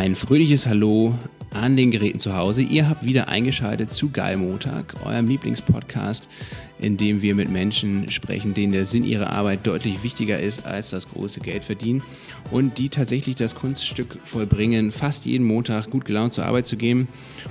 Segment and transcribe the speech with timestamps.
[0.00, 1.14] Ein fröhliches Hallo
[1.50, 2.62] an den Geräten zu Hause.
[2.62, 6.26] Ihr habt wieder eingeschaltet zu Geil Montag, eurem Lieblingspodcast,
[6.78, 10.88] in dem wir mit Menschen sprechen, denen der Sinn ihrer Arbeit deutlich wichtiger ist als
[10.88, 12.02] das große Geld verdienen
[12.50, 17.06] und die tatsächlich das Kunststück vollbringen, fast jeden Montag gut gelaunt zur Arbeit zu gehen.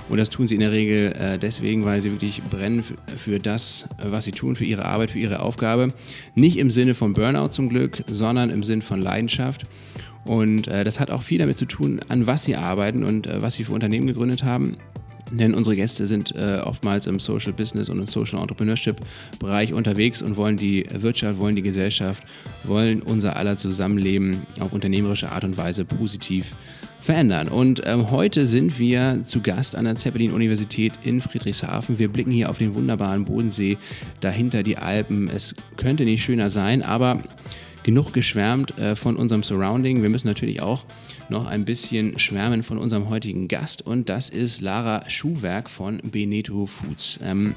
[0.08, 2.82] Und das tun sie in der Regel äh, deswegen, weil sie wirklich brennen
[3.16, 5.94] für das, was sie tun, für ihre Arbeit, für ihre Aufgabe.
[6.34, 9.66] Nicht im Sinne von Burnout zum Glück, sondern im Sinne von Leidenschaft.
[10.24, 13.40] Und äh, das hat auch viel damit zu tun, an was sie arbeiten und äh,
[13.42, 14.76] was sie für Unternehmen gegründet haben.
[15.32, 18.96] Denn unsere Gäste sind äh, oftmals im Social Business und im Social Entrepreneurship
[19.38, 22.24] Bereich unterwegs und wollen die Wirtschaft, wollen die Gesellschaft,
[22.64, 26.56] wollen unser aller Zusammenleben auf unternehmerische Art und Weise positiv
[27.00, 27.48] verändern.
[27.48, 31.98] Und ähm, heute sind wir zu Gast an der Zeppelin-Universität in Friedrichshafen.
[31.98, 33.78] Wir blicken hier auf den wunderbaren Bodensee,
[34.20, 35.30] dahinter die Alpen.
[35.30, 37.22] Es könnte nicht schöner sein, aber
[37.90, 40.00] genug geschwärmt äh, von unserem Surrounding.
[40.00, 40.84] Wir müssen natürlich auch
[41.28, 46.66] noch ein bisschen schwärmen von unserem heutigen Gast und das ist Lara Schuhwerk von Beneto
[46.66, 47.18] Foods.
[47.20, 47.56] Ähm,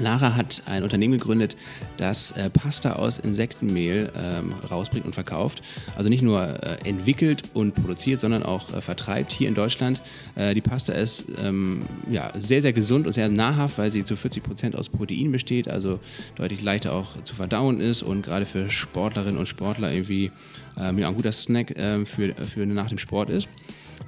[0.00, 1.56] Lara hat ein Unternehmen gegründet,
[1.96, 5.62] das äh, Pasta aus Insektenmehl ähm, rausbringt und verkauft.
[5.96, 10.00] Also nicht nur äh, entwickelt und produziert, sondern auch äh, vertreibt hier in Deutschland.
[10.34, 14.16] Äh, die Pasta ist ähm, ja, sehr, sehr gesund und sehr nahrhaft, weil sie zu
[14.16, 16.00] 40 Prozent aus Protein besteht, also
[16.34, 20.30] deutlich leichter auch zu verdauen ist und gerade für Sportlerinnen und Sportler irgendwie
[20.78, 23.48] ähm, ja, ein guter Snack ähm, für, für nach dem Sport ist.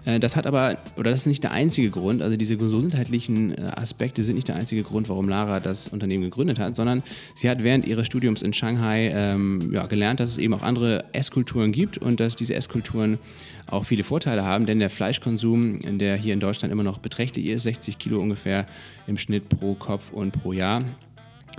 [0.04, 3.70] Äh, das hat aber, oder das ist nicht der einzige Grund, also diese gesundheitlichen äh,
[3.74, 7.02] Aspekte sind nicht der einzige Grund, warum Lara das Unternehmen gegründet hat, sondern
[7.34, 11.04] sie hat während ihres Studiums in Shanghai ähm, ja, gelernt, dass es eben auch andere
[11.12, 13.18] Esskulturen gibt und dass diese Esskulturen
[13.66, 17.64] auch viele Vorteile haben, denn der Fleischkonsum, der hier in Deutschland immer noch beträchtlich ist,
[17.64, 18.66] 60 Kilo ungefähr
[19.06, 20.82] im Schnitt pro Kopf und pro Jahr,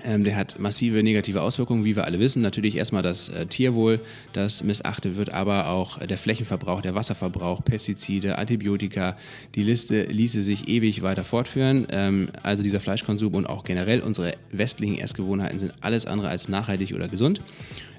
[0.05, 2.41] ähm, der hat massive negative Auswirkungen, wie wir alle wissen.
[2.41, 3.99] Natürlich erstmal das äh, Tierwohl,
[4.33, 9.17] das missachtet wird, aber auch der Flächenverbrauch, der Wasserverbrauch, Pestizide, Antibiotika.
[9.55, 11.87] Die Liste ließe sich ewig weiter fortführen.
[11.89, 16.93] Ähm, also dieser Fleischkonsum und auch generell unsere westlichen Essgewohnheiten sind alles andere als nachhaltig
[16.93, 17.41] oder gesund.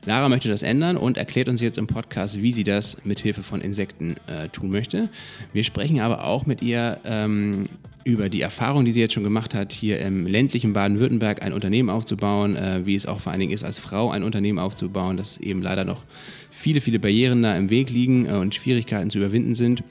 [0.06, 3.42] Lara möchte das ändern und erklärt uns jetzt im Podcast, wie sie das mit Hilfe
[3.42, 5.10] von Insekten äh, tun möchte.
[5.52, 7.64] Wir sprechen aber auch mit ihr ähm,
[8.04, 11.90] über die Erfahrung, die sie jetzt schon gemacht hat, hier im ländlichen Baden-Württemberg ein Unternehmen
[11.90, 15.36] aufzubauen, äh, wie es auch vor allen Dingen ist, als Frau ein Unternehmen aufzubauen, dass
[15.36, 16.04] eben leider noch
[16.48, 19.82] viele, viele Barrieren da im Weg liegen äh, und Schwierigkeiten zu überwinden sind.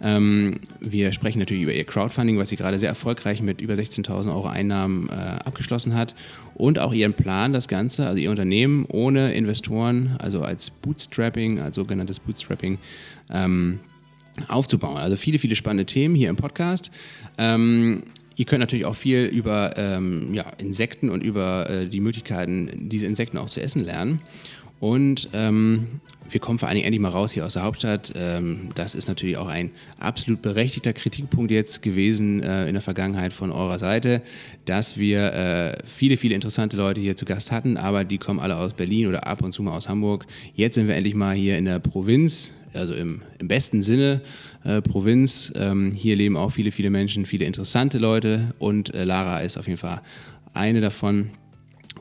[0.00, 4.28] Ähm, wir sprechen natürlich über ihr Crowdfunding, was sie gerade sehr erfolgreich mit über 16.000
[4.28, 6.14] Euro Einnahmen äh, abgeschlossen hat
[6.54, 11.76] und auch ihren Plan, das Ganze, also ihr Unternehmen ohne Investoren, also als Bootstrapping, als
[11.76, 12.78] sogenanntes Bootstrapping,
[13.30, 13.80] ähm,
[14.48, 14.98] aufzubauen.
[14.98, 16.90] Also viele, viele spannende Themen hier im Podcast.
[17.38, 18.02] Ähm,
[18.36, 23.06] ihr könnt natürlich auch viel über ähm, ja, Insekten und über äh, die Möglichkeiten, diese
[23.06, 24.20] Insekten auch zu essen lernen.
[24.80, 25.86] Und ähm,
[26.30, 28.12] wir kommen vor allen Dingen endlich mal raus hier aus der Hauptstadt.
[28.14, 33.32] Ähm, das ist natürlich auch ein absolut berechtigter Kritikpunkt jetzt gewesen äh, in der Vergangenheit
[33.32, 34.22] von eurer Seite,
[34.64, 38.56] dass wir äh, viele, viele interessante Leute hier zu Gast hatten, aber die kommen alle
[38.56, 40.26] aus Berlin oder ab und zu mal aus Hamburg.
[40.54, 44.20] Jetzt sind wir endlich mal hier in der Provinz, also im, im besten Sinne
[44.64, 45.52] äh, Provinz.
[45.54, 49.66] Ähm, hier leben auch viele, viele Menschen, viele interessante Leute und äh, Lara ist auf
[49.66, 50.02] jeden Fall
[50.54, 51.30] eine davon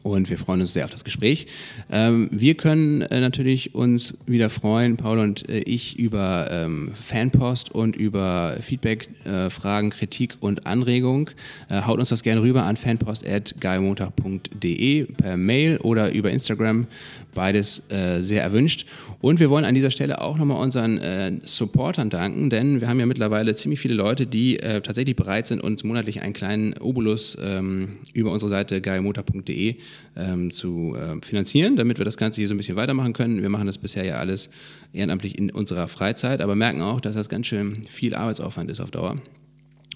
[0.06, 1.48] und wir freuen uns sehr auf das Gespräch.
[1.92, 7.72] Ähm, wir können äh, natürlich uns wieder freuen, Paul und äh, ich, über ähm, Fanpost
[7.72, 11.32] und über Feedback, äh, Fragen, Kritik und Anregung.
[11.70, 16.86] Äh, haut uns das gerne rüber an fanpost.geilmontag.de per Mail oder über Instagram.
[17.36, 18.88] Beides äh, sehr erwünscht.
[19.22, 23.00] Und wir wollen an dieser Stelle auch nochmal unseren äh, Supportern danken, denn wir haben
[23.00, 27.98] ja mittlerweile ziemlich viele Leute, die tatsächlich bereit sind, uns monatlich einen kleinen Obolus ähm,
[28.14, 29.76] über unsere Seite geilmontag.de
[30.16, 33.42] ähm, zu äh, finanzieren, damit wir das Ganze hier so ein bisschen weitermachen können.
[33.42, 34.50] Wir machen das bisher ja alles
[34.94, 38.92] ehrenamtlich in unserer Freizeit, aber merken auch, dass das ganz schön viel Arbeitsaufwand ist auf
[38.92, 39.18] Dauer.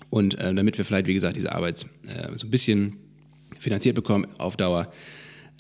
[0.09, 2.95] Und äh, damit wir vielleicht, wie gesagt, diese Arbeit äh, so ein bisschen
[3.57, 4.91] finanziert bekommen auf Dauer,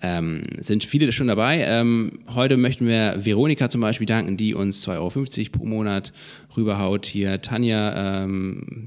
[0.01, 1.63] ähm, sind viele schon dabei.
[1.65, 6.13] Ähm, heute möchten wir Veronika zum Beispiel danken, die uns 2,50 Euro pro Monat
[6.55, 7.05] rüberhaut.
[7.05, 8.85] Hier Tanja, ähm,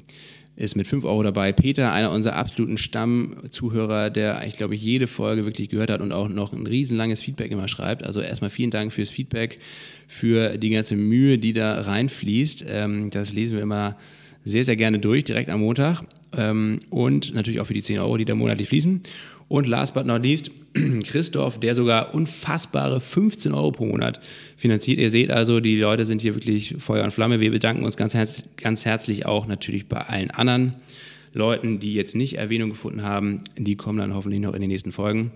[0.57, 1.53] ist mit 5 Euro dabei.
[1.53, 6.13] Peter, einer unserer absoluten Stammzuhörer, der ich glaube ich jede Folge wirklich gehört hat und
[6.13, 8.05] auch noch ein riesenlanges Feedback immer schreibt.
[8.05, 9.59] Also erstmal vielen Dank fürs Feedback,
[10.07, 12.67] für die ganze Mühe, die da reinfließt.
[12.69, 13.97] Ähm, das lesen wir immer
[14.45, 16.03] sehr, sehr gerne durch, direkt am Montag.
[16.37, 19.01] Ähm, und natürlich auch für die 10 Euro, die da monatlich fließen.
[19.49, 20.51] Und last but not least,
[21.05, 24.21] Christoph, der sogar unfassbare 15 Euro pro Monat
[24.57, 24.99] finanziert.
[24.99, 27.41] Ihr seht also, die Leute sind hier wirklich Feuer und Flamme.
[27.41, 30.75] Wir bedanken uns ganz, herz ganz herzlich auch natürlich bei allen anderen
[31.35, 33.43] Leuten, die jetzt nicht Erwähnung gefunden haben.
[33.57, 35.33] Die kommen dann hoffentlich noch in den nächsten Folgen.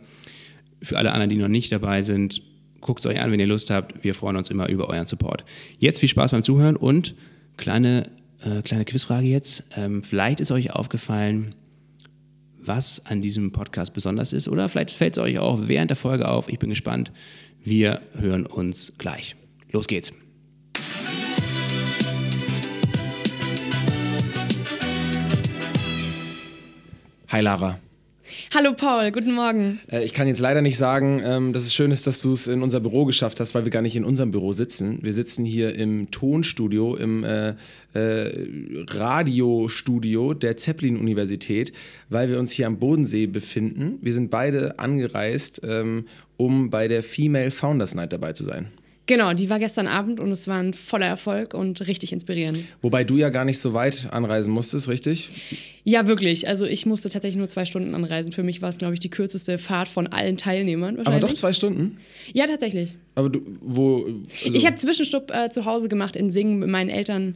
[0.83, 2.43] Für alle anderen, die noch nicht dabei sind,
[2.81, 4.05] guckt es euch an, wenn ihr Lust habt.
[4.05, 5.45] Wir freuen uns immer über euren Support.
[5.79, 7.15] Jetzt viel Spaß beim Zuhören und
[7.57, 8.11] kleine
[8.47, 9.65] äh, kleine Quizfrage jetzt.
[9.77, 11.55] Ähm, vielleicht ist euch aufgefallen,
[12.67, 14.49] was an diesem Podcast besonders ist.
[14.49, 16.49] Oder vielleicht fällt es euch auch während der Folge auf.
[16.49, 17.13] Ich bin gespannt.
[17.63, 19.37] Wir hören uns gleich.
[19.71, 20.13] Los geht's.
[27.29, 27.79] Hi Lara.
[28.55, 29.81] Hallo Paul, guten Morgen.
[29.91, 32.47] Äh, ich kann jetzt leider nicht sagen, ähm, dass es schön ist, dass du es
[32.47, 34.99] in unser Büro geschafft hast, weil wir gar nicht in unserem Büro sitzen.
[35.03, 37.55] Wir sitzen hier im Tonstudio, im äh,
[37.95, 38.47] äh,
[38.89, 41.73] Radiostudio der Zeppelin-Universität,
[42.09, 43.99] weil wir uns hier am Bodensee befinden.
[44.01, 46.07] Wir sind beide angereist, ähm,
[46.37, 48.69] um bei der Female Founders Night dabei zu sein.
[49.07, 52.59] Genau, die war gestern Abend und es war ein voller Erfolg und richtig inspirierend.
[52.83, 55.31] Wobei du ja gar nicht so weit anreisen musstest, richtig?
[55.85, 56.49] Ja, wirklich.
[56.49, 58.33] Also ich musste tatsächlich nur zwei Stunden anreisen.
[58.33, 60.99] Für mich war es, glaube ich, die kürzeste Fahrt von allen Teilnehmern.
[61.05, 61.99] Aber doch zwei Stunden?
[62.33, 62.95] Ja, tatsächlich.
[63.17, 64.07] Aber du, wo.
[64.45, 67.35] Also ich habe Zwischenstopp äh, zu Hause gemacht in Singen mit meinen Eltern.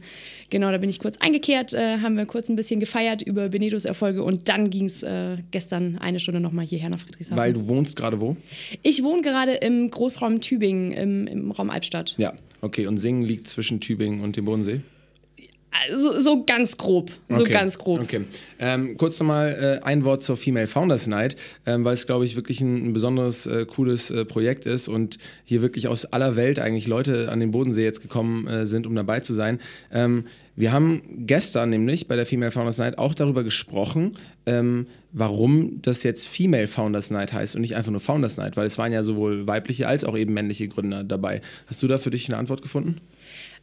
[0.51, 3.85] Genau, da bin ich kurz eingekehrt, äh, haben wir kurz ein bisschen gefeiert über Benetos
[3.85, 7.37] Erfolge und dann ging es äh, gestern eine Stunde nochmal hierher nach Friedrichshafen.
[7.37, 8.37] Weil du wohnst gerade wo?
[8.83, 12.13] Ich wohne gerade im Großraum Tübingen, im, im Raum Albstadt.
[12.17, 12.85] Ja, okay.
[12.85, 14.81] Und Singen liegt zwischen Tübingen und dem Bodensee?
[15.89, 17.11] So, so ganz grob.
[17.29, 17.51] So okay.
[17.51, 18.01] ganz grob.
[18.01, 18.25] Okay.
[18.59, 21.35] Ähm, kurz nochmal äh, ein Wort zur Female Founders Night,
[21.65, 25.17] ähm, weil es, glaube ich, wirklich ein, ein besonderes, äh, cooles äh, Projekt ist und
[25.45, 28.95] hier wirklich aus aller Welt eigentlich Leute an den Bodensee jetzt gekommen äh, sind, um
[28.95, 29.59] dabei zu sein.
[29.91, 30.25] Ähm,
[30.55, 34.11] wir haben gestern nämlich bei der Female Founders Night auch darüber gesprochen,
[34.45, 38.67] ähm, warum das jetzt Female Founders Night heißt und nicht einfach nur Founders Night, weil
[38.67, 41.41] es waren ja sowohl weibliche als auch eben männliche Gründer dabei.
[41.67, 42.99] Hast du da für dich eine Antwort gefunden?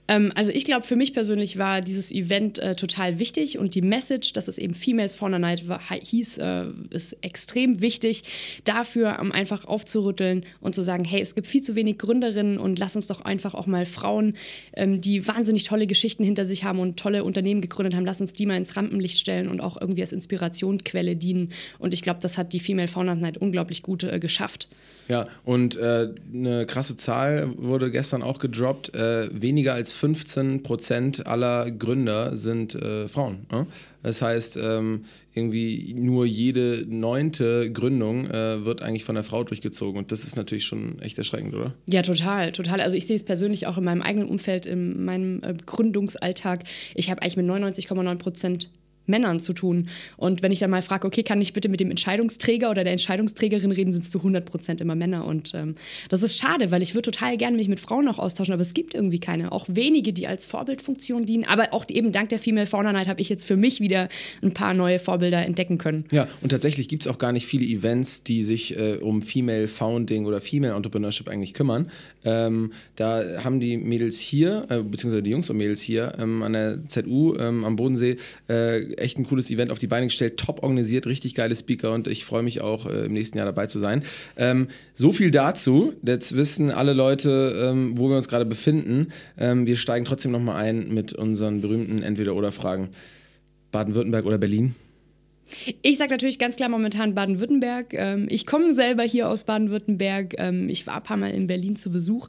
[0.08, 3.82] Ähm, also ich glaube, für mich persönlich war dieses Event äh, total wichtig und die
[3.82, 8.24] Message, dass es eben Females Founder Night war, hieß, äh, ist extrem wichtig
[8.64, 12.78] dafür, um einfach aufzurütteln und zu sagen, hey, es gibt viel zu wenig Gründerinnen und
[12.78, 14.34] lass uns doch einfach auch mal Frauen,
[14.72, 18.32] ähm, die wahnsinnig tolle Geschichten hinter sich haben und tolle Unternehmen gegründet haben, lass uns
[18.32, 21.50] die mal ins Rampenlicht stellen und auch irgendwie als Inspirationsquelle dienen.
[21.78, 24.68] Und ich glaube, das hat die Female Founder Night unglaublich gut äh, geschafft.
[25.08, 28.94] Ja, und äh, eine krasse Zahl wurde gestern auch gedroppt.
[28.94, 33.46] Äh, weniger als 15 Prozent aller Gründer sind äh, Frauen.
[33.50, 33.66] Ne?
[34.02, 35.04] Das heißt, ähm,
[35.34, 39.98] irgendwie nur jede neunte Gründung äh, wird eigentlich von der Frau durchgezogen.
[39.98, 41.74] Und das ist natürlich schon echt erschreckend, oder?
[41.88, 42.80] Ja, total, total.
[42.80, 46.64] Also ich sehe es persönlich auch in meinem eigenen Umfeld, in meinem äh, Gründungsalltag.
[46.94, 48.70] Ich habe eigentlich mit 99,9 Prozent
[49.08, 49.88] Männern zu tun.
[50.16, 52.92] Und wenn ich dann mal frage, okay, kann ich bitte mit dem Entscheidungsträger oder der
[52.92, 55.24] Entscheidungsträgerin reden, sind es zu 100 Prozent immer Männer.
[55.24, 55.74] Und ähm,
[56.08, 58.74] das ist schade, weil ich würde total gerne mich mit Frauen auch austauschen, aber es
[58.74, 59.52] gibt irgendwie keine.
[59.52, 61.44] Auch wenige, die als Vorbildfunktion dienen.
[61.44, 64.08] Aber auch eben dank der Female Fauna Night habe ich jetzt für mich wieder
[64.42, 66.04] ein paar neue Vorbilder entdecken können.
[66.12, 69.68] Ja, und tatsächlich gibt es auch gar nicht viele Events, die sich äh, um Female
[69.68, 71.90] Founding oder Female Entrepreneurship eigentlich kümmern.
[72.24, 76.52] Ähm, da haben die Mädels hier, äh, beziehungsweise die Jungs und Mädels hier ähm, an
[76.52, 78.16] der ZU ähm, am Bodensee,
[78.48, 82.06] äh, echt ein cooles Event auf die Beine gestellt, top organisiert, richtig geile Speaker und
[82.06, 84.02] ich freue mich auch äh, im nächsten Jahr dabei zu sein.
[84.36, 85.94] Ähm, so viel dazu.
[86.04, 89.08] Jetzt wissen alle Leute, ähm, wo wir uns gerade befinden.
[89.36, 92.88] Ähm, wir steigen trotzdem nochmal ein mit unseren berühmten Entweder-Oder-Fragen.
[93.70, 94.74] Baden-Württemberg oder Berlin?
[95.82, 97.94] Ich sage natürlich ganz klar momentan Baden-Württemberg.
[97.94, 100.34] Ähm, ich komme selber hier aus Baden-Württemberg.
[100.38, 102.28] Ähm, ich war ein paar Mal in Berlin zu Besuch.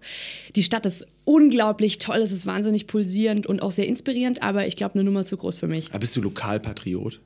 [0.55, 4.75] Die Stadt ist unglaublich toll, es ist wahnsinnig pulsierend und auch sehr inspirierend, aber ich
[4.75, 5.89] glaube, eine Nummer zu groß für mich.
[5.89, 7.19] Aber bist du Lokalpatriot?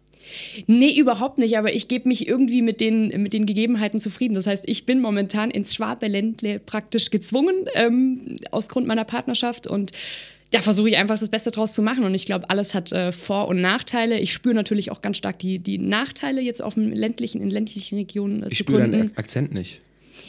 [0.68, 4.34] Nee, überhaupt nicht, aber ich gebe mich irgendwie mit den, mit den Gegebenheiten zufrieden.
[4.34, 9.92] Das heißt, ich bin momentan ins Schwabeländle praktisch gezwungen, ähm, aus Grund meiner Partnerschaft und
[10.54, 12.04] da versuche ich einfach das Beste draus zu machen.
[12.04, 14.20] Und ich glaube, alles hat äh, Vor- und Nachteile.
[14.20, 17.98] Ich spüre natürlich auch ganz stark die, die Nachteile jetzt auf dem ländlichen, in ländlichen
[17.98, 18.44] Regionen.
[18.44, 19.82] Äh, ich spüre deinen Akzent nicht.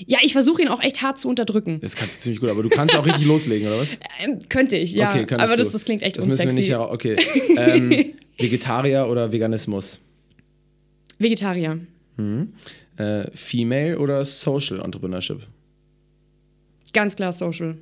[0.07, 1.79] Ja, ich versuche ihn auch echt hart zu unterdrücken.
[1.83, 3.93] Das kannst du ziemlich gut, aber du kannst auch richtig loslegen, oder was?
[4.25, 5.11] Ähm, könnte ich, ja.
[5.11, 6.47] Okay, aber das, das, klingt echt das unsexy.
[6.47, 7.17] Müssen wir nicht, okay.
[7.59, 10.01] ähm, Vegetarier oder Veganismus?
[11.19, 11.81] Vegetarier.
[12.17, 12.55] Mhm.
[12.97, 15.47] Äh, Female oder Social Entrepreneurship?
[16.95, 17.77] Ganz klar Social.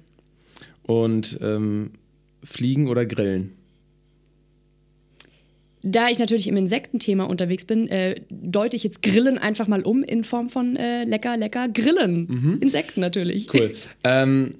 [0.82, 1.92] Und ähm,
[2.42, 3.52] Fliegen oder Grillen?
[5.84, 10.04] Da ich natürlich im Insektenthema unterwegs bin, äh, deute ich jetzt Grillen einfach mal um
[10.04, 12.26] in Form von äh, lecker, lecker Grillen.
[12.28, 12.58] Mhm.
[12.60, 13.52] Insekten natürlich.
[13.52, 13.72] Cool.
[14.04, 14.54] Ähm,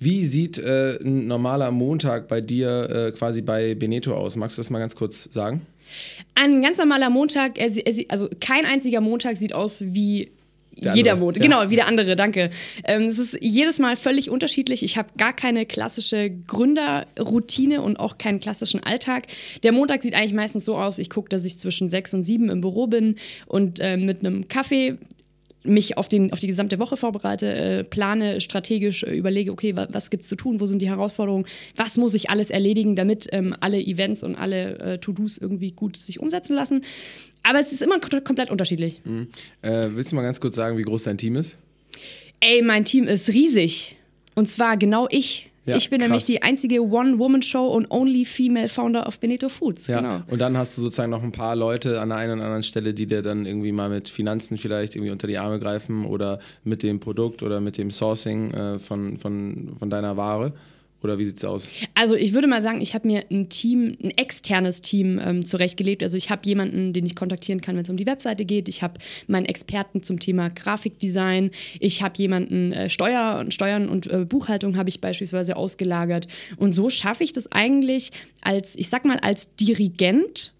[0.00, 4.36] wie sieht äh, ein normaler Montag bei dir äh, quasi bei Beneto aus?
[4.36, 5.62] Magst du das mal ganz kurz sagen?
[6.36, 7.58] Ein ganz normaler Montag,
[8.08, 10.30] also kein einziger Montag sieht aus wie
[10.94, 11.48] jeder Montag, ja.
[11.48, 12.50] genau, wie der andere, danke.
[12.84, 14.82] Ähm, es ist jedes Mal völlig unterschiedlich.
[14.82, 19.26] Ich habe gar keine klassische Gründerroutine und auch keinen klassischen Alltag.
[19.62, 22.50] Der Montag sieht eigentlich meistens so aus, ich gucke, dass ich zwischen sechs und sieben
[22.50, 23.16] im Büro bin
[23.46, 24.98] und äh, mit einem Kaffee
[25.64, 29.86] mich auf, den, auf die gesamte Woche vorbereite, äh, plane, strategisch äh, überlege, okay, wa
[29.90, 33.28] was gibt es zu tun, wo sind die Herausforderungen, was muss ich alles erledigen, damit
[33.32, 36.82] ähm, alle Events und alle äh, To-Dos irgendwie gut sich umsetzen lassen.
[37.42, 39.00] Aber es ist immer komplett unterschiedlich.
[39.04, 39.28] Mhm.
[39.62, 41.56] Äh, willst du mal ganz kurz sagen, wie groß dein Team ist?
[42.40, 43.96] Ey, mein Team ist riesig.
[44.34, 45.50] Und zwar genau ich.
[45.68, 46.08] Ja, ich bin krass.
[46.08, 49.86] nämlich die einzige One-Woman-Show und only female Founder of Benito Foods.
[49.86, 50.00] Ja.
[50.00, 50.22] Genau.
[50.28, 52.94] Und dann hast du sozusagen noch ein paar Leute an der einen oder anderen Stelle,
[52.94, 56.82] die dir dann irgendwie mal mit Finanzen vielleicht irgendwie unter die Arme greifen oder mit
[56.82, 60.54] dem Produkt oder mit dem Sourcing äh, von, von, von deiner Ware.
[61.02, 61.68] Oder wie sieht es aus?
[61.94, 66.02] Also ich würde mal sagen, ich habe mir ein Team, ein externes Team ähm, zurechtgelegt.
[66.02, 68.68] Also ich habe jemanden, den ich kontaktieren kann, wenn es um die Webseite geht.
[68.68, 68.94] Ich habe
[69.28, 71.52] meinen Experten zum Thema Grafikdesign.
[71.78, 76.26] Ich habe jemanden äh, Steuer, Steuern und äh, Buchhaltung habe ich beispielsweise ausgelagert.
[76.56, 78.10] Und so schaffe ich das eigentlich
[78.42, 80.52] als, ich sag mal, als Dirigent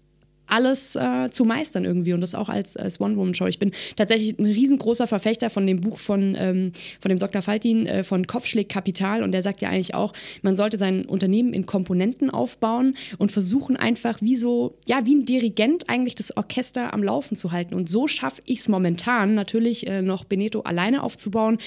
[0.49, 3.47] alles äh, zu meistern irgendwie und das auch als, als One-Woman-Show.
[3.47, 7.41] Ich bin tatsächlich ein riesengroßer Verfechter von dem Buch von, ähm, von dem Dr.
[7.41, 11.53] Faltin äh, von Kopfschläg Kapital und der sagt ja eigentlich auch, man sollte sein Unternehmen
[11.53, 16.93] in Komponenten aufbauen und versuchen einfach wie so, ja, wie ein Dirigent eigentlich das Orchester
[16.93, 17.75] am Laufen zu halten.
[17.75, 21.57] Und so schaffe ich es momentan natürlich äh, noch Beneto alleine aufzubauen.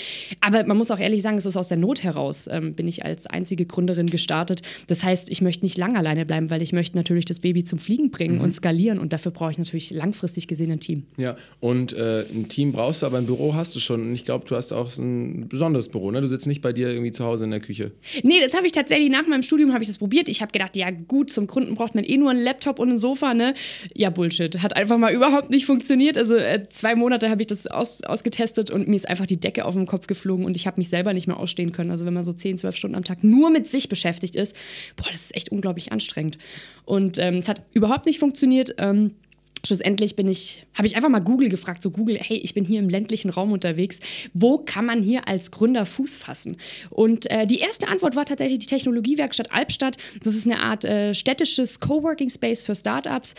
[0.40, 3.04] Aber man muss auch ehrlich sagen, es ist aus der Not heraus, ähm, bin ich
[3.04, 4.62] als einzige Gründerin gestartet.
[4.86, 7.78] Das heißt, ich möchte nicht lange alleine bleiben, weil ich möchte natürlich das Baby zum
[7.78, 8.42] Fliegen bringen mhm.
[8.42, 11.04] und skalieren skalieren und dafür brauche ich natürlich langfristig gesehen ein Team.
[11.16, 14.00] Ja, und äh, ein Team brauchst du, aber ein Büro hast du schon.
[14.00, 16.20] Und ich glaube, du hast auch ein besonderes Büro, ne?
[16.20, 17.92] Du sitzt nicht bei dir irgendwie zu Hause in der Küche.
[18.22, 20.28] Nee, das habe ich tatsächlich nach meinem Studium habe ich das probiert.
[20.28, 22.98] Ich habe gedacht, ja gut, zum Gründen braucht man eh nur einen Laptop und ein
[22.98, 23.54] Sofa, ne?
[23.94, 24.62] Ja, Bullshit.
[24.62, 26.16] Hat einfach mal überhaupt nicht funktioniert.
[26.16, 29.64] Also äh, zwei Monate habe ich das aus, ausgetestet und mir ist einfach die Decke
[29.64, 31.90] auf den Kopf geflogen und ich habe mich selber nicht mehr ausstehen können.
[31.90, 34.56] Also wenn man so 10, 12 Stunden am Tag nur mit sich beschäftigt ist,
[34.96, 36.38] boah, das ist echt unglaublich anstrengend.
[36.84, 38.61] Und ähm, es hat überhaupt nicht funktioniert.
[38.78, 39.14] Ähm,
[39.64, 42.80] schlussendlich bin ich, habe ich einfach mal Google gefragt, so Google, hey, ich bin hier
[42.80, 44.00] im ländlichen Raum unterwegs,
[44.34, 46.56] wo kann man hier als Gründer Fuß fassen?
[46.90, 49.96] Und äh, die erste Antwort war tatsächlich die Technologiewerkstatt Albstadt.
[50.22, 53.34] Das ist eine Art äh, städtisches Coworking Space für Startups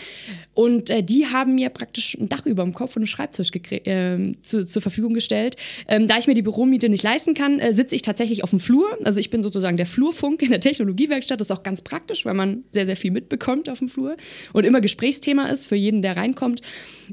[0.54, 4.32] und äh, die haben mir praktisch ein Dach über dem Kopf und einen Schreibtisch äh,
[4.42, 5.58] zu, zur Verfügung gestellt.
[5.88, 8.60] Ähm, da ich mir die Büromiete nicht leisten kann, äh, sitze ich tatsächlich auf dem
[8.60, 8.98] Flur.
[9.04, 11.42] Also ich bin sozusagen der Flurfunk in der Technologiewerkstatt.
[11.42, 14.16] Das ist auch ganz praktisch, weil man sehr, sehr viel mitbekommt auf dem Flur
[14.54, 16.62] und immer Gesprächsthema ist für jeden, der reinkommt.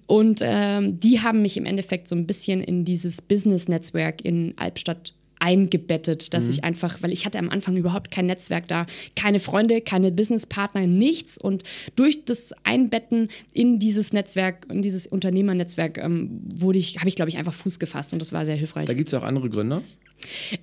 [0.07, 5.15] Und ähm, die haben mich im Endeffekt so ein bisschen in dieses Business-Netzwerk in Albstadt
[5.41, 6.51] eingebettet, dass mhm.
[6.51, 10.87] ich einfach, weil ich hatte am Anfang überhaupt kein Netzwerk da, keine Freunde, keine Businesspartner,
[10.87, 11.39] nichts.
[11.39, 11.65] Und
[11.97, 17.31] durch das Einbetten in dieses Netzwerk, in dieses Unternehmernetzwerk, ähm, wurde ich, habe ich, glaube
[17.31, 18.87] ich, einfach Fuß gefasst und das war sehr hilfreich.
[18.87, 19.83] Da gibt es auch andere Gründer?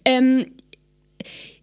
[0.06, 0.46] Ähm,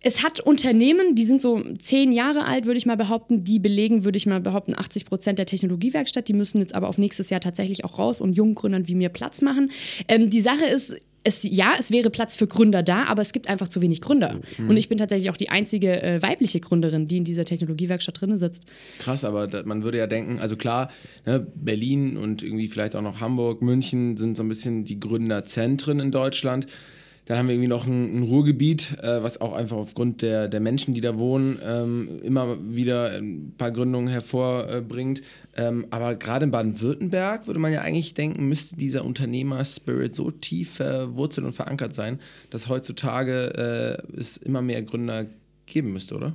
[0.05, 4.05] es hat Unternehmen, die sind so zehn Jahre alt, würde ich mal behaupten, die belegen,
[4.05, 6.29] würde ich mal behaupten, 80 Prozent der Technologiewerkstatt.
[6.29, 9.41] Die müssen jetzt aber auf nächstes Jahr tatsächlich auch raus und Junggründern wie mir Platz
[9.41, 9.71] machen.
[10.07, 13.49] Ähm, die Sache ist, es, ja, es wäre Platz für Gründer da, aber es gibt
[13.49, 14.41] einfach zu wenig Gründer.
[14.59, 14.69] Mhm.
[14.69, 18.37] Und ich bin tatsächlich auch die einzige äh, weibliche Gründerin, die in dieser Technologiewerkstatt drin
[18.37, 18.65] sitzt.
[18.99, 20.91] Krass, aber da, man würde ja denken, also klar,
[21.25, 25.99] ne, Berlin und irgendwie vielleicht auch noch Hamburg, München sind so ein bisschen die Gründerzentren
[25.99, 26.67] in Deutschland.
[27.27, 30.61] Dann haben wir irgendwie noch ein, ein Ruhrgebiet, äh, was auch einfach aufgrund der, der
[30.61, 35.23] Menschen, die da wohnen, ähm, immer wieder ein paar Gründungen hervorbringt.
[35.57, 40.75] Ähm, aber gerade in Baden-Württemberg würde man ja eigentlich denken, müsste dieser Unternehmer-Spirit so tief
[40.75, 42.19] verwurzelt und verankert sein,
[42.51, 45.27] dass heutzutage äh, es immer mehr Gründer
[45.67, 46.33] geben müsste, oder?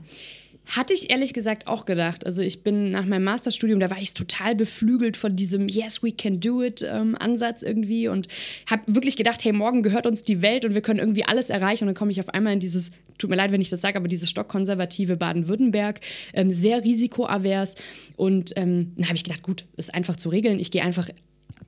[0.70, 2.28] Hatte ich ehrlich gesagt auch gedacht.
[2.28, 6.12] Also ich bin nach meinem Masterstudium, da war ich total beflügelt von diesem Yes, we
[6.12, 8.28] can do it ähm, Ansatz irgendwie und
[8.70, 11.86] habe wirklich gedacht, hey, morgen gehört uns die Welt und wir können irgendwie alles erreichen.
[11.86, 13.98] Und dann komme ich auf einmal in dieses, tut mir leid, wenn ich das sage,
[13.98, 16.02] aber dieses stockkonservative Baden-Württemberg,
[16.34, 17.74] ähm, sehr risikoavers.
[18.16, 20.60] Und ähm, dann habe ich gedacht, gut, ist einfach zu regeln.
[20.60, 21.10] Ich gehe einfach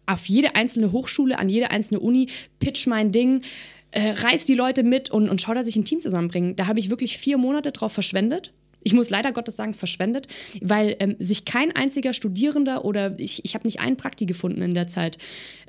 [0.05, 2.27] auf jede einzelne Hochschule, an jede einzelne Uni,
[2.59, 3.41] pitch mein Ding.
[3.89, 6.53] Äh, reiß die Leute mit und, und schau, dass ich ein Team zusammenbringe.
[6.53, 8.53] Da habe ich wirklich vier Monate drauf verschwendet
[8.83, 10.27] ich muss leider Gottes sagen, verschwendet,
[10.61, 14.73] weil ähm, sich kein einziger Studierender oder ich, ich habe nicht einen Prakti gefunden in
[14.73, 15.17] der Zeit.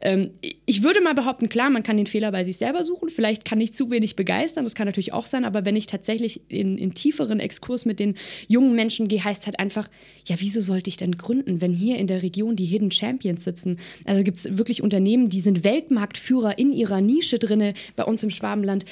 [0.01, 0.31] Ähm,
[0.67, 3.09] ich würde mal behaupten, klar, man kann den Fehler bei sich selber suchen.
[3.09, 6.41] Vielleicht kann ich zu wenig begeistern, das kann natürlich auch sein, aber wenn ich tatsächlich
[6.49, 8.15] in, in tieferen Exkurs mit den
[8.49, 9.89] jungen Menschen gehe, heißt es halt einfach,
[10.27, 13.79] ja, wieso sollte ich denn gründen, wenn hier in der Region die Hidden Champions sitzen?
[14.07, 18.31] Also gibt es wirklich Unternehmen, die sind Weltmarktführer in ihrer Nische drinne bei uns im
[18.31, 18.85] Schwabenland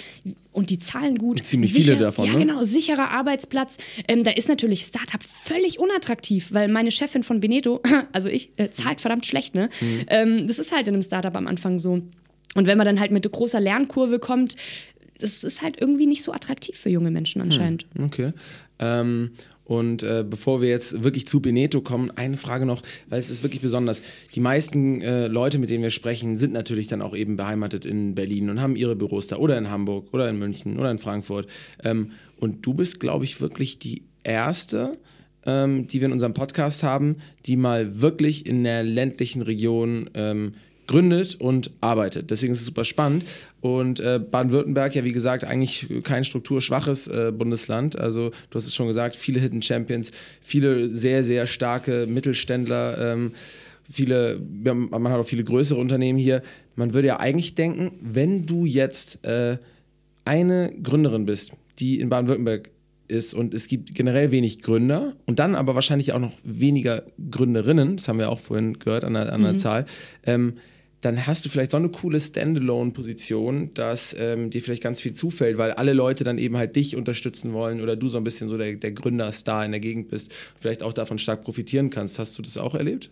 [0.53, 1.45] und die zahlen gut.
[1.45, 2.27] Ziemlich Sicher, viele davon.
[2.27, 2.41] Ja, ne?
[2.41, 3.77] genau, sicherer Arbeitsplatz.
[4.11, 7.81] Ähm, da ist natürlich Startup völlig unattraktiv, weil meine Chefin von Beneto,
[8.13, 9.55] also ich, äh, zahlt verdammt schlecht.
[9.55, 9.71] Ne?
[9.81, 10.05] Mhm.
[10.09, 12.03] Ähm, das ist halt in einem Startup am Anfang so.
[12.57, 14.57] Und wenn man dann halt mit großer Lernkurve kommt,
[15.21, 17.87] das ist halt irgendwie nicht so attraktiv für junge Menschen anscheinend.
[17.95, 18.33] Hm, okay.
[18.81, 19.31] Ähm,
[19.71, 23.45] Und äh, bevor wir jetzt wirklich zu Beneto kommen, eine Frage noch, weil es ist
[23.45, 24.03] wirklich besonders.
[24.35, 28.17] Die meisten äh, Leute, mit denen wir sprechen, sind natürlich dann auch eben beheimatet in
[28.17, 31.47] Berlin und haben ihre Büros da oder in Hamburg oder in München oder in Frankfurt.
[31.85, 32.11] Ähm,
[32.41, 34.97] und du bist, glaube ich, wirklich die erste,
[35.47, 40.55] ähm, die wir in unserem Podcast haben, die mal wirklich in der ländlichen Region ähm,
[40.89, 42.33] gründet und arbeitet.
[42.33, 43.23] Deswegen ist es super spannend.
[43.61, 47.99] Und äh, Baden-Württemberg, ja wie gesagt, eigentlich kein strukturschwaches äh, Bundesland.
[47.99, 53.13] Also du hast es schon gesagt, viele Hidden Champions, viele sehr, sehr starke Mittelständler.
[53.13, 53.33] Ähm,
[53.91, 56.43] viele, man hat auch viele größere Unternehmen hier.
[56.75, 59.59] Man würde ja eigentlich denken, wenn du jetzt äh,
[60.25, 62.71] eine Gründerin bist, die in Baden-Württemberg
[63.09, 67.97] ist und es gibt generell wenig Gründer und dann aber wahrscheinlich auch noch weniger Gründerinnen,
[67.97, 69.59] das haben wir auch vorhin gehört an der, an der mhm.
[69.59, 69.85] Zahl,
[70.25, 70.55] ähm,
[71.01, 75.57] dann hast du vielleicht so eine coole Standalone-Position, dass ähm, dir vielleicht ganz viel zufällt,
[75.57, 78.59] weil alle Leute dann eben halt dich unterstützen wollen oder du so ein bisschen so
[78.59, 82.19] der, der Gründerstar in der Gegend bist, vielleicht auch davon stark profitieren kannst.
[82.19, 83.11] Hast du das auch erlebt?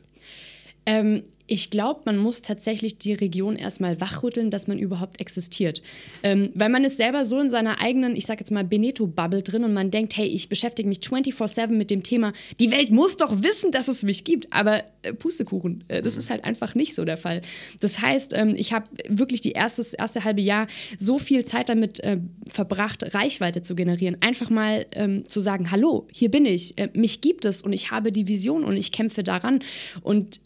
[0.89, 5.83] Ähm, ich glaube, man muss tatsächlich die Region erstmal wachrütteln, dass man überhaupt existiert.
[6.23, 9.65] Ähm, weil man ist selber so in seiner eigenen, ich sag jetzt mal, Beneto-Bubble drin
[9.65, 13.43] und man denkt, hey, ich beschäftige mich 24-7 mit dem Thema, die Welt muss doch
[13.43, 14.53] wissen, dass es mich gibt.
[14.53, 16.19] Aber äh, Pustekuchen, äh, das mhm.
[16.19, 17.41] ist halt einfach nicht so der Fall.
[17.81, 20.67] Das heißt, ähm, ich habe wirklich die erstes, erste halbe Jahr
[20.99, 22.19] so viel Zeit damit äh,
[22.49, 24.19] verbracht, Reichweite zu generieren.
[24.21, 27.91] Einfach mal ähm, zu sagen, hallo, hier bin ich, äh, mich gibt es und ich
[27.91, 29.61] habe die Vision und ich kämpfe daran.
[30.03, 30.41] Und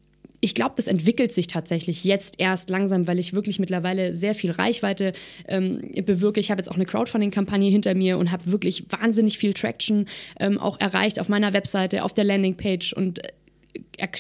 [0.45, 4.51] ich glaube, das entwickelt sich tatsächlich jetzt erst langsam, weil ich wirklich mittlerweile sehr viel
[4.51, 5.13] Reichweite
[5.47, 6.41] ähm, bewirke.
[6.41, 10.07] Ich habe jetzt auch eine Crowdfunding-Kampagne hinter mir und habe wirklich wahnsinnig viel Traction
[10.41, 13.29] ähm, auch erreicht auf meiner Webseite, auf der Landingpage und äh,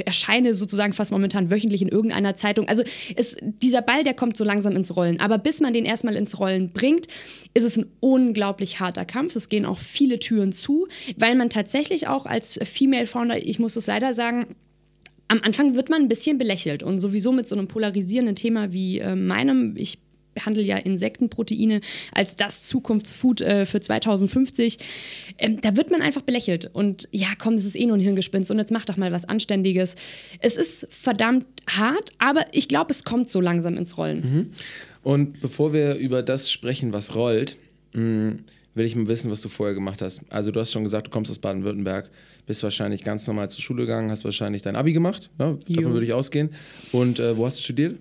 [0.06, 2.68] erscheine sozusagen fast momentan wöchentlich in irgendeiner Zeitung.
[2.68, 2.84] Also
[3.16, 5.18] es, dieser Ball, der kommt so langsam ins Rollen.
[5.18, 7.08] Aber bis man den erstmal ins Rollen bringt,
[7.52, 9.34] ist es ein unglaublich harter Kampf.
[9.34, 10.86] Es gehen auch viele Türen zu,
[11.16, 14.54] weil man tatsächlich auch als Female Founder, ich muss es leider sagen,
[15.32, 18.98] am Anfang wird man ein bisschen belächelt und sowieso mit so einem polarisierenden Thema wie
[18.98, 19.98] äh, meinem, ich
[20.34, 21.80] behandle ja Insektenproteine
[22.12, 24.78] als das Zukunftsfood äh, für 2050.
[25.38, 26.70] Ähm, da wird man einfach belächelt.
[26.74, 29.26] Und ja, komm, das ist eh nur ein Hirngespinst und jetzt mach doch mal was
[29.26, 29.94] Anständiges.
[30.40, 34.20] Es ist verdammt hart, aber ich glaube, es kommt so langsam ins Rollen.
[34.20, 34.50] Mhm.
[35.02, 37.56] Und bevor wir über das sprechen, was rollt,
[37.94, 40.22] mh, mm, will ich mal wissen, was du vorher gemacht hast.
[40.30, 42.10] Also du hast schon gesagt, du kommst aus Baden-Württemberg
[42.46, 46.06] bist wahrscheinlich ganz normal zur Schule gegangen, hast wahrscheinlich dein Abi gemacht, ja, davon würde
[46.06, 46.50] ich ausgehen.
[46.90, 48.00] Und äh, wo hast du studiert?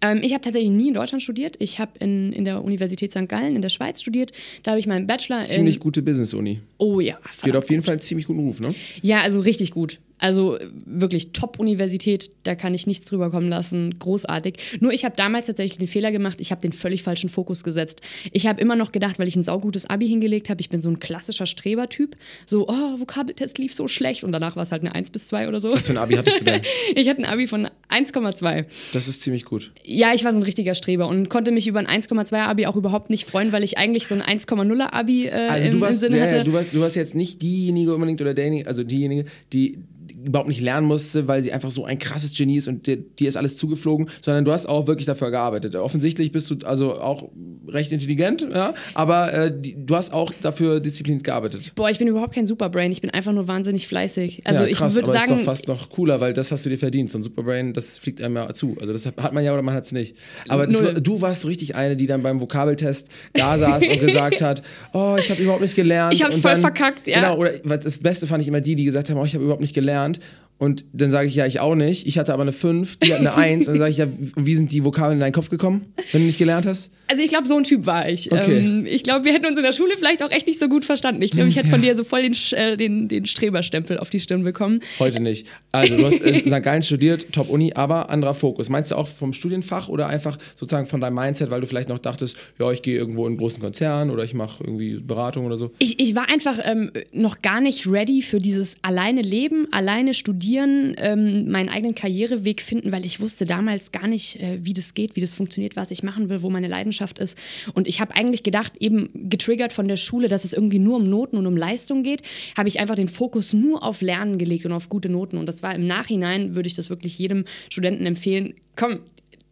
[0.00, 1.56] Ähm, ich habe tatsächlich nie in Deutschland studiert.
[1.60, 3.28] Ich habe in, in der Universität St.
[3.28, 4.32] Gallen in der Schweiz studiert.
[4.62, 5.44] Da habe ich meinen Bachelor.
[5.46, 6.60] Ziemlich gute Business-Uni.
[6.78, 7.18] Oh ja.
[7.44, 8.74] Die hat auf jeden Fall einen ziemlich guten Ruf, ne?
[9.00, 9.98] Ja, also richtig gut.
[10.24, 13.92] Also wirklich Top-Universität, da kann ich nichts drüber kommen lassen.
[13.98, 14.56] Großartig.
[14.80, 18.00] Nur ich habe damals tatsächlich den Fehler gemacht, ich habe den völlig falschen Fokus gesetzt.
[18.32, 20.88] Ich habe immer noch gedacht, weil ich ein saugutes Abi hingelegt habe, ich bin so
[20.88, 22.16] ein klassischer Strebertyp.
[22.46, 25.46] So, oh, Vokabeltest lief so schlecht und danach war es halt eine 1 bis 2
[25.46, 25.72] oder so.
[25.72, 26.62] Was für ein Abi hattest du denn?
[26.94, 28.64] ich hatte ein Abi von 1,2.
[28.94, 29.72] Das ist ziemlich gut.
[29.84, 32.76] Ja, ich war so ein richtiger Streber und konnte mich über ein 1,2 Abi auch
[32.76, 36.12] überhaupt nicht freuen, weil ich eigentlich so ein 1,0 Abi äh, also im, warst, im
[36.12, 36.36] Sinn hatte.
[36.36, 39.84] Ja, du, warst, du warst jetzt nicht diejenige unbedingt oder derjenige, also diejenige, die
[40.24, 43.28] überhaupt nicht lernen musste, weil sie einfach so ein krasses Genie ist und dir, dir
[43.28, 45.76] ist alles zugeflogen, sondern du hast auch wirklich dafür gearbeitet.
[45.76, 47.28] Offensichtlich bist du also auch
[47.68, 51.72] recht intelligent, ja, aber äh, du hast auch dafür diszipliniert gearbeitet.
[51.74, 54.42] Boah, ich bin überhaupt kein Superbrain, ich bin einfach nur wahnsinnig fleißig.
[54.44, 56.70] Also ja, krass, ich würde sagen, ist doch fast noch cooler, weil das hast du
[56.70, 57.10] dir verdient.
[57.10, 58.76] So ein Superbrain, das fliegt einem ja zu.
[58.80, 60.16] Also das hat man ja oder man hat es nicht.
[60.48, 64.42] Aber das, du warst so richtig eine, die dann beim Vokabeltest da saß und gesagt
[64.42, 66.14] hat, oh, ich habe überhaupt nicht gelernt.
[66.14, 67.20] Ich habe es voll verkackt, ja.
[67.20, 69.62] Genau, oder das Beste fand ich immer die, die gesagt haben, oh, ich habe überhaupt
[69.62, 70.13] nicht gelernt.
[70.18, 72.06] Deutschland Und dann sage ich, ja, ich auch nicht.
[72.06, 73.68] Ich hatte aber eine 5, die hat eine 1.
[73.68, 76.26] und dann sage ich, ja, wie sind die Vokabeln in deinen Kopf gekommen, wenn du
[76.26, 76.90] nicht gelernt hast?
[77.06, 78.32] Also ich glaube, so ein Typ war ich.
[78.32, 78.58] Okay.
[78.58, 80.84] Ähm, ich glaube, wir hätten uns in der Schule vielleicht auch echt nicht so gut
[80.84, 81.20] verstanden.
[81.22, 81.72] Ich glaube, ich hätte ja.
[81.72, 84.80] von dir so voll den, äh, den, den Streberstempel auf die Stirn bekommen.
[84.98, 85.46] Heute nicht.
[85.72, 86.62] Also du hast in St.
[86.62, 88.70] Gallen studiert, Top-Uni, aber anderer Fokus.
[88.70, 91.98] Meinst du auch vom Studienfach oder einfach sozusagen von deinem Mindset, weil du vielleicht noch
[91.98, 95.58] dachtest, ja, ich gehe irgendwo in einen großen Konzern oder ich mache irgendwie Beratung oder
[95.58, 95.72] so?
[95.78, 100.43] Ich, ich war einfach ähm, noch gar nicht ready für dieses alleine Leben, alleine studieren,
[100.52, 105.16] ähm, meinen eigenen Karriereweg finden, weil ich wusste damals gar nicht, äh, wie das geht,
[105.16, 107.38] wie das funktioniert, was ich machen will, wo meine Leidenschaft ist.
[107.74, 111.08] Und ich habe eigentlich gedacht, eben getriggert von der Schule, dass es irgendwie nur um
[111.08, 112.22] Noten und um Leistung geht,
[112.56, 115.36] habe ich einfach den Fokus nur auf Lernen gelegt und auf gute Noten.
[115.36, 119.00] Und das war im Nachhinein, würde ich das wirklich jedem Studenten empfehlen, komm,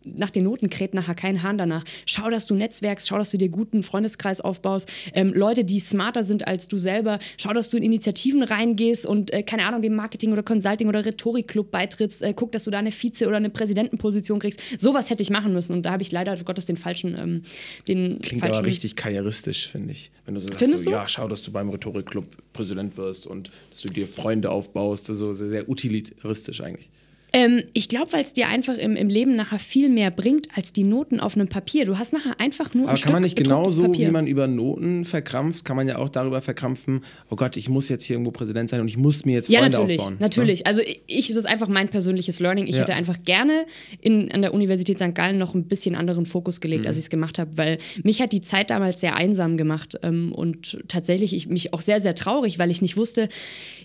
[0.04, 1.84] nach den Noten kräht nachher kein Hahn danach.
[2.06, 4.88] Schau, dass du netzwerkst, schau, dass du dir guten Freundeskreis aufbaust.
[5.14, 7.18] Ähm, Leute, die smarter sind als du selber.
[7.36, 11.04] Schau, dass du in Initiativen reingehst und, äh, keine Ahnung, dem Marketing- oder Consulting- oder
[11.04, 12.22] Rhetorikclub beitrittst.
[12.22, 14.60] Äh, guck, dass du da eine Vize- oder eine Präsidentenposition kriegst.
[14.78, 15.72] Sowas hätte ich machen müssen.
[15.72, 17.16] Und da habe ich leider Gottes den falschen.
[17.18, 17.42] Ähm,
[17.88, 20.10] den Klingt falschen aber richtig karrieristisch, finde ich.
[20.24, 23.82] Wenn du so sagst, so, ja, schau, dass du beim Rhetorikclub Präsident wirst und dass
[23.82, 25.10] du dir Freunde aufbaust.
[25.10, 26.90] Also sehr, sehr utilitaristisch eigentlich.
[27.34, 30.72] Ähm, ich glaube, weil es dir einfach im, im Leben nachher viel mehr bringt als
[30.74, 31.84] die Noten auf einem Papier.
[31.86, 34.08] Du hast nachher einfach nur ein Aber Stück kann man nicht genauso, Papier.
[34.08, 37.88] wie man über Noten verkrampft, kann man ja auch darüber verkrampfen, oh Gott, ich muss
[37.88, 40.14] jetzt hier irgendwo Präsident sein und ich muss mir jetzt Ja, Freunde natürlich, aufbauen.
[40.14, 40.20] ne?
[40.20, 40.66] natürlich.
[40.66, 42.66] Also ich, das ist einfach mein persönliches Learning.
[42.66, 42.82] Ich Ja.
[42.82, 43.64] hätte einfach gerne
[44.02, 45.14] in, an der Universität St.
[45.14, 46.88] Gallen noch ein bisschen anderen Fokus gelegt, Mhm.
[46.88, 50.32] als ich es gemacht habe, weil mich hat die Zeit damals sehr einsam gemacht ähm,
[50.32, 53.30] und tatsächlich ich mich auch sehr, sehr traurig, weil ich nicht wusste,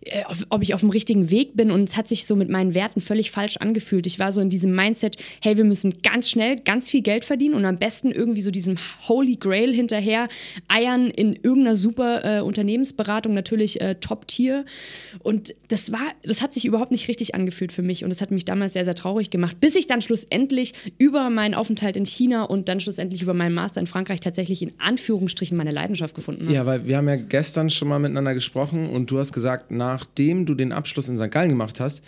[0.01, 2.49] äh, ob, ob ich auf dem richtigen Weg bin und es hat sich so mit
[2.49, 4.08] meinen Werten völlig falsch angefühlt.
[4.08, 7.54] Ich war so in diesem Mindset, hey, wir müssen ganz schnell ganz viel Geld verdienen
[7.54, 10.28] und am besten irgendwie so diesem Holy Grail hinterher
[10.67, 14.65] eiern in irgendeiner super äh, Unternehmensberatung, natürlich äh, Top-Tier.
[15.21, 18.32] Und das war, das hat sich überhaupt nicht richtig angefühlt für mich und das hat
[18.32, 22.41] mich damals sehr, sehr traurig gemacht, bis ich dann schlussendlich über meinen Aufenthalt in China
[22.41, 26.56] und dann schlussendlich über meinen Master in Frankreich tatsächlich in Anführungsstrichen meine Leidenschaft gefunden habe.
[26.56, 30.47] Ja, weil wir haben ja gestern schon mal miteinander gesprochen und du hast gesagt, nachdem
[30.47, 31.30] du den Abschluss in St.
[31.30, 32.02] Gallen gemacht hast,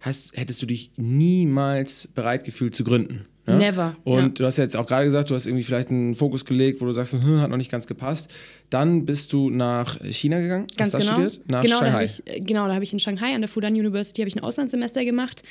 [0.00, 3.26] hast hättest du dich niemals bereit gefühlt zu gründen.
[3.46, 3.56] Ja?
[3.56, 4.28] Never, Und ja.
[4.28, 6.86] du hast ja jetzt auch gerade gesagt, du hast irgendwie vielleicht einen Fokus gelegt, wo
[6.86, 8.32] du sagst, hm, hat noch nicht ganz gepasst.
[8.68, 11.28] Dann bist du nach China gegangen, Ganz hast da genau.
[11.28, 11.92] studiert, nach genau, da Shanghai.
[11.92, 14.36] habe ich, äh, genau, da habe ich in Shanghai an der Fudan University habe ich
[14.36, 15.42] ein Auslandssemester gemacht.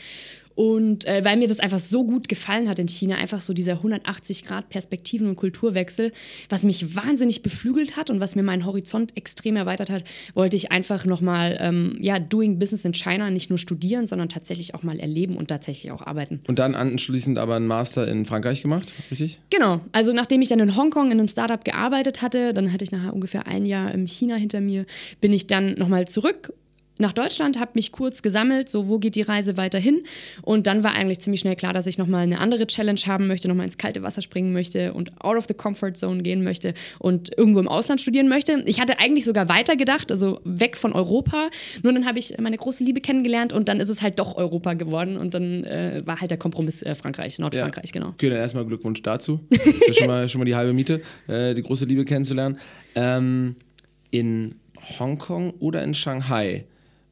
[0.59, 3.75] Und äh, weil mir das einfach so gut gefallen hat in China, einfach so dieser
[3.75, 6.11] 180 Grad Perspektiven- und Kulturwechsel,
[6.49, 10.69] was mich wahnsinnig beflügelt hat und was mir meinen Horizont extrem erweitert hat, wollte ich
[10.69, 14.99] einfach nochmal, ähm, ja, doing business in China nicht nur studieren, sondern tatsächlich auch mal
[14.99, 16.41] erleben und tatsächlich auch arbeiten.
[16.45, 19.39] Und dann anschließend aber einen Master in Frankreich gemacht, richtig?
[19.49, 22.91] Genau, also nachdem ich dann in Hongkong in einem Startup gearbeitet hatte, dann hatte ich
[22.91, 24.85] nachher ungefähr ein Jahr in China hinter mir,
[25.21, 26.51] bin ich dann nochmal zurück
[26.99, 30.03] nach Deutschland, habe mich kurz gesammelt, so wo geht die Reise weiterhin
[30.41, 33.47] und dann war eigentlich ziemlich schnell klar, dass ich nochmal eine andere Challenge haben möchte,
[33.47, 37.35] nochmal ins kalte Wasser springen möchte und out of the comfort zone gehen möchte und
[37.37, 38.63] irgendwo im Ausland studieren möchte.
[38.65, 41.49] Ich hatte eigentlich sogar weitergedacht, also weg von Europa,
[41.83, 44.73] nur dann habe ich meine große Liebe kennengelernt und dann ist es halt doch Europa
[44.73, 48.09] geworden und dann äh, war halt der Kompromiss äh, Frankreich, Nordfrankreich, genau.
[48.09, 49.39] Okay, dann erstmal Glückwunsch dazu.
[49.49, 52.59] Das ist schon mal, schon mal die halbe Miete, äh, die große Liebe kennenzulernen.
[52.95, 53.55] Ähm,
[54.11, 54.55] in
[54.99, 56.65] Hongkong oder in Shanghai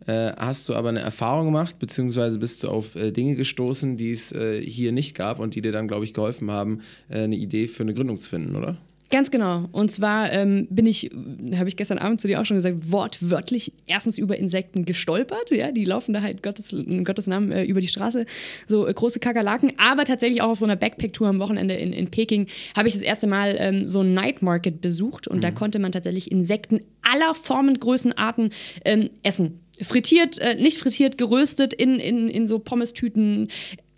[0.08, 4.12] äh, hast du aber eine Erfahrung gemacht, beziehungsweise bist du auf äh, Dinge gestoßen, die
[4.12, 7.36] es äh, hier nicht gab und die dir dann, glaube ich, geholfen haben, äh, eine
[7.36, 8.78] Idee für eine Gründung zu finden, oder?
[9.10, 9.70] Ganz genau.
[9.72, 11.10] Und zwar ähm, bin ich,
[11.56, 15.52] habe ich gestern Abend zu dir auch schon gesagt, wortwörtlich erstens über Insekten gestolpert.
[15.52, 18.26] Ja, die laufen da halt Gottes, in Gottes Namen äh, über die Straße,
[18.68, 19.74] so äh, große Kakerlaken.
[19.78, 23.04] Aber tatsächlich auch auf so einer Backpack-Tour am Wochenende in, in Peking habe ich das
[23.04, 27.34] erste Mal ähm, so ein Night Market besucht und da konnte man tatsächlich Insekten aller
[27.34, 28.50] Formen, Größenarten
[28.84, 29.62] ähm, essen.
[29.82, 33.50] Frittiert, äh, nicht frittiert, geröstet in, in, in so Pommes-Tüten,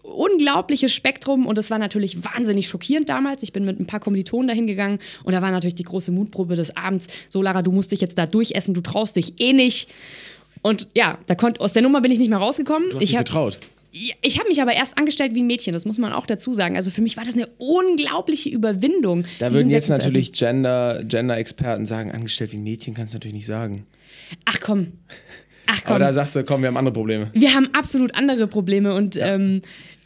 [0.03, 3.43] unglaubliches Spektrum und das war natürlich wahnsinnig schockierend damals.
[3.43, 6.55] Ich bin mit ein paar Kommilitonen dahin gegangen und da war natürlich die große Mutprobe
[6.55, 7.07] des Abends.
[7.29, 9.87] So, Lara, du musst dich jetzt da durchessen, du traust dich eh nicht.
[10.61, 12.89] Und ja, da konnt, aus der Nummer bin ich nicht mehr rausgekommen.
[12.89, 13.59] Du hast ich dich hab- getraut.
[14.21, 16.75] Ich habe mich aber erst angestellt wie ein Mädchen, das muss man auch dazu sagen.
[16.75, 19.25] Also für mich war das eine unglaubliche Überwindung.
[19.39, 23.47] Da würden jetzt natürlich Gender- Gender-Experten sagen, angestellt wie ein Mädchen kannst du natürlich nicht
[23.47, 23.87] sagen.
[24.45, 24.91] Ach komm.
[25.71, 25.95] Ach komm.
[25.95, 27.29] Aber da sagst du, komm, wir haben andere Probleme.
[27.33, 29.61] wir haben absolut andere Probleme und ähm,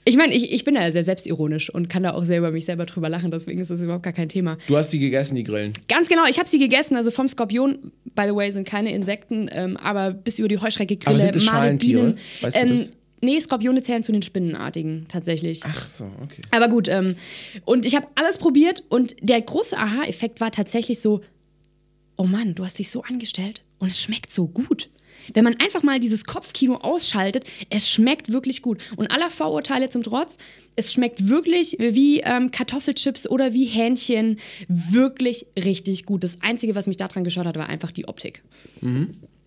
[0.05, 2.65] ich meine, ich, ich bin da sehr selbstironisch und kann da auch sehr über mich
[2.65, 4.57] selber drüber lachen, deswegen ist das überhaupt gar kein Thema.
[4.67, 5.71] Du hast die gegessen, die Grillen.
[5.87, 9.49] Ganz genau, ich habe sie gegessen, also vom Skorpion, by the way, sind keine Insekten,
[9.51, 12.01] ähm, aber bis über die Heuschrecke, Grille, Aber sind Made, Schalentiere?
[12.01, 12.17] Bienen.
[12.41, 12.91] Weißt du ähm, das?
[13.21, 15.61] Nee, Skorpione zählen zu den Spinnenartigen tatsächlich.
[15.63, 16.41] Ach so, okay.
[16.51, 17.15] Aber gut, ähm,
[17.63, 21.21] und ich habe alles probiert und der große Aha-Effekt war tatsächlich so,
[22.17, 24.89] oh Mann, du hast dich so angestellt und es schmeckt so gut.
[25.33, 28.81] Wenn man einfach mal dieses Kopfkino ausschaltet, es schmeckt wirklich gut.
[28.95, 30.37] Und aller Vorurteile zum Trotz,
[30.75, 34.39] es schmeckt wirklich wie ähm, Kartoffelchips oder wie Hähnchen.
[34.67, 36.23] Wirklich richtig gut.
[36.23, 38.43] Das Einzige, was mich daran geschaut hat, war einfach die Optik.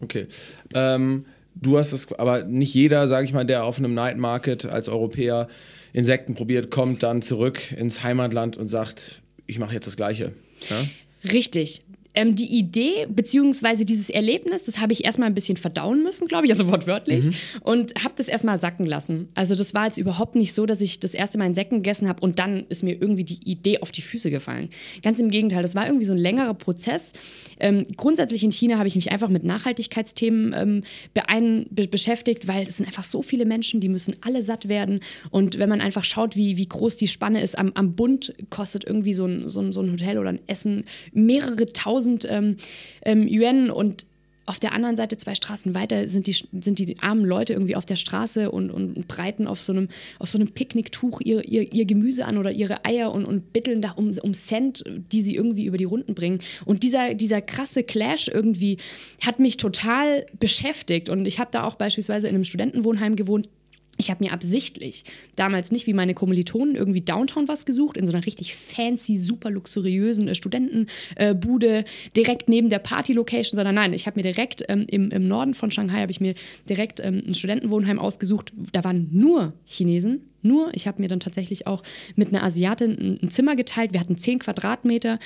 [0.01, 0.27] Okay.
[0.75, 4.67] Ähm, du hast es, aber nicht jeder, sage ich mal, der auf einem Night Market
[4.67, 5.49] als Europäer
[5.93, 10.33] Insekten probiert, kommt dann zurück ins Heimatland und sagt, ich mache jetzt das Gleiche.
[10.69, 10.87] Ja?
[11.33, 11.83] Richtig.
[12.17, 16.47] Ähm, die Idee beziehungsweise dieses Erlebnis, das habe ich erstmal ein bisschen verdauen müssen, glaube
[16.47, 17.35] ich, also wortwörtlich, mhm.
[17.63, 19.29] und habe das erstmal sacken lassen.
[19.35, 22.21] Also das war jetzt überhaupt nicht so, dass ich das erste Mal Insekten gegessen habe
[22.23, 24.71] und dann ist mir irgendwie die Idee auf die Füße gefallen.
[25.03, 27.13] Ganz im Gegenteil, das war irgendwie so ein längerer Prozess.
[27.61, 32.79] Ähm, grundsätzlich in China habe ich mich einfach mit Nachhaltigkeitsthemen ähm, be beschäftigt, weil es
[32.79, 35.01] sind einfach so viele Menschen, die müssen alle satt werden.
[35.31, 38.85] Und wenn man einfach schaut, wie, wie groß die Spanne ist, am, am Bund kostet
[38.85, 42.57] irgendwie so ein, so, ein, so ein Hotel oder ein Essen mehrere tausend ähm,
[43.03, 44.07] ähm, Yuan und
[44.47, 47.85] auf der anderen Seite, zwei Straßen weiter, sind die, sind die armen Leute irgendwie auf
[47.85, 49.89] der Straße und, und breiten auf so einem,
[50.21, 53.83] auf so einem Picknicktuch ihr, ihr, ihr Gemüse an oder ihre Eier und, und bitteln
[53.83, 56.41] da um, um Cent, die sie irgendwie über die Runden bringen.
[56.65, 58.79] Und dieser, dieser krasse Clash irgendwie
[59.21, 61.09] hat mich total beschäftigt.
[61.09, 63.49] Und ich habe da auch beispielsweise in einem Studentenwohnheim gewohnt,
[63.97, 65.05] ich habe mir absichtlich
[65.37, 69.51] damals nicht wie meine Kommilitonen irgendwie Downtown was gesucht, in so einer richtig fancy, super
[69.51, 71.85] luxuriösen äh, Studentenbude, äh,
[72.17, 75.71] direkt neben der Party-Location, sondern nein, ich habe mir direkt ähm, im, im Norden von
[75.71, 76.35] Shanghai, habe ich mir
[76.69, 78.53] direkt ähm, ein Studentenwohnheim ausgesucht.
[78.73, 80.71] Da waren nur Chinesen, nur.
[80.75, 81.83] Ich habe mir dann tatsächlich auch
[82.15, 83.93] mit einer Asiatin ein, ein Zimmer geteilt.
[83.93, 85.19] Wir hatten 10 Quadratmeter.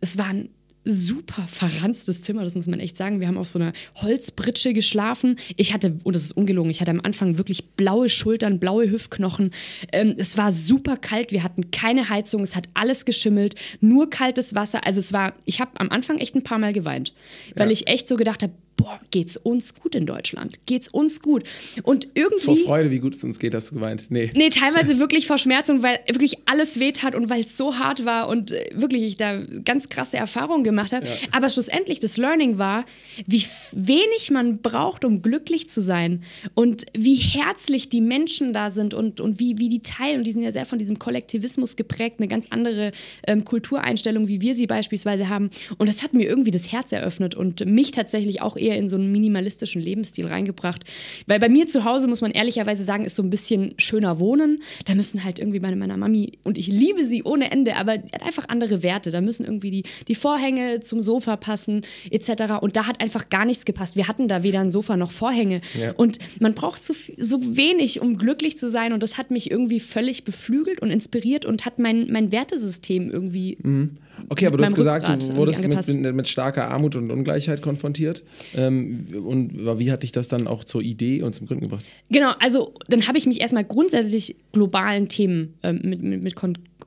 [0.00, 0.48] Es waren
[0.84, 3.20] super verranztes Zimmer, das muss man echt sagen.
[3.20, 5.38] Wir haben auf so einer Holzbritsche geschlafen.
[5.56, 9.52] Ich hatte, und das ist ungelogen, ich hatte am Anfang wirklich blaue Schultern, blaue Hüftknochen.
[9.92, 14.54] Ähm, es war super kalt, wir hatten keine Heizung, es hat alles geschimmelt, nur kaltes
[14.54, 14.86] Wasser.
[14.86, 17.12] Also es war, ich habe am Anfang echt ein paar Mal geweint,
[17.54, 17.72] weil ja.
[17.72, 20.60] ich echt so gedacht habe, boah, geht's uns gut in Deutschland?
[20.64, 21.44] Geht's uns gut?
[21.82, 22.44] Und irgendwie.
[22.44, 24.06] Vor Freude, wie gut es uns geht, hast du geweint.
[24.10, 24.30] Nee.
[24.34, 27.78] Nee, teilweise wirklich vor Schmerz und weil wirklich alles weht hat und weil es so
[27.78, 31.06] hart war und äh, wirklich ich da ganz krasse Erfahrungen gemacht habe.
[31.06, 31.12] Ja.
[31.32, 32.86] Aber schlussendlich das Learning war,
[33.26, 36.22] wie wenig man braucht, um glücklich zu sein
[36.54, 40.18] und wie herzlich die Menschen da sind und, und wie, wie die teilen.
[40.18, 42.92] Und die sind ja sehr von diesem Kollektivismus geprägt, eine ganz andere
[43.26, 45.50] ähm, Kultureinstellung, wie wir sie beispielsweise haben.
[45.78, 48.88] Und das hat mir irgendwie das Herz eröffnet und mich tatsächlich auch eher eher in
[48.88, 50.84] so einen minimalistischen Lebensstil reingebracht.
[51.26, 54.62] Weil bei mir zu Hause, muss man ehrlicherweise sagen, ist so ein bisschen schöner Wohnen.
[54.86, 58.12] Da müssen halt irgendwie meine, meiner Mami, und ich liebe sie ohne Ende, aber die
[58.12, 59.10] hat einfach andere Werte.
[59.10, 62.60] Da müssen irgendwie die, die Vorhänge zum Sofa passen, etc.
[62.60, 63.96] Und da hat einfach gar nichts gepasst.
[63.96, 65.60] Wir hatten da weder ein Sofa noch Vorhänge.
[65.78, 65.92] Ja.
[65.92, 68.92] Und man braucht so, so wenig, um glücklich zu sein.
[68.92, 73.58] Und das hat mich irgendwie völlig beflügelt und inspiriert und hat mein, mein Wertesystem irgendwie.
[73.62, 73.96] Mhm.
[74.28, 78.22] Okay, aber du hast gesagt, du wurdest mit, mit, mit, starker Armut und Ungleichheit konfrontiert.
[78.54, 81.84] Ähm, und wie hat dich das dann auch zur Idee und zum Gründen gebracht?
[82.10, 86.36] Genau, also dann habe ich mich erstmal grundsätzlich globalen Themen ähm, mit, mit, mit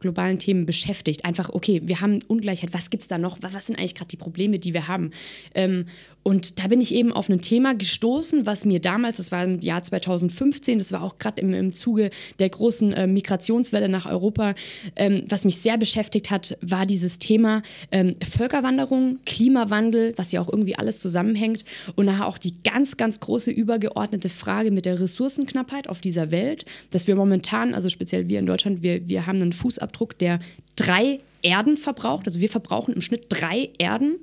[0.02, 1.24] globalen Themen beschäftigt.
[1.24, 3.38] Einfach, okay, wir haben Ungleichheit, was gibt es da noch?
[3.42, 5.12] Was sind eigentlich gerade die Probleme, die wir haben?
[5.54, 5.86] Ähm,
[6.24, 9.60] und da bin ich eben auf ein Thema gestoßen, was mir damals, das war im
[9.60, 14.54] Jahr 2015, das war auch gerade im, im Zuge der großen äh, Migrationswelle nach Europa,
[14.96, 20.50] ähm, was mich sehr beschäftigt hat, war dieses Thema ähm, Völkerwanderung, Klimawandel, was ja auch
[20.50, 21.64] irgendwie alles zusammenhängt
[21.96, 26.66] und nachher auch die ganz, ganz große übergeordnete Frage mit der Ressourcenknappheit auf dieser Welt,
[26.90, 30.42] dass wir momentan, also speziell wir in Deutschland, wir, wir haben einen Fußabdruck, der
[30.76, 32.28] drei Erden verbraucht.
[32.28, 34.18] Also wir verbrauchen im Schnitt drei Erden,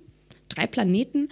[0.50, 1.28] drei Planeten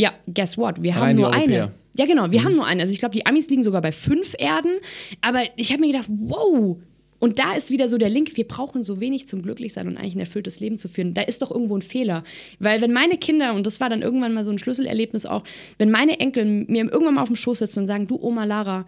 [0.00, 0.82] ja, guess what?
[0.82, 1.72] Wir haben nur eine.
[1.94, 2.44] Ja, genau, wir mhm.
[2.44, 2.80] haben nur eine.
[2.80, 4.78] Also ich glaube, die Amis liegen sogar bei fünf Erden.
[5.20, 6.78] Aber ich habe mir gedacht, wow.
[7.20, 10.16] Und da ist wieder so der Link, wir brauchen so wenig zum Glücklichsein und eigentlich
[10.16, 11.14] ein erfülltes Leben zu führen.
[11.14, 12.24] Da ist doch irgendwo ein Fehler.
[12.58, 15.44] Weil wenn meine Kinder, und das war dann irgendwann mal so ein Schlüsselerlebnis auch,
[15.78, 18.86] wenn meine Enkel mir irgendwann mal auf dem Schoß sitzen und sagen, du Oma Lara,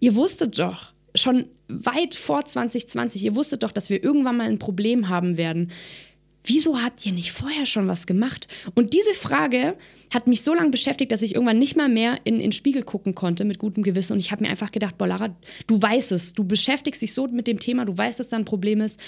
[0.00, 4.58] ihr wusstet doch, schon weit vor 2020, ihr wusstet doch, dass wir irgendwann mal ein
[4.58, 5.70] Problem haben werden
[6.44, 8.48] wieso habt ihr nicht vorher schon was gemacht?
[8.74, 9.76] Und diese Frage
[10.12, 13.14] hat mich so lange beschäftigt, dass ich irgendwann nicht mal mehr in den Spiegel gucken
[13.14, 14.12] konnte mit gutem Gewissen.
[14.12, 15.34] Und ich habe mir einfach gedacht, boah, Lara,
[15.66, 18.44] du weißt es, du beschäftigst dich so mit dem Thema, du weißt, dass da ein
[18.44, 19.00] Problem ist.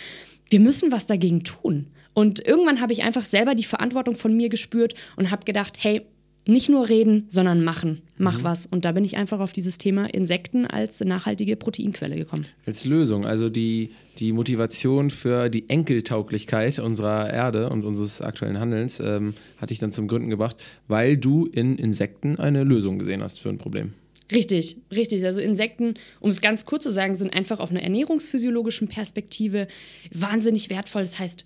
[0.48, 1.86] Wir müssen was dagegen tun.
[2.14, 6.06] Und irgendwann habe ich einfach selber die Verantwortung von mir gespürt und habe gedacht, hey,
[6.46, 8.02] nicht nur reden, sondern machen.
[8.18, 8.44] Mach mhm.
[8.44, 8.66] was.
[8.66, 12.46] Und da bin ich einfach auf dieses Thema Insekten als nachhaltige Proteinquelle gekommen.
[12.64, 19.00] Als Lösung, also die, die Motivation für die Enkeltauglichkeit unserer Erde und unseres aktuellen Handelns
[19.00, 20.56] ähm, hatte ich dann zum Gründen gebracht,
[20.88, 23.92] weil du in Insekten eine Lösung gesehen hast für ein Problem.
[24.32, 25.24] Richtig, richtig.
[25.24, 29.68] Also Insekten, um es ganz kurz zu sagen, sind einfach auf einer ernährungsphysiologischen Perspektive
[30.12, 31.02] wahnsinnig wertvoll.
[31.02, 31.44] Das heißt,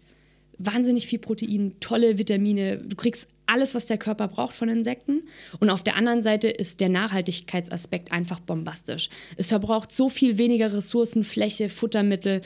[0.61, 2.79] wahnsinnig viel Protein, tolle Vitamine.
[2.79, 5.23] Du kriegst alles, was der Körper braucht von Insekten.
[5.59, 9.09] Und auf der anderen Seite ist der Nachhaltigkeitsaspekt einfach bombastisch.
[9.37, 12.42] Es verbraucht so viel weniger Ressourcen, Fläche, Futtermittel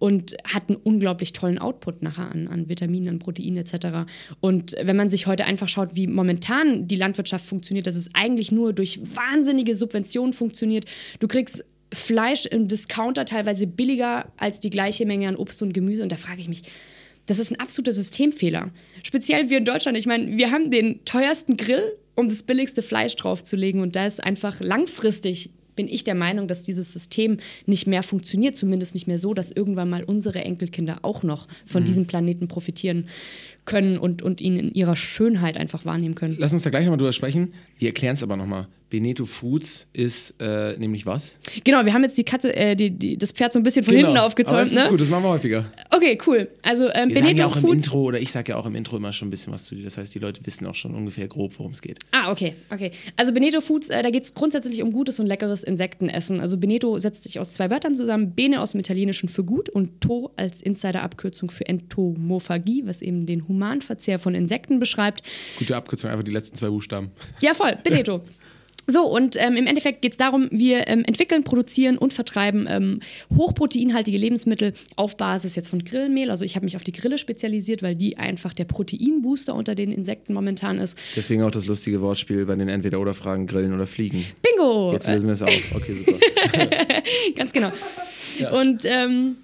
[0.00, 4.10] und hat einen unglaublich tollen Output nachher an, an Vitaminen, an Proteinen etc.
[4.40, 8.50] Und wenn man sich heute einfach schaut, wie momentan die Landwirtschaft funktioniert, dass es eigentlich
[8.50, 10.86] nur durch wahnsinnige Subventionen funktioniert.
[11.20, 16.02] Du kriegst Fleisch im Discounter teilweise billiger als die gleiche Menge an Obst und Gemüse.
[16.02, 16.62] Und da frage ich mich,
[17.28, 18.70] Das ist ein absoluter Systemfehler.
[19.04, 19.96] Speziell wir in Deutschland.
[19.96, 23.82] Ich meine, wir haben den teuersten Grill, um das billigste Fleisch draufzulegen.
[23.82, 27.36] Und da ist einfach langfristig bin ich der Meinung, dass dieses System
[27.66, 31.82] nicht mehr funktioniert, zumindest nicht mehr so, dass irgendwann mal unsere Enkelkinder auch noch von
[31.82, 31.86] mhm.
[31.86, 33.06] diesem Planeten profitieren
[33.64, 36.34] können und, und ihn in ihrer Schönheit einfach wahrnehmen können.
[36.36, 37.54] Lass uns da gleich nochmal drüber sprechen.
[37.78, 38.66] Wir erklären es aber nochmal.
[38.90, 41.36] Beneto Foods ist äh, nämlich was?
[41.64, 43.94] Genau, wir haben jetzt die Katze, äh, die, die, das Pferd so ein bisschen von
[43.94, 44.08] genau.
[44.08, 44.54] hinten aufgezäumt.
[44.54, 44.90] Aber das ist ne?
[44.90, 45.66] gut, das machen wir häufiger.
[45.90, 46.48] Okay, cool.
[46.62, 47.64] Also ähm, wir Beneto sagen ja auch Foods.
[47.64, 49.74] im Intro oder ich sage ja auch im Intro immer schon ein bisschen was zu
[49.74, 49.84] dir.
[49.84, 51.98] Das heißt, die Leute wissen auch schon ungefähr grob, worum es geht.
[52.12, 52.90] Ah, okay, okay.
[53.16, 56.40] Also Beneto Foods, äh, da geht es grundsätzlich um gutes und leckeres Insektenessen.
[56.40, 60.00] Also Beneto setzt sich aus zwei Wörtern zusammen: Bene aus dem Italienischen für gut und
[60.00, 65.22] To als Insider-Abkürzung für Entomophagie, was eben den Humanverzehr von Insekten beschreibt.
[65.58, 67.10] Gute Abkürzung, einfach die letzten zwei Buchstaben.
[67.42, 68.22] Ja, voll, Beneto.
[68.90, 73.00] So, und ähm, im Endeffekt geht es darum, wir ähm, entwickeln, produzieren und vertreiben ähm,
[73.36, 76.30] hochproteinhaltige Lebensmittel auf Basis jetzt von Grillmehl.
[76.30, 79.92] Also ich habe mich auf die Grille spezialisiert, weil die einfach der Proteinbooster unter den
[79.92, 80.96] Insekten momentan ist.
[81.14, 84.24] Deswegen auch das lustige Wortspiel bei den Entweder-Oder-Fragen Grillen oder Fliegen.
[84.42, 84.92] Bingo!
[84.92, 85.74] Jetzt lösen wir es auf.
[85.74, 86.16] Okay, super.
[87.36, 87.70] Ganz genau.
[88.38, 88.52] Ja.
[88.58, 89.36] Und ähm,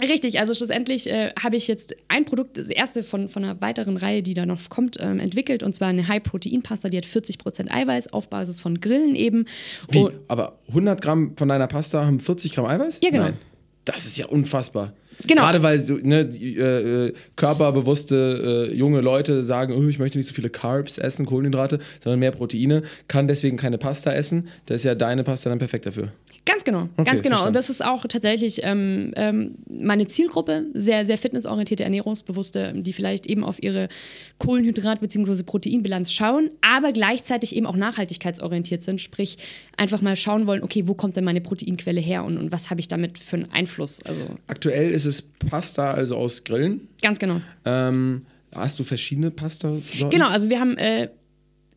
[0.00, 3.96] Richtig, also schlussendlich äh, habe ich jetzt ein Produkt, das erste von, von einer weiteren
[3.96, 8.12] Reihe, die da noch kommt, ähm, entwickelt und zwar eine High-Protein-Pasta, die hat 40% Eiweiß
[8.12, 9.46] auf Basis von Grillen eben.
[9.90, 9.98] Wie?
[9.98, 13.00] Und Aber 100 Gramm von deiner Pasta haben 40 Gramm Eiweiß?
[13.02, 13.24] Ja, genau.
[13.24, 13.38] Nein.
[13.84, 14.92] Das ist ja unfassbar.
[15.26, 15.42] Genau.
[15.42, 20.18] Gerade weil so, ne, die, äh, äh, körperbewusste äh, junge Leute sagen, oh, ich möchte
[20.18, 24.48] nicht so viele Carbs essen, Kohlenhydrate, sondern mehr Proteine, kann deswegen keine Pasta essen.
[24.66, 26.12] Da ist ja deine Pasta dann perfekt dafür.
[26.50, 27.36] Ganz genau, okay, ganz genau.
[27.36, 27.46] Verstanden.
[27.46, 33.26] Und das ist auch tatsächlich ähm, ähm, meine Zielgruppe, sehr, sehr fitnessorientierte, ernährungsbewusste, die vielleicht
[33.26, 33.88] eben auf ihre
[34.40, 35.44] Kohlenhydrat- bzw.
[35.44, 39.38] Proteinbilanz schauen, aber gleichzeitig eben auch nachhaltigkeitsorientiert sind, sprich
[39.76, 42.80] einfach mal schauen wollen, okay, wo kommt denn meine Proteinquelle her und, und was habe
[42.80, 44.02] ich damit für einen Einfluss?
[44.04, 46.88] Also Aktuell ist es Pasta, also aus Grillen.
[47.02, 47.40] Ganz genau.
[47.64, 49.68] Ähm, hast du verschiedene Pasta?
[49.68, 50.10] -Sorten?
[50.10, 51.08] Genau, also wir haben äh,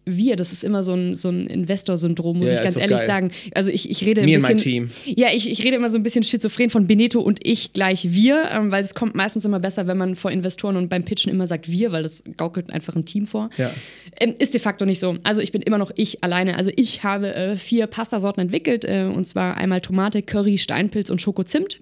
[0.05, 3.07] wir, das ist immer so ein, so ein Investor-Syndrom, muss ja, ich ganz ehrlich geil.
[3.07, 3.31] sagen.
[3.53, 4.57] Also ich, ich rede Me ein bisschen.
[4.57, 4.89] Team.
[5.05, 8.49] Ja, ich, ich rede immer so ein bisschen schizophren von Beneto und ich gleich wir,
[8.51, 11.47] ähm, weil es kommt meistens immer besser, wenn man vor Investoren und beim Pitchen immer
[11.47, 13.49] sagt wir, weil das gaukelt einfach ein Team vor.
[13.57, 13.71] Ja.
[14.19, 15.17] Ähm, ist de facto nicht so.
[15.23, 16.57] Also ich bin immer noch ich alleine.
[16.57, 21.21] Also ich habe äh, vier Pastasorten entwickelt, äh, und zwar einmal Tomate, Curry, Steinpilz und
[21.21, 21.79] Schokozimt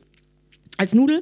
[0.78, 1.22] als Nudel.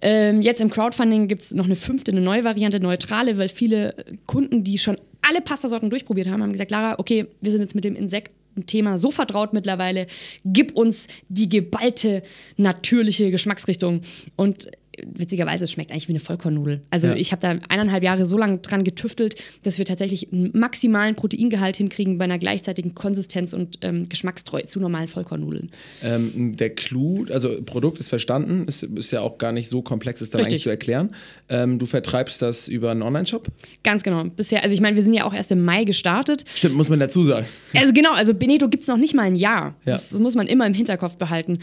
[0.00, 3.94] Ähm, jetzt im Crowdfunding gibt es noch eine fünfte, eine neue Variante, neutrale, weil viele
[4.26, 7.84] Kunden, die schon alle Pastasorten durchprobiert haben, haben gesagt, Lara, okay, wir sind jetzt mit
[7.84, 10.06] dem Insektenthema so vertraut mittlerweile,
[10.44, 12.22] gib uns die geballte,
[12.56, 14.02] natürliche Geschmacksrichtung.
[14.36, 14.68] Und
[15.02, 16.82] witzigerweise, es schmeckt eigentlich wie eine Vollkornnudel.
[16.90, 17.14] Also ja.
[17.14, 21.76] ich habe da eineinhalb Jahre so lange dran getüftelt, dass wir tatsächlich einen maximalen Proteingehalt
[21.76, 25.70] hinkriegen bei einer gleichzeitigen Konsistenz und ähm, Geschmackstreue zu normalen Vollkornnudeln.
[26.02, 30.20] Ähm, der Clou, also Produkt ist verstanden, ist, ist ja auch gar nicht so komplex,
[30.20, 30.54] es dann Richtig.
[30.54, 31.10] eigentlich zu erklären.
[31.48, 33.46] Ähm, du vertreibst das über einen Online-Shop?
[33.82, 34.24] Ganz genau.
[34.24, 36.44] Bisher, also ich meine, wir sind ja auch erst im Mai gestartet.
[36.54, 37.46] Stimmt, muss man dazu sagen.
[37.74, 39.74] Also genau, also Beneto gibt es noch nicht mal ein Jahr.
[39.84, 39.92] Ja.
[39.92, 41.58] Das, das, muss man immer im Hinterkopf behalten.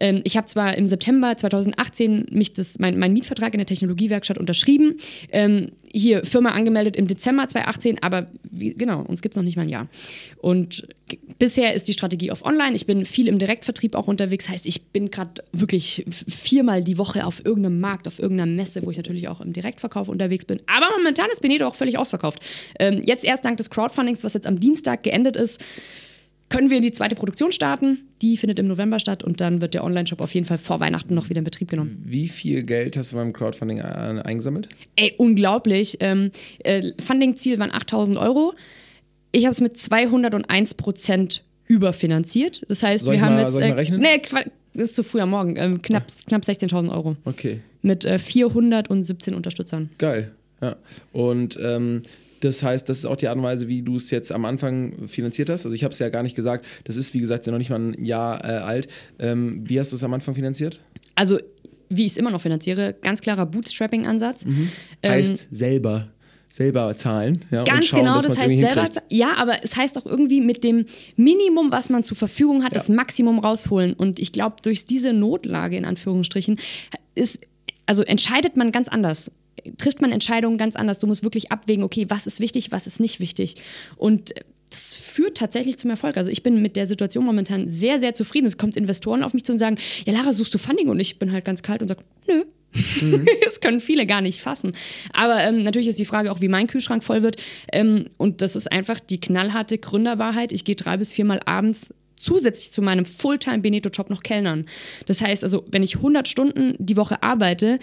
[0.00, 4.38] Ähm, ich habe zwar im September 2018 mich das, mein, mein Mietvertrag in der Technologiewerkstatt
[4.38, 4.96] unterschrieben,
[5.32, 9.56] ähm, hier Firma angemeldet im Dezember 2018, aber wie, genau, uns gibt es noch nicht
[9.56, 9.88] mal ein Jahr.
[10.38, 10.86] Und
[11.38, 12.74] bisher ist die Strategie auf Online.
[12.74, 14.48] Ich bin viel im Direktvertrieb auch unterwegs.
[14.48, 18.90] Heißt, ich bin gerade wirklich viermal die Woche auf irgendeinem Markt, auf irgendeiner Messe, wo
[18.90, 20.60] ich natürlich auch im Direktverkauf unterwegs bin.
[20.66, 22.40] Aber momentan ist Benedo auch völlig ausverkauft.
[22.78, 25.64] Ähm, jetzt erst dank des Crowdfundings, was jetzt am Dienstag geendet ist,
[26.48, 28.08] können wir in die zweite Produktion starten.
[28.22, 31.14] Die findet im November statt und dann wird der Online-Shop auf jeden Fall vor Weihnachten
[31.14, 32.02] noch wieder in Betrieb genommen.
[32.04, 34.68] Wie viel Geld hast du beim Crowdfunding äh, eingesammelt?
[34.96, 35.98] Ey, unglaublich.
[36.00, 36.30] Ähm,
[36.60, 38.54] äh, Funding-Ziel waren 8000 Euro.
[39.32, 42.62] Ich habe es mit 201 Prozent überfinanziert.
[42.68, 43.54] Das heißt, soll wir haben mal, jetzt.
[43.54, 44.00] Soll ich mal rechnen?
[44.00, 44.22] Nee,
[44.74, 45.56] das ist zu früh am Morgen.
[45.56, 47.16] Ähm, knapp knapp 16.000 Euro.
[47.24, 47.60] Okay.
[47.82, 49.90] Mit äh, 417 Unterstützern.
[49.98, 50.30] Geil.
[50.60, 50.76] Ja.
[51.12, 52.02] Und ähm,
[52.40, 55.08] das heißt, das ist auch die Art und Weise, wie du es jetzt am Anfang
[55.08, 55.64] finanziert hast.
[55.64, 56.66] Also ich habe es ja gar nicht gesagt.
[56.84, 58.88] Das ist, wie gesagt, ja noch nicht mal ein Jahr äh, alt.
[59.18, 60.80] Ähm, wie hast du es am Anfang finanziert?
[61.14, 61.38] Also,
[61.88, 64.44] wie ich es immer noch finanziere, ganz klarer Bootstrapping-Ansatz.
[64.44, 64.68] Mhm.
[65.02, 66.08] Ähm, heißt selber
[66.54, 67.42] selber zahlen.
[67.50, 68.88] Ja, Ganz schauen, genau, das heißt selber.
[69.08, 72.74] Ja, aber es heißt auch irgendwie mit dem Minimum, was man zur Verfügung hat, ja.
[72.74, 73.92] das Maximum rausholen.
[73.94, 76.60] Und ich glaube, durch diese Notlage in Anführungsstrichen
[77.16, 77.40] ist,
[77.86, 79.32] also entscheidet man ganz anders
[79.78, 80.98] trifft man Entscheidungen ganz anders.
[80.98, 83.56] Du musst wirklich abwägen, okay, was ist wichtig, was ist nicht wichtig.
[83.96, 84.34] Und
[84.70, 86.16] das führt tatsächlich zum Erfolg.
[86.16, 88.46] Also ich bin mit der Situation momentan sehr, sehr zufrieden.
[88.46, 90.88] Es kommt Investoren auf mich zu und sagen, ja Lara, suchst du Funding?
[90.88, 92.44] Und ich bin halt ganz kalt und sage, nö.
[93.02, 93.24] Mhm.
[93.44, 94.72] das können viele gar nicht fassen.
[95.12, 97.36] Aber ähm, natürlich ist die Frage auch, wie mein Kühlschrank voll wird.
[97.72, 100.50] Ähm, und das ist einfach die knallharte Gründerwahrheit.
[100.50, 104.66] Ich gehe drei bis viermal abends zusätzlich zu meinem Fulltime Beneto-Job noch Kellnern.
[105.06, 107.78] Das heißt also, wenn ich 100 Stunden die Woche arbeite,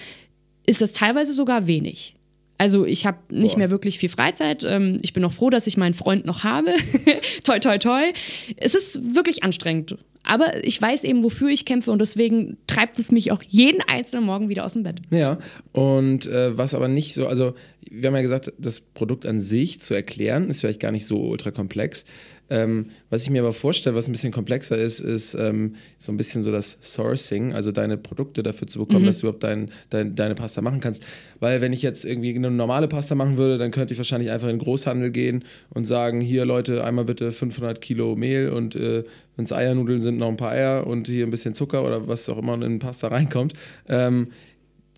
[0.66, 2.16] ist das teilweise sogar wenig.
[2.58, 3.60] Also ich habe nicht Boah.
[3.60, 4.64] mehr wirklich viel Freizeit.
[4.64, 6.76] Ähm, ich bin auch froh, dass ich meinen Freund noch habe.
[7.44, 8.14] toi, toi, toi.
[8.58, 9.98] Es ist wirklich anstrengend.
[10.24, 14.26] Aber ich weiß eben, wofür ich kämpfe und deswegen treibt es mich auch jeden einzelnen
[14.26, 15.02] Morgen wieder aus dem Bett.
[15.12, 15.40] Ja,
[15.72, 17.56] und äh, was aber nicht so, also
[17.90, 21.20] wir haben ja gesagt, das Produkt an sich zu erklären, ist vielleicht gar nicht so
[21.20, 22.06] ultra komplex.
[22.52, 26.18] Ähm, was ich mir aber vorstelle, was ein bisschen komplexer ist, ist ähm, so ein
[26.18, 30.16] bisschen so das Sourcing, also deine Produkte dafür zu bekommen, dass du überhaupt dein, dein,
[30.16, 31.02] deine Pasta machen kannst.
[31.40, 34.50] Weil wenn ich jetzt irgendwie eine normale Pasta machen würde, dann könnte ich wahrscheinlich einfach
[34.50, 39.06] in den Großhandel gehen und sagen, hier Leute, einmal bitte 500 Kilo Mehl und äh,
[39.38, 42.28] wenn es Eiernudeln sind, noch ein paar Eier und hier ein bisschen Zucker oder was
[42.28, 43.54] auch immer in Pasta reinkommt.
[43.88, 44.28] Ähm,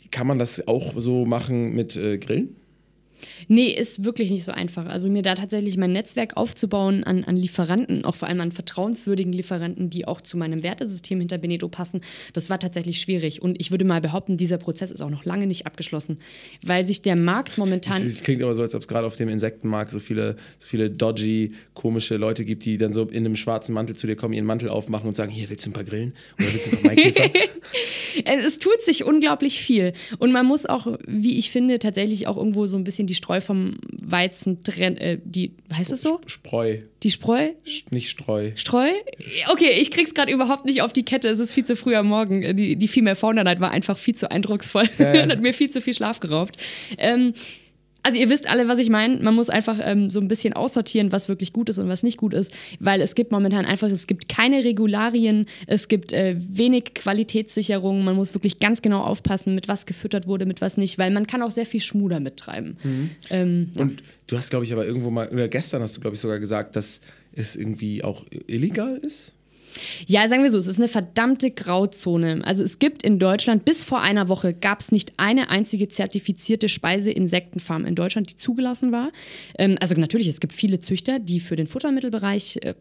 [0.10, 2.56] kann man das auch so machen mit äh, Grillen?
[3.48, 4.86] Nee, ist wirklich nicht so einfach.
[4.86, 9.34] Also mir da tatsächlich mein Netzwerk aufzubauen an, an Lieferanten, auch vor allem an vertrauenswürdigen
[9.34, 12.02] Lieferanten, die auch zu meinem Wertesystem hinter Benedo passen,
[12.34, 13.42] das war tatsächlich schwierig.
[13.42, 16.18] Und ich würde mal behaupten, dieser Prozess ist auch noch lange nicht abgeschlossen,
[16.62, 18.04] weil sich der Markt momentan...
[18.04, 20.90] Das klingt aber so, als ob es gerade auf dem Insektenmarkt so viele, so viele
[20.90, 24.46] dodgy, komische Leute gibt, die dann so in einem schwarzen Mantel zu dir kommen, ihren
[24.46, 26.14] Mantel aufmachen und sagen, hier, willst du ein paar Grillen?
[26.40, 27.30] Oder willst du ein paar Maikäfer?
[28.26, 29.94] Es tut sich unglaublich viel.
[30.20, 33.42] Und man muss auch, wie ich finde, tatsächlich auch irgendwo so ein bisschen die Streu
[33.42, 34.98] vom Weizen trennen.
[34.98, 36.22] Äh, die, heißt das so?
[36.26, 37.50] Spreu, Die Spreu?
[37.92, 38.52] Nicht Streu.
[38.56, 38.90] Streu?
[39.52, 41.30] Okay, ich krieg's gerade überhaupt nicht auf die Kette.
[41.30, 42.56] Es ist viel zu früh am Morgen.
[42.56, 45.82] Die, die Female Founder Night war einfach viel zu eindrucksvoll und hat mir viel zu
[45.82, 46.58] viel Schlaf geraubt.
[46.98, 47.34] Ähm,
[48.04, 49.18] also ihr wisst alle, was ich meine.
[49.24, 52.18] Man muss einfach ähm, so ein bisschen aussortieren, was wirklich gut ist und was nicht
[52.18, 56.94] gut ist, weil es gibt momentan einfach, es gibt keine Regularien, es gibt äh, wenig
[56.94, 58.04] Qualitätssicherung.
[58.04, 61.28] Man muss wirklich ganz genau aufpassen, mit was gefüttert wurde, mit was nicht, weil man
[61.28, 62.78] kann auch sehr viel Schmuder mittreiben.
[63.30, 66.22] Ähm, Und du hast, glaube ich, aber irgendwo mal, oder gestern hast du, glaube ich,
[66.22, 67.02] sogar gesagt, dass
[67.34, 69.34] es irgendwie auch illegal ist.
[70.08, 72.42] Ja, sagen wir so, es ist eine verdammte Grauzone.
[72.46, 76.70] Also es gibt in Deutschland, bis vor einer Woche gab es nicht eine einzige zertifizierte
[76.70, 79.12] Speise-Insektenfarm in Deutschland, die zugelassen war.
[79.58, 82.74] Ähm, also natürlich, es gibt viele Züchter, die für den Futtermittelbereich äh,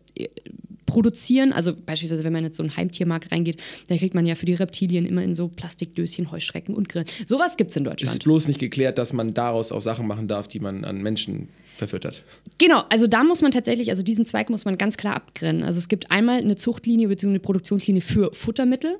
[0.92, 1.54] produzieren.
[1.54, 3.56] Also beispielsweise, wenn man jetzt so einen Heimtiermarkt reingeht,
[3.88, 7.06] da kriegt man ja für die Reptilien immer in so Plastikdöschen Heuschrecken und Grillen.
[7.24, 8.12] Sowas gibt es in Es Deutschland.
[8.12, 11.48] ist bloß nicht geklärt, dass man daraus auch Sachen machen darf, die man an Menschen
[11.64, 12.24] verfüttert.
[12.58, 15.62] Genau, also da muss man tatsächlich, also diesen Zweig muss man ganz klar abgrennen.
[15.62, 17.30] Also es gibt einmal eine Zuchtlinie bzw.
[17.30, 18.98] eine Produktionslinie für Futtermittel,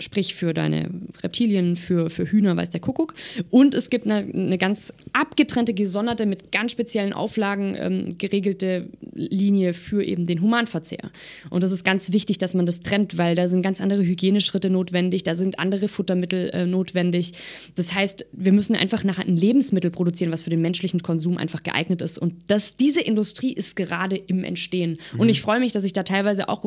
[0.00, 0.90] sprich für deine
[1.22, 3.14] Reptilien, für, für Hühner, weiß der Kuckuck.
[3.50, 9.72] Und es gibt eine, eine ganz abgetrennte, gesonderte, mit ganz speziellen Auflagen ähm, geregelte Linie
[9.72, 11.10] für eben den Humanverzehr.
[11.50, 14.68] Und das ist ganz wichtig, dass man das trennt, weil da sind ganz andere Hygieneschritte
[14.68, 17.32] notwendig, da sind andere Futtermittel äh, notwendig.
[17.76, 21.62] Das heißt, wir müssen einfach nachher ein Lebensmittel produzieren, was für den menschlichen Konsum einfach
[21.62, 22.18] geeignet ist.
[22.18, 24.98] Und das, diese Industrie ist gerade im Entstehen.
[25.16, 26.64] Und ich freue mich, dass ich da teilweise auch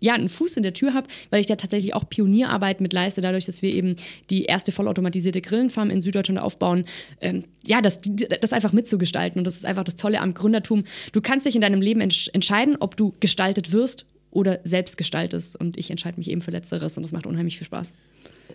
[0.00, 3.20] ja, einen Fuß in der Tür habe, weil ich da tatsächlich auch Pionierarbeit mit leiste,
[3.20, 3.96] dadurch, dass wir eben
[4.30, 6.84] die erste vollautomatisierte Grillenfarm in Süddeutschland aufbauen.
[7.20, 8.00] Ähm, ja, das,
[8.40, 9.38] das einfach mitzugestalten.
[9.38, 10.84] Und das ist einfach das Tolle am Gründertum.
[11.12, 15.56] Du kannst dich in deinem Leben entsch entscheiden, ob du gestaltet wirst oder selbst gestaltest.
[15.56, 17.92] Und ich entscheide mich eben für Letzteres und das macht unheimlich viel Spaß.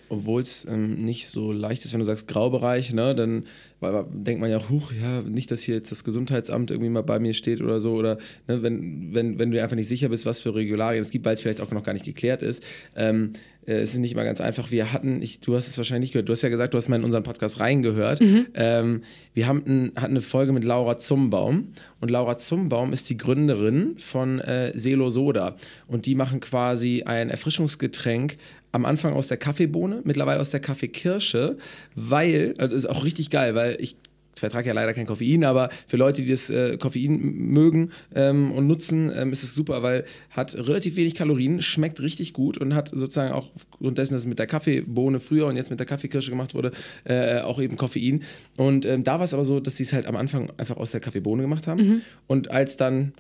[0.10, 3.46] Obwohl es ähm, nicht so leicht ist, wenn du sagst Graubereich, ne, dann
[3.80, 7.04] weil, denkt man ja auch, huch, ja, nicht, dass hier jetzt das Gesundheitsamt irgendwie mal
[7.04, 8.18] bei mir steht oder so, oder
[8.48, 11.26] ne, wenn, wenn, wenn du dir einfach nicht sicher bist, was für Regularien es gibt,
[11.26, 12.64] weil es vielleicht auch noch gar nicht geklärt ist.
[12.96, 13.34] Ähm,
[13.68, 14.72] äh, es ist nicht immer ganz einfach.
[14.72, 16.88] Wir hatten, ich, du hast es wahrscheinlich nicht gehört, du hast ja gesagt, du hast
[16.90, 18.20] mal in unseren Podcast reingehört.
[18.54, 19.02] Ähm,
[19.34, 23.98] wir haben ein, hatten eine Folge mit Laura Zumbaum und Laura Zumbaum ist die Gründerin
[24.00, 25.56] von äh, Selo Soda
[25.88, 28.38] und die machen quasi ein Erfrischungsgetränk
[28.76, 31.58] am Anfang aus der Kaffeebohne, mittlerweile aus der Kaffeekirsche,
[31.96, 33.96] weil, das ist auch richtig geil, weil ich
[34.38, 38.68] vertrage ja leider kein Koffein, aber für Leute, die das äh, Koffein mögen ähm, und
[38.68, 42.90] nutzen, ähm, ist es super, weil hat relativ wenig Kalorien, schmeckt richtig gut und hat
[42.90, 46.32] sozusagen auch aufgrund dessen, dass es mit der Kaffeebohne früher und jetzt mit der Kaffeekirsche
[46.32, 46.72] gemacht wurde,
[47.06, 48.24] äh, auch eben Koffein.
[48.58, 50.92] Und ähm, da war es aber so, dass sie es halt am Anfang einfach aus
[50.92, 52.02] der Kaffeebohne gemacht haben.
[52.28, 53.14] Und als dann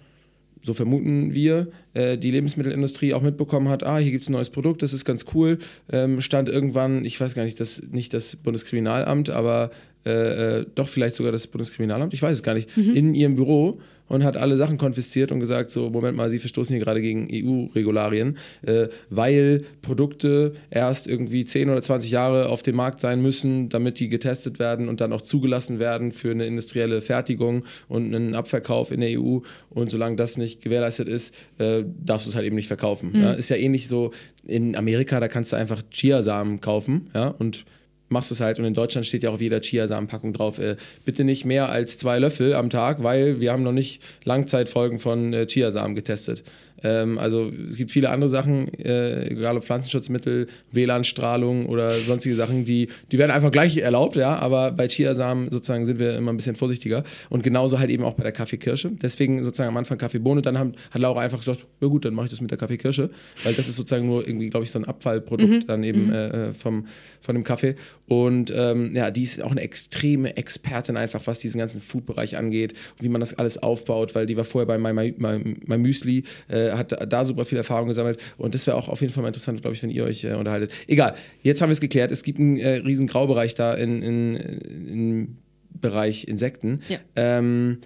[0.66, 4.50] so vermuten wir, äh, die Lebensmittelindustrie auch mitbekommen hat, ah, hier gibt es ein neues
[4.50, 5.60] Produkt, das ist ganz cool.
[5.92, 9.70] Ähm, stand irgendwann, ich weiß gar nicht, das, nicht das Bundeskriminalamt, aber
[10.06, 13.80] äh, äh, doch vielleicht sogar das Bundeskriminalamt, ich weiß es gar nicht, in ihrem Büro
[14.08, 17.28] und hat alle Sachen konfisziert und gesagt, so, Moment mal, Sie verstoßen hier gerade gegen
[17.32, 23.70] EU-Regularien, äh, weil Produkte erst irgendwie 10 oder 20 Jahre auf dem Markt sein müssen,
[23.70, 28.36] damit die getestet werden und dann auch zugelassen werden für eine industrielle Fertigung und einen
[28.36, 29.40] Abverkauf in der EU.
[29.70, 33.12] Und solange das nicht gewährleistet ist, äh, darfst du es halt eben nicht verkaufen.
[33.14, 33.32] Ja?
[33.32, 34.12] Ist ja ähnlich so
[34.46, 37.28] in Amerika, da kannst du einfach Chiasamen kaufen ja?
[37.30, 37.66] und
[38.10, 38.60] machst es halt.
[38.60, 40.76] Und in Deutschland steht ja auf jeder Chiasamenpackung drauf, äh,
[41.06, 45.34] bitte nicht mehr als zwei Löffel am Tag, weil wir haben noch nicht Langzeitfolgen von
[45.34, 46.44] äh, Chiasamen getestet.
[46.84, 52.66] Ähm, also es gibt viele andere Sachen, äh, egal ob Pflanzenschutzmittel, WLAN-Strahlung oder sonstige Sachen,
[52.66, 56.38] die, die werden einfach gleich erlaubt, ja, aber bei Chiasamen sozusagen sind wir immer ein
[56.38, 57.04] bisschen vorsichtiger.
[57.30, 58.92] Und genauso halt eben auch bei der Kaffeekirsche.
[59.02, 62.26] Deswegen sozusagen am Anfang Kaffeebohne, dann haben, hat Laura einfach gesagt, ja gut, dann mache
[62.26, 63.10] ich das mit der Kaffeekirsche,
[63.44, 65.68] weil das ist sozusagen nur irgendwie, glaube ich, so ein Abfallprodukt mhm.
[65.68, 66.14] dann eben mhm.
[66.14, 66.86] äh, vom,
[67.22, 67.76] von dem Kaffee.
[68.08, 72.74] Und ähm, ja, die ist auch eine extreme Expertin einfach, was diesen ganzen Food-Bereich angeht,
[73.00, 76.24] wie man das alles aufbaut, weil die war vorher bei My, My, My, My Müsli,
[76.50, 79.30] äh, hat da super viel Erfahrung gesammelt und das wäre auch auf jeden Fall mal
[79.30, 80.72] interessant, glaube ich, wenn ihr euch äh, unterhaltet.
[80.88, 82.12] Egal, jetzt haben wir es geklärt.
[82.12, 85.38] Es gibt einen äh, riesen Graubereich da in, in, im
[85.70, 86.80] Bereich Insekten.
[86.90, 87.00] Ja.
[87.16, 87.80] Ähm,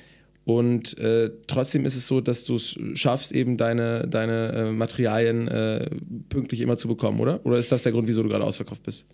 [0.45, 5.47] und äh, trotzdem ist es so, dass du es schaffst, eben deine, deine äh, Materialien
[5.47, 5.87] äh,
[6.29, 7.45] pünktlich immer zu bekommen, oder?
[7.45, 9.05] Oder ist das der Grund, wieso du gerade ausverkauft bist?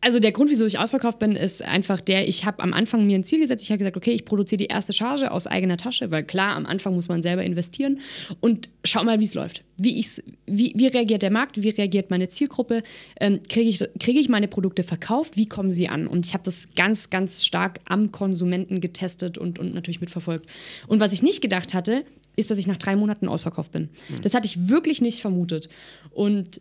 [0.00, 3.16] Also der Grund, wieso ich ausverkauft bin, ist einfach der, ich habe am Anfang mir
[3.16, 3.64] ein Ziel gesetzt.
[3.64, 6.66] Ich habe gesagt, okay, ich produziere die erste Charge aus eigener Tasche, weil klar, am
[6.66, 8.00] Anfang muss man selber investieren
[8.40, 9.64] und schau mal, wie es läuft.
[9.78, 12.82] Wie, ich's, wie, wie reagiert der Markt, wie reagiert meine Zielgruppe?
[13.20, 15.36] Ähm, Kriege ich, krieg ich meine Produkte verkauft?
[15.36, 16.06] Wie kommen sie an?
[16.06, 20.48] Und ich habe das ganz, ganz stark am Konsumenten getestet und, und natürlich mitverfolgt.
[20.86, 22.04] Und was ich nicht gedacht hatte,
[22.36, 23.88] ist, dass ich nach drei Monaten ausverkauft bin.
[24.08, 24.22] Mhm.
[24.22, 25.68] Das hatte ich wirklich nicht vermutet.
[26.10, 26.60] Und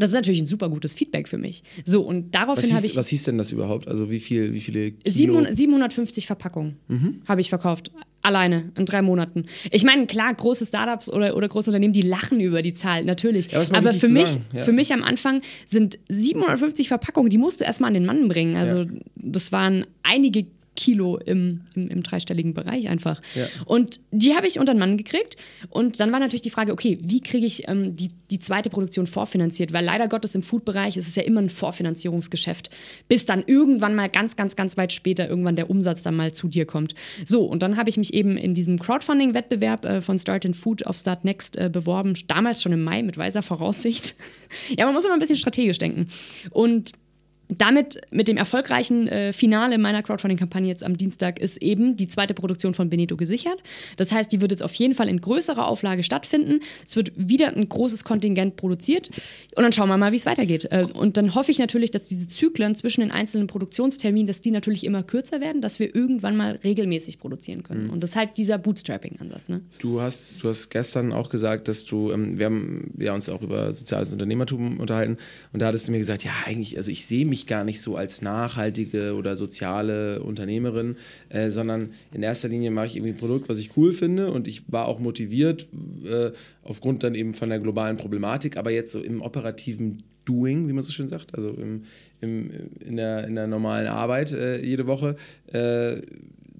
[0.00, 1.62] das ist natürlich ein super gutes Feedback für mich.
[1.84, 2.96] So, und daraufhin habe ich.
[2.96, 3.86] Was hieß denn das überhaupt?
[3.88, 5.34] Also, wie, viel, wie viele Kilo?
[5.34, 7.20] 700, 750 Verpackungen mhm.
[7.26, 7.90] habe ich verkauft.
[8.22, 9.46] Alleine in drei Monaten.
[9.70, 13.50] Ich meine, klar, große Startups oder, oder große Unternehmen, die lachen über die Zahl, natürlich.
[13.50, 14.62] Ja, aber für mich, ja.
[14.62, 18.56] für mich am Anfang sind 750 Verpackungen, die musst du erstmal an den Mann bringen.
[18.56, 18.88] Also, ja.
[19.16, 20.44] das waren einige
[20.76, 23.20] Kilo im, im, im dreistelligen Bereich einfach.
[23.34, 23.46] Ja.
[23.66, 25.36] Und die habe ich unter den Mann gekriegt.
[25.68, 29.06] Und dann war natürlich die Frage, okay, wie kriege ich ähm, die, die zweite Produktion
[29.06, 29.72] vorfinanziert?
[29.72, 32.70] Weil leider Gottes im Food-Bereich ist es ja immer ein Vorfinanzierungsgeschäft,
[33.08, 36.48] bis dann irgendwann mal ganz, ganz, ganz weit später irgendwann der Umsatz dann mal zu
[36.48, 36.94] dir kommt.
[37.24, 40.86] So, und dann habe ich mich eben in diesem Crowdfunding-Wettbewerb äh, von Start in Food
[40.86, 44.14] auf Start Next äh, beworben, damals schon im Mai mit weiser Voraussicht.
[44.78, 46.08] ja, man muss immer ein bisschen strategisch denken.
[46.50, 46.92] Und
[47.58, 52.34] damit, mit dem erfolgreichen äh, Finale meiner Crowdfunding-Kampagne jetzt am Dienstag, ist eben die zweite
[52.34, 53.58] Produktion von Benito gesichert.
[53.96, 56.60] Das heißt, die wird jetzt auf jeden Fall in größerer Auflage stattfinden.
[56.86, 59.10] Es wird wieder ein großes Kontingent produziert.
[59.56, 60.68] Und dann schauen wir mal, wie es weitergeht.
[60.70, 64.50] Äh, und dann hoffe ich natürlich, dass diese Zyklen zwischen den einzelnen Produktionsterminen, dass die
[64.50, 67.84] natürlich immer kürzer werden, dass wir irgendwann mal regelmäßig produzieren können.
[67.84, 67.90] Mhm.
[67.90, 69.48] Und das ist halt dieser Bootstrapping-Ansatz.
[69.48, 69.62] Ne?
[69.78, 73.42] Du, hast, du hast gestern auch gesagt, dass du, ähm, wir haben ja uns auch
[73.42, 75.16] über soziales Unternehmertum unterhalten
[75.52, 77.80] und da hattest du mir gesagt, ja, eigentlich, also ich sehe mich mich gar nicht
[77.80, 80.96] so als nachhaltige oder soziale Unternehmerin,
[81.30, 84.46] äh, sondern in erster Linie mache ich irgendwie ein Produkt, was ich cool finde und
[84.46, 85.68] ich war auch motiviert
[86.04, 86.30] äh,
[86.62, 90.82] aufgrund dann eben von der globalen Problematik, aber jetzt so im operativen Doing, wie man
[90.82, 91.82] so schön sagt, also im,
[92.20, 95.16] im, in, der, in der normalen Arbeit äh, jede Woche,
[95.52, 96.02] äh,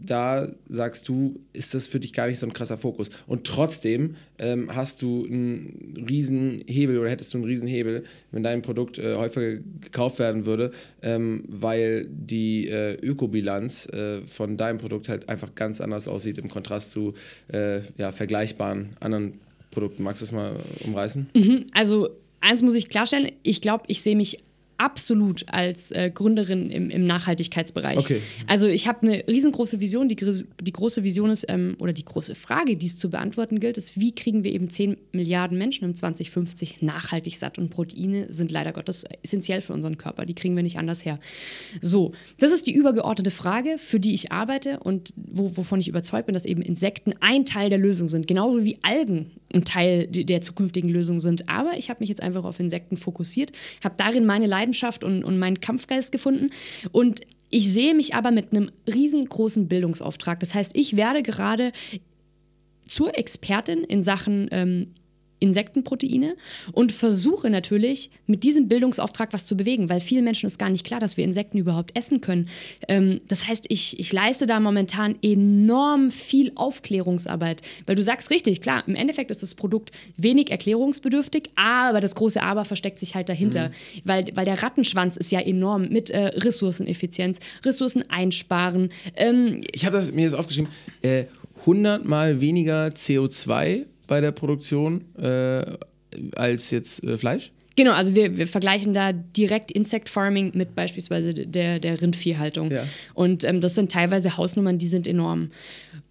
[0.05, 3.11] da sagst du, ist das für dich gar nicht so ein krasser Fokus.
[3.27, 8.43] Und trotzdem ähm, hast du einen riesen Hebel oder hättest du einen riesen Hebel, wenn
[8.43, 10.71] dein Produkt äh, häufiger gekauft werden würde,
[11.03, 16.49] ähm, weil die äh, Ökobilanz äh, von deinem Produkt halt einfach ganz anders aussieht im
[16.49, 17.15] Kontrast zu
[17.53, 19.33] äh, ja, vergleichbaren anderen
[19.71, 20.03] Produkten.
[20.03, 21.29] Magst du das mal umreißen?
[21.35, 24.39] Mhm, also eins muss ich klarstellen, ich glaube, ich sehe mich
[24.81, 27.99] absolut als äh, Gründerin im, im Nachhaltigkeitsbereich.
[27.99, 28.23] Okay.
[28.47, 30.09] Also ich habe eine riesengroße Vision.
[30.09, 33.77] Die, die große Vision ist, ähm, oder die große Frage, die es zu beantworten gilt,
[33.77, 37.59] ist, wie kriegen wir eben 10 Milliarden Menschen im 2050 nachhaltig satt?
[37.59, 40.25] Und Proteine sind leider Gottes essentiell für unseren Körper.
[40.25, 41.21] Die kriegen wir nicht anders her.
[41.83, 46.25] So, das ist die übergeordnete Frage, für die ich arbeite und wo, wovon ich überzeugt
[46.25, 48.27] bin, dass eben Insekten ein Teil der Lösung sind.
[48.27, 51.49] Genauso wie Algen ein Teil der zukünftigen Lösung sind.
[51.49, 55.39] Aber ich habe mich jetzt einfach auf Insekten fokussiert, habe darin meine Leidenschaft und, und
[55.39, 56.51] meinen Kampfgeist gefunden
[56.93, 57.21] und
[57.51, 60.39] ich sehe mich aber mit einem riesengroßen Bildungsauftrag.
[60.39, 61.73] Das heißt, ich werde gerade
[62.87, 64.93] zur Expertin in Sachen ähm,
[65.41, 66.37] Insektenproteine
[66.73, 70.87] und versuche natürlich mit diesem Bildungsauftrag was zu bewegen, weil vielen Menschen ist gar nicht
[70.87, 72.49] klar, dass wir Insekten überhaupt essen können.
[72.89, 78.61] Ähm, das heißt, ich, ich leiste da momentan enorm viel Aufklärungsarbeit, weil du sagst richtig,
[78.61, 83.29] klar, im Endeffekt ist das Produkt wenig erklärungsbedürftig, aber das große Aber versteckt sich halt
[83.29, 83.73] dahinter, mhm.
[84.05, 88.91] weil, weil der Rattenschwanz ist ja enorm mit äh, Ressourceneffizienz, Ressourcen einsparen.
[89.17, 90.71] Ähm, ich habe mir jetzt aufgeschrieben,
[91.03, 91.25] äh,
[91.61, 95.65] 100 mal weniger CO2 bei der Produktion äh,
[96.35, 97.53] als jetzt äh, Fleisch?
[97.77, 102.73] Genau, also wir, wir vergleichen da direkt Insect Farming mit beispielsweise der, der Rindviehhaltung.
[102.73, 102.85] Ja.
[103.15, 105.53] Und ähm, das sind teilweise Hausnummern, die sind enorm.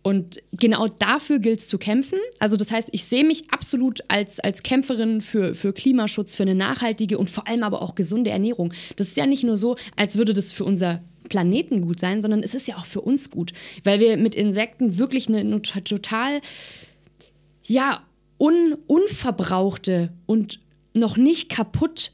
[0.02, 2.18] Und genau dafür gilt es zu kämpfen.
[2.40, 6.56] Also das heißt, ich sehe mich absolut als, als Kämpferin für, für Klimaschutz, für eine
[6.56, 8.74] nachhaltige und vor allem aber auch gesunde Ernährung.
[8.96, 12.42] Das ist ja nicht nur so, als würde das für unser Planeten gut sein, sondern
[12.44, 13.52] es ist ja auch für uns gut,
[13.84, 16.42] weil wir mit Insekten wirklich eine, eine total,
[17.70, 18.04] ja,
[18.40, 20.60] un, unverbrauchte und
[20.96, 22.12] noch nicht kaputt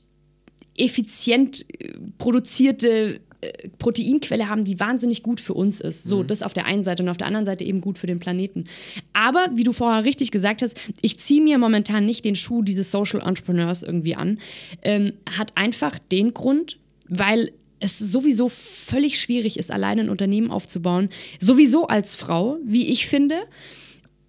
[0.77, 6.03] effizient äh, produzierte äh, Proteinquelle haben, die wahnsinnig gut für uns ist.
[6.03, 6.27] So, mhm.
[6.27, 8.65] das auf der einen Seite und auf der anderen Seite eben gut für den Planeten.
[9.13, 12.91] Aber wie du vorher richtig gesagt hast, ich ziehe mir momentan nicht den Schuh dieses
[12.91, 14.39] Social Entrepreneurs irgendwie an.
[14.81, 16.77] Ähm, hat einfach den Grund,
[17.07, 21.09] weil es sowieso völlig schwierig ist, alleine ein Unternehmen aufzubauen.
[21.39, 23.43] Sowieso als Frau, wie ich finde.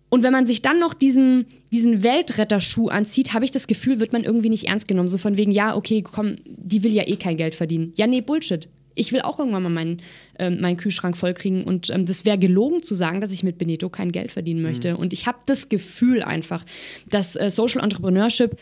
[0.09, 4.13] Und wenn man sich dann noch diesen, diesen Weltretterschuh anzieht, habe ich das Gefühl, wird
[4.13, 5.09] man irgendwie nicht ernst genommen.
[5.09, 7.93] So von wegen, ja, okay, komm, die will ja eh kein Geld verdienen.
[7.97, 8.69] Ja, nee, Bullshit.
[8.95, 10.03] Ich will auch irgendwann mal meinen,
[10.39, 11.65] äh, meinen Kühlschrank vollkriegen.
[11.65, 14.95] Und ähm, das wäre gelogen zu sagen, dass ich mit Benito kein Geld verdienen möchte.
[14.95, 15.01] Mhm.
[15.01, 16.65] Und ich habe das Gefühl einfach,
[17.11, 18.57] dass äh, Social Entrepreneurship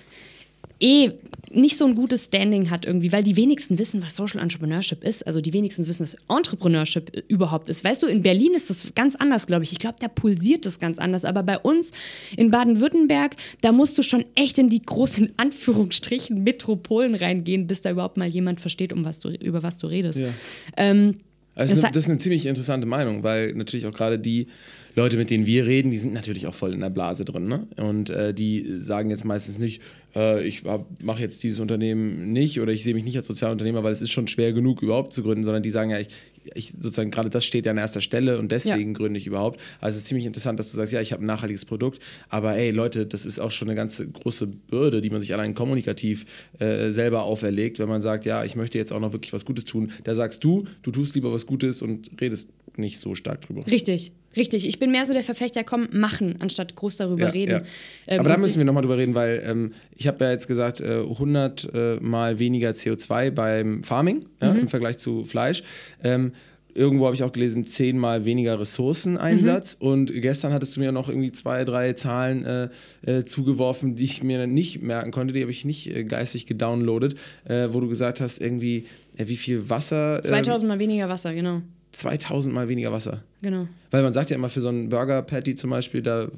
[0.81, 1.13] eh
[1.55, 5.27] nicht so ein gutes Standing hat irgendwie, weil die wenigsten wissen, was Social Entrepreneurship ist.
[5.27, 7.85] Also die wenigsten wissen, was Entrepreneurship überhaupt ist.
[7.85, 9.73] Weißt du, in Berlin ist das ganz anders, glaube ich.
[9.73, 11.25] Ich glaube, da pulsiert das ganz anders.
[11.25, 11.93] Aber bei uns
[12.37, 17.91] in Baden-Württemberg, da musst du schon echt in die großen Anführungsstrichen Metropolen reingehen, bis da
[17.91, 20.19] überhaupt mal jemand versteht, um was du, über was du redest.
[20.19, 20.29] Ja.
[20.77, 21.19] Ähm,
[21.55, 24.49] also das, das ist eine ziemlich interessante Meinung, weil natürlich auch gerade die
[24.97, 27.47] Leute, mit denen wir reden, die sind natürlich auch voll in der Blase drin.
[27.47, 27.67] Ne?
[27.77, 29.81] Und äh, die sagen jetzt meistens nicht,
[30.15, 30.63] äh, ich
[31.01, 34.11] mache jetzt dieses Unternehmen nicht oder ich sehe mich nicht als Sozialunternehmer, weil es ist
[34.11, 36.09] schon schwer genug überhaupt zu gründen, sondern die sagen ja, ich,
[36.55, 38.99] ich sozusagen gerade das steht ja an erster Stelle und deswegen ja.
[38.99, 39.61] gründe ich überhaupt.
[39.81, 42.57] Also es ist ziemlich interessant, dass du sagst, ja, ich habe ein nachhaltiges Produkt, aber
[42.57, 46.25] ey Leute, das ist auch schon eine ganz große Bürde, die man sich allein kommunikativ
[46.59, 49.65] äh, selber auferlegt, wenn man sagt, ja, ich möchte jetzt auch noch wirklich was Gutes
[49.65, 49.93] tun.
[50.05, 53.67] Da sagst du, du tust lieber was Gutes und redest nicht so stark drüber.
[53.67, 54.67] Richtig, richtig.
[54.67, 57.51] Ich bin mehr so der Verfechter, komm, machen, anstatt groß darüber ja, reden.
[57.51, 57.63] Ja.
[58.09, 60.81] Ähm, Aber da müssen wir nochmal drüber reden, weil ähm, ich habe ja jetzt gesagt,
[60.81, 64.61] äh, 100 äh, mal weniger CO2 beim Farming ja, mhm.
[64.61, 65.63] im Vergleich zu Fleisch.
[66.03, 66.33] Ähm,
[66.75, 69.79] irgendwo habe ich auch gelesen, zehnmal weniger Ressourceneinsatz.
[69.81, 69.87] Mhm.
[69.87, 72.69] Und gestern hattest du mir noch irgendwie zwei, drei Zahlen äh,
[73.03, 75.33] äh, zugeworfen, die ich mir nicht merken konnte.
[75.35, 77.15] Die habe ich nicht äh, geistig gedownloadet,
[77.45, 80.23] äh, wo du gesagt hast, irgendwie, äh, wie viel Wasser.
[80.23, 81.63] 2000 mal weniger Wasser, genau.
[81.95, 83.23] 2000 Mal weniger Wasser.
[83.41, 83.69] Genau.
[83.91, 86.29] Weil man sagt ja immer, für so einen Burger-Patty zum Beispiel, da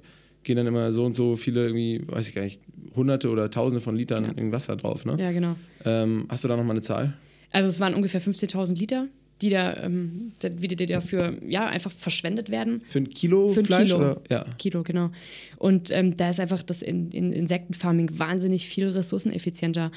[0.43, 2.61] gehen dann immer so und so viele, irgendwie, weiß ich gar nicht,
[2.95, 4.53] hunderte oder tausende von Litern ja.
[4.53, 5.17] Wasser drauf, ne?
[5.19, 5.57] Ja, genau.
[5.85, 7.15] Ähm, hast du da nochmal eine Zahl?
[7.53, 9.09] Also es waren ungefähr 15.000 Liter,
[9.43, 12.81] die da, ähm, die, die dafür ja, einfach verschwendet werden.
[12.83, 13.91] Für ein Kilo Für ein Fleisch?
[13.91, 14.23] Kilo, oder?
[14.31, 14.45] Ja.
[14.57, 15.11] Kilo, genau.
[15.59, 19.91] Und ähm, da ist einfach das in, in Insektenfarming wahnsinnig viel ressourceneffizienter.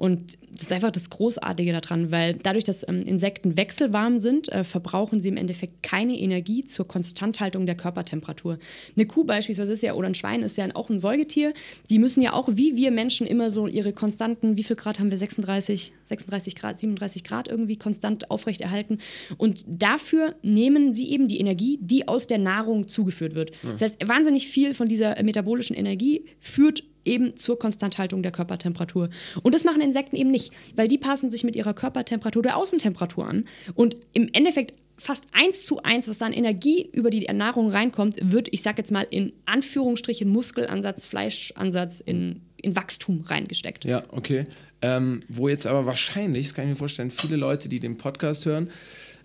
[0.00, 4.64] Und das ist einfach das Großartige daran, weil dadurch, dass ähm, Insekten wechselwarm sind, äh,
[4.64, 8.58] verbrauchen sie im Endeffekt keine Energie zur Konstanthaltung der Körpertemperatur.
[8.96, 11.52] Eine Kuh beispielsweise ist ja, oder ein Schwein ist ja auch ein Säugetier,
[11.90, 15.10] die müssen ja auch, wie wir Menschen, immer so ihre konstanten, wie viel Grad haben
[15.10, 19.00] wir, 36, 36 Grad, 37 Grad irgendwie konstant aufrechterhalten.
[19.36, 23.50] Und dafür nehmen sie eben die Energie, die aus der Nahrung zugeführt wird.
[23.62, 29.10] Das heißt, wahnsinnig viel von dieser metabolischen Energie führt eben zur Konstanthaltung der Körpertemperatur.
[29.42, 33.26] Und das machen Insekten eben nicht, weil die passen sich mit ihrer Körpertemperatur der Außentemperatur
[33.26, 33.44] an.
[33.74, 38.18] Und im Endeffekt fast eins zu eins, was da an Energie über die Ernährung reinkommt,
[38.20, 43.86] wird, ich sag jetzt mal, in Anführungsstrichen Muskelansatz, Fleischansatz, in, in Wachstum reingesteckt.
[43.86, 44.44] Ja, okay.
[44.82, 48.44] Ähm, wo jetzt aber wahrscheinlich, das kann ich mir vorstellen, viele Leute, die den Podcast
[48.46, 48.70] hören,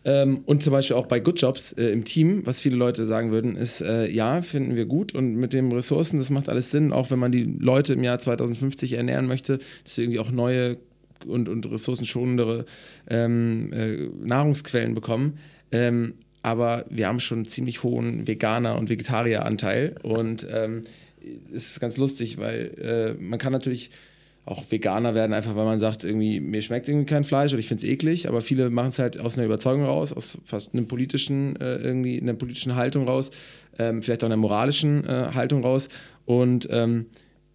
[0.06, 3.32] ähm, und zum Beispiel auch bei Good Jobs äh, im Team, was viele Leute sagen
[3.32, 6.93] würden, ist, äh, ja, finden wir gut und mit den Ressourcen, das macht alles Sinn,
[6.93, 10.78] auch wenn man die Leute im Jahr 2050 ernähren möchte, dass wir irgendwie auch neue
[11.26, 12.66] und, und ressourcenschonendere
[13.10, 15.39] ähm, äh, Nahrungsquellen bekommen.
[15.72, 20.84] Ähm, aber wir haben schon einen ziemlich hohen Veganer- und Vegetarieranteil und ähm,
[21.51, 23.89] es ist ganz lustig, weil äh, man kann natürlich
[24.46, 27.68] auch Veganer werden, einfach weil man sagt, irgendwie, mir schmeckt irgendwie kein Fleisch oder ich
[27.68, 30.88] finde es eklig, aber viele machen es halt aus einer Überzeugung raus, aus fast einem
[30.88, 33.32] politischen, äh, irgendwie einer politischen Haltung raus,
[33.80, 35.89] ähm, vielleicht auch einer moralischen äh, Haltung raus.
[36.26, 37.06] Und ähm,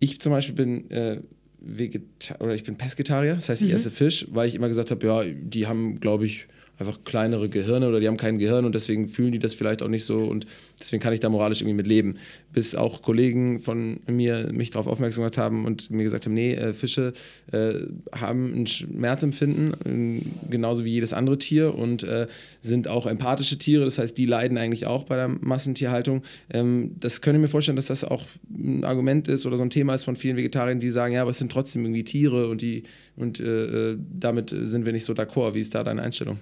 [0.01, 1.21] ich zum Beispiel bin äh,
[1.61, 3.75] Vegetar oder ich bin Pesketarier, das heißt, ich mhm.
[3.75, 6.49] esse Fisch, weil ich immer gesagt habe, ja, die haben, glaube ich,
[6.81, 9.89] einfach kleinere Gehirne oder die haben kein Gehirn und deswegen fühlen die das vielleicht auch
[9.89, 10.47] nicht so und
[10.81, 12.17] deswegen kann ich da moralisch irgendwie mit leben.
[12.53, 16.55] Bis auch Kollegen von mir mich darauf aufmerksam gemacht haben und mir gesagt haben, nee,
[16.55, 17.13] äh, Fische
[17.53, 17.75] äh,
[18.13, 22.27] haben ein Schmerzempfinden, äh, genauso wie jedes andere Tier und äh,
[22.61, 26.23] sind auch empathische Tiere, das heißt, die leiden eigentlich auch bei der Massentierhaltung.
[26.53, 29.71] Ähm, das könnte ich mir vorstellen, dass das auch ein Argument ist oder so ein
[29.71, 32.63] Thema ist von vielen Vegetariern, die sagen, ja, aber es sind trotzdem irgendwie Tiere und,
[32.63, 32.85] die,
[33.17, 35.55] und äh, äh, damit sind wir nicht so d'accord.
[35.55, 36.39] Wie ist da deine Einstellung?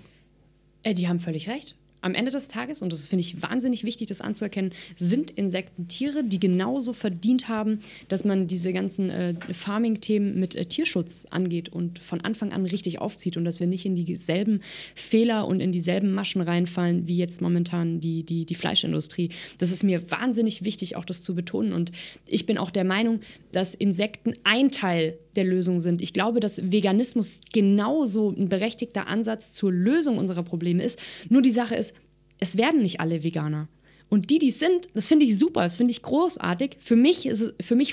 [0.87, 4.21] die haben völlig recht am Ende des Tages, und das finde ich wahnsinnig wichtig, das
[4.21, 10.55] anzuerkennen, sind Insekten Tiere, die genauso verdient haben, dass man diese ganzen äh, Farming-Themen mit
[10.55, 14.61] äh, Tierschutz angeht und von Anfang an richtig aufzieht und dass wir nicht in dieselben
[14.95, 19.31] Fehler und in dieselben Maschen reinfallen, wie jetzt momentan die, die, die Fleischindustrie.
[19.59, 21.73] Das ist mir wahnsinnig wichtig, auch das zu betonen.
[21.73, 21.93] Und
[22.27, 23.21] ich bin auch der Meinung,
[23.53, 26.03] dass Insekten ein Teil der Lösung sind.
[26.03, 30.99] Ich glaube, dass Veganismus genauso ein berechtigter Ansatz zur Lösung unserer Probleme ist.
[31.31, 31.95] Nur die Sache ist,
[32.41, 33.69] es werden nicht alle Veganer.
[34.11, 36.77] Und die, die es sind, das finde ich super, das finde ich großartig.
[36.79, 37.29] Für mich,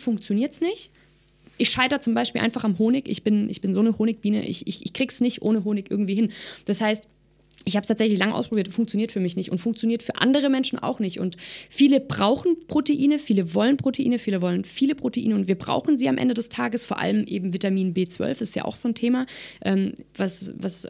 [0.02, 0.92] funktioniert es nicht.
[1.58, 3.08] Ich scheitere zum Beispiel einfach am Honig.
[3.08, 6.16] Ich bin, ich bin so eine Honigbiene, ich, ich, ich krieg's nicht ohne Honig irgendwie
[6.16, 6.32] hin.
[6.66, 7.08] Das heißt,
[7.64, 10.78] ich habe es tatsächlich lange ausprobiert, funktioniert für mich nicht und funktioniert für andere Menschen
[10.78, 11.20] auch nicht.
[11.20, 11.36] Und
[11.70, 16.18] viele brauchen Proteine, viele wollen Proteine, viele wollen viele Proteine und wir brauchen sie am
[16.18, 16.86] Ende des Tages.
[16.86, 19.26] Vor allem eben Vitamin B12 ist ja auch so ein Thema,
[19.64, 20.88] ähm, was, was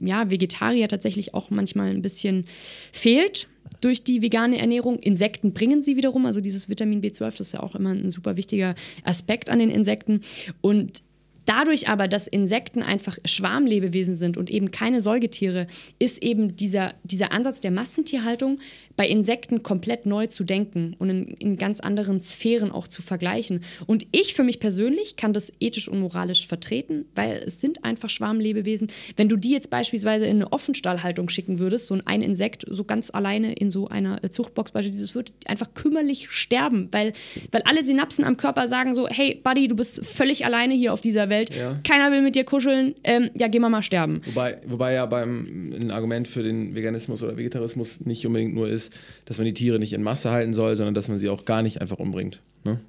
[0.00, 2.44] ja, Vegetarier tatsächlich auch manchmal ein bisschen
[2.92, 3.48] fehlt
[3.80, 4.98] durch die vegane Ernährung.
[4.98, 8.36] Insekten bringen sie wiederum, also dieses Vitamin B12, das ist ja auch immer ein super
[8.36, 8.74] wichtiger
[9.04, 10.20] Aspekt an den Insekten.
[10.60, 11.02] Und
[11.48, 15.66] Dadurch aber, dass Insekten einfach Schwarmlebewesen sind und eben keine Säugetiere,
[15.98, 18.58] ist eben dieser, dieser Ansatz der Massentierhaltung
[18.98, 23.60] bei Insekten komplett neu zu denken und in, in ganz anderen Sphären auch zu vergleichen.
[23.86, 28.10] Und ich für mich persönlich kann das ethisch und moralisch vertreten, weil es sind einfach
[28.10, 28.88] Schwarmlebewesen.
[29.16, 33.10] Wenn du die jetzt beispielsweise in eine Offenstallhaltung schicken würdest, so ein Insekt so ganz
[33.14, 37.12] alleine in so einer äh, Zuchtbox beispielsweise, das würde einfach kümmerlich sterben, weil,
[37.52, 41.02] weil alle Synapsen am Körper sagen so, hey Buddy, du bist völlig alleine hier auf
[41.02, 41.78] dieser Welt, ja.
[41.86, 44.22] keiner will mit dir kuscheln, ähm, ja, geh mal mal sterben.
[44.26, 48.87] Wobei, wobei ja beim ein Argument für den Veganismus oder Vegetarismus nicht unbedingt nur ist,
[49.24, 51.62] dass man die Tiere nicht in Masse halten soll, sondern dass man sie auch gar
[51.62, 52.40] nicht einfach umbringt.
[52.64, 52.80] Ne?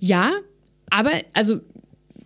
[0.00, 0.32] Ja,
[0.90, 1.60] aber also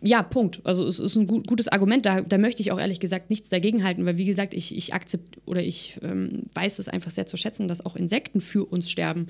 [0.04, 0.60] ja, Punkt.
[0.64, 2.04] Also es ist ein gut, gutes Argument.
[2.04, 4.92] Da, da möchte ich auch ehrlich gesagt nichts dagegen halten, weil wie gesagt, ich, ich
[4.94, 8.90] akzept oder ich ähm, weiß es einfach sehr zu schätzen, dass auch Insekten für uns
[8.90, 9.28] sterben.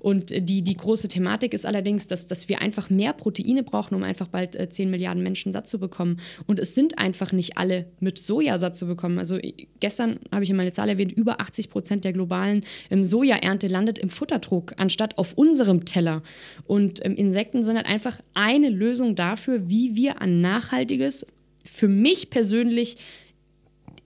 [0.00, 4.02] Und die, die große Thematik ist allerdings, dass, dass wir einfach mehr Proteine brauchen, um
[4.02, 6.18] einfach bald äh, 10 Milliarden Menschen satt zu bekommen.
[6.46, 9.18] Und es sind einfach nicht alle mit Soja satt zu bekommen.
[9.18, 9.38] Also
[9.80, 13.98] gestern habe ich in meine Zahl erwähnt, über 80 Prozent der globalen ähm, Sojaernte landet
[13.98, 16.22] im Futterdruck, anstatt auf unserem Teller.
[16.66, 21.26] Und ähm, Insekten sind halt einfach eine Lösung dafür, wie wir an nachhaltiges,
[21.64, 22.96] für mich persönlich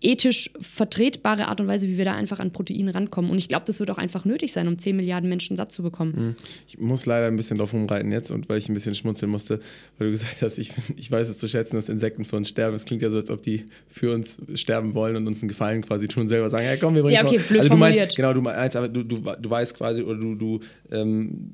[0.01, 3.31] ethisch vertretbare Art und Weise, wie wir da einfach an Protein rankommen.
[3.31, 5.83] Und ich glaube, das wird auch einfach nötig sein, um 10 Milliarden Menschen satt zu
[5.83, 6.17] bekommen.
[6.17, 6.37] Hm.
[6.69, 9.59] Ich muss leider ein bisschen drauf rumreiten jetzt und weil ich ein bisschen schmunzeln musste,
[9.99, 12.77] weil du gesagt hast, ich, ich weiß es zu schätzen, dass Insekten für uns sterben.
[12.77, 15.83] Es klingt ja so, als ob die für uns sterben wollen und uns einen Gefallen
[15.83, 17.59] quasi tun, selber sagen, ja komm, wir bringen ja, okay, mal.
[17.59, 20.61] Also du meinst, genau, du meinst, aber du, du, du weißt quasi oder du, du
[20.93, 21.51] ähm,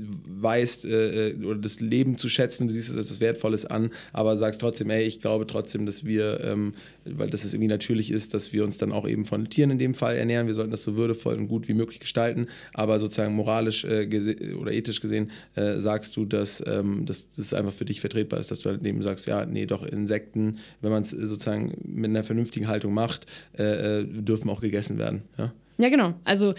[0.00, 3.90] weißt äh, äh, oder das Leben zu schätzen, du siehst es als etwas Wertvolles an,
[4.12, 6.74] aber sagst trotzdem, ey, ich glaube trotzdem, dass wir, ähm,
[7.04, 9.94] weil das irgendwie natürlich ist, dass wir uns dann auch eben von Tieren in dem
[9.94, 10.46] Fall ernähren.
[10.46, 14.08] Wir sollten das so würdevoll und gut wie möglich gestalten, aber sozusagen moralisch äh,
[14.58, 18.50] oder ethisch gesehen äh, sagst du, dass, ähm, dass das einfach für dich vertretbar ist,
[18.50, 22.24] dass du halt eben sagst, ja, nee, doch Insekten, wenn man es sozusagen mit einer
[22.24, 23.26] vernünftigen Haltung macht,
[23.58, 25.22] äh, äh, dürfen auch gegessen werden.
[25.38, 26.14] Ja, ja genau.
[26.24, 26.54] Also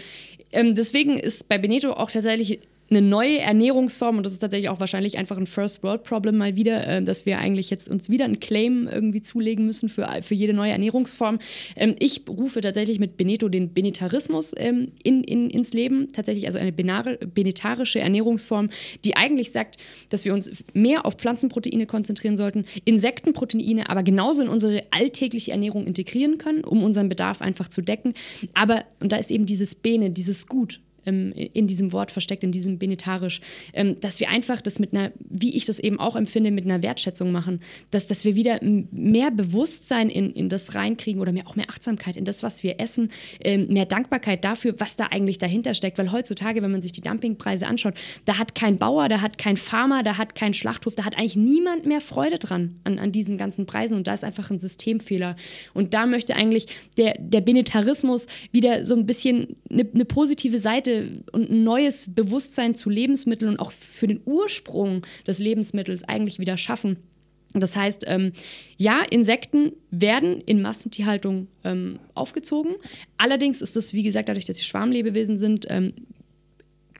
[0.52, 2.60] ähm, deswegen ist bei Benito auch tatsächlich
[2.92, 6.56] eine neue Ernährungsform und das ist tatsächlich auch wahrscheinlich einfach ein First World Problem mal
[6.56, 10.34] wieder, äh, dass wir eigentlich jetzt uns wieder einen Claim irgendwie zulegen müssen für, für
[10.34, 11.38] jede neue Ernährungsform.
[11.74, 16.58] Ähm, ich rufe tatsächlich mit Beneto den Benetarismus ähm, in, in, ins Leben, tatsächlich also
[16.58, 18.68] eine benetarische Ernährungsform,
[19.04, 19.78] die eigentlich sagt,
[20.10, 25.86] dass wir uns mehr auf Pflanzenproteine konzentrieren sollten, Insektenproteine aber genauso in unsere alltägliche Ernährung
[25.86, 28.12] integrieren können, um unseren Bedarf einfach zu decken.
[28.52, 32.52] Aber, und da ist eben dieses Bene, dieses Gut, ähm, in diesem Wort versteckt, in
[32.52, 33.40] diesem Benetarisch,
[33.72, 36.82] ähm, dass wir einfach das mit einer, wie ich das eben auch empfinde, mit einer
[36.82, 41.56] Wertschätzung machen, dass, dass wir wieder mehr Bewusstsein in, in das reinkriegen oder mehr, auch
[41.56, 45.74] mehr Achtsamkeit in das, was wir essen, ähm, mehr Dankbarkeit dafür, was da eigentlich dahinter
[45.74, 47.94] steckt, weil heutzutage, wenn man sich die Dumpingpreise anschaut,
[48.24, 51.36] da hat kein Bauer, da hat kein Farmer, da hat kein Schlachthof, da hat eigentlich
[51.36, 53.96] niemand mehr Freude dran an, an diesen ganzen Preisen.
[53.96, 55.36] Und da ist einfach ein Systemfehler.
[55.74, 60.91] Und da möchte eigentlich der, der Benetarismus wieder so ein bisschen eine, eine positive Seite
[60.92, 66.38] Seite und ein neues Bewusstsein zu Lebensmitteln und auch für den Ursprung des Lebensmittels eigentlich
[66.38, 66.96] wieder schaffen.
[67.54, 68.32] Das heißt, ähm,
[68.78, 72.76] ja, Insekten werden in Massentierhaltung ähm, aufgezogen.
[73.18, 75.92] Allerdings ist es, wie gesagt, dadurch, dass sie Schwarmlebewesen sind, ähm,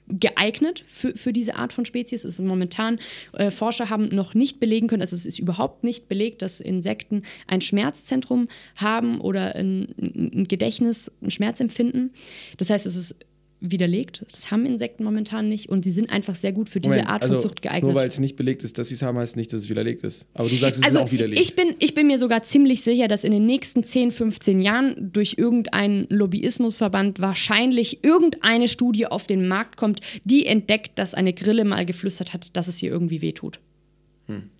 [0.07, 2.23] geeignet für, für diese Art von Spezies.
[2.23, 2.99] Es ist momentan,
[3.31, 7.23] äh, Forscher haben noch nicht belegen können, also es ist überhaupt nicht belegt, dass Insekten
[7.47, 12.11] ein Schmerzzentrum haben oder ein, ein Gedächtnis, ein Schmerzempfinden.
[12.57, 13.15] Das heißt, es ist
[13.63, 14.25] widerlegt.
[14.31, 17.23] Das haben Insekten momentan nicht und sie sind einfach sehr gut für diese Moment, Art
[17.23, 17.83] von also Zucht geeignet.
[17.83, 20.03] Nur weil es nicht belegt ist, dass sie es haben, heißt nicht, dass es widerlegt
[20.03, 20.25] ist.
[20.33, 21.41] Aber du sagst, es also ist auch widerlegt.
[21.41, 25.11] Ich bin, ich bin mir sogar ziemlich sicher, dass in den nächsten 10, 15 Jahren
[25.13, 31.63] durch irgendeinen Lobbyismusverband wahrscheinlich irgendeine Studie auf den Markt kommt, die entdeckt, dass eine Grille
[31.63, 33.59] mal geflüstert hat, dass es hier irgendwie wehtut.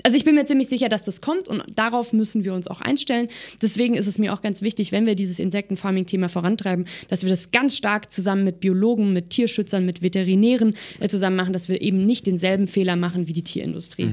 [0.03, 2.81] Also ich bin mir ziemlich sicher, dass das kommt und darauf müssen wir uns auch
[2.81, 3.27] einstellen.
[3.61, 7.51] Deswegen ist es mir auch ganz wichtig, wenn wir dieses Insektenfarming-Thema vorantreiben, dass wir das
[7.51, 12.05] ganz stark zusammen mit Biologen, mit Tierschützern, mit Veterinären äh, zusammen machen, dass wir eben
[12.05, 14.07] nicht denselben Fehler machen wie die Tierindustrie.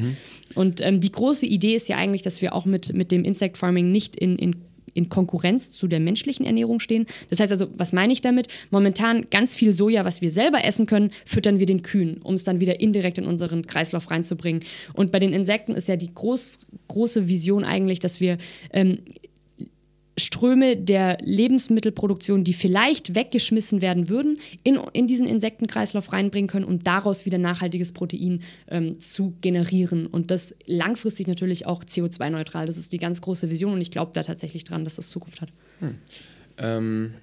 [0.55, 3.57] Und ähm, die große Idee ist ja eigentlich, dass wir auch mit, mit dem Insect
[3.57, 4.57] Farming nicht in, in
[4.95, 7.07] in Konkurrenz zu der menschlichen Ernährung stehen.
[7.29, 8.49] Das heißt also, was meine ich damit?
[8.71, 12.45] Momentan ganz viel Soja, was wir selber essen können, füttern wir den Kühen, um es
[12.45, 14.63] dann wieder indirekt in unseren Kreislauf reinzubringen.
[14.93, 18.39] Und bei den Insekten ist ja die groß, große Vision eigentlich, dass wir
[18.73, 18.99] ähm,
[20.21, 26.83] Ströme der Lebensmittelproduktion, die vielleicht weggeschmissen werden würden, in, in diesen Insektenkreislauf reinbringen können, um
[26.83, 30.07] daraus wieder nachhaltiges Protein ähm, zu generieren.
[30.07, 32.67] Und das langfristig natürlich auch CO2-neutral.
[32.67, 35.41] Das ist die ganz große Vision und ich glaube da tatsächlich dran, dass das Zukunft
[35.41, 35.49] hat.
[36.59, 37.15] Ähm,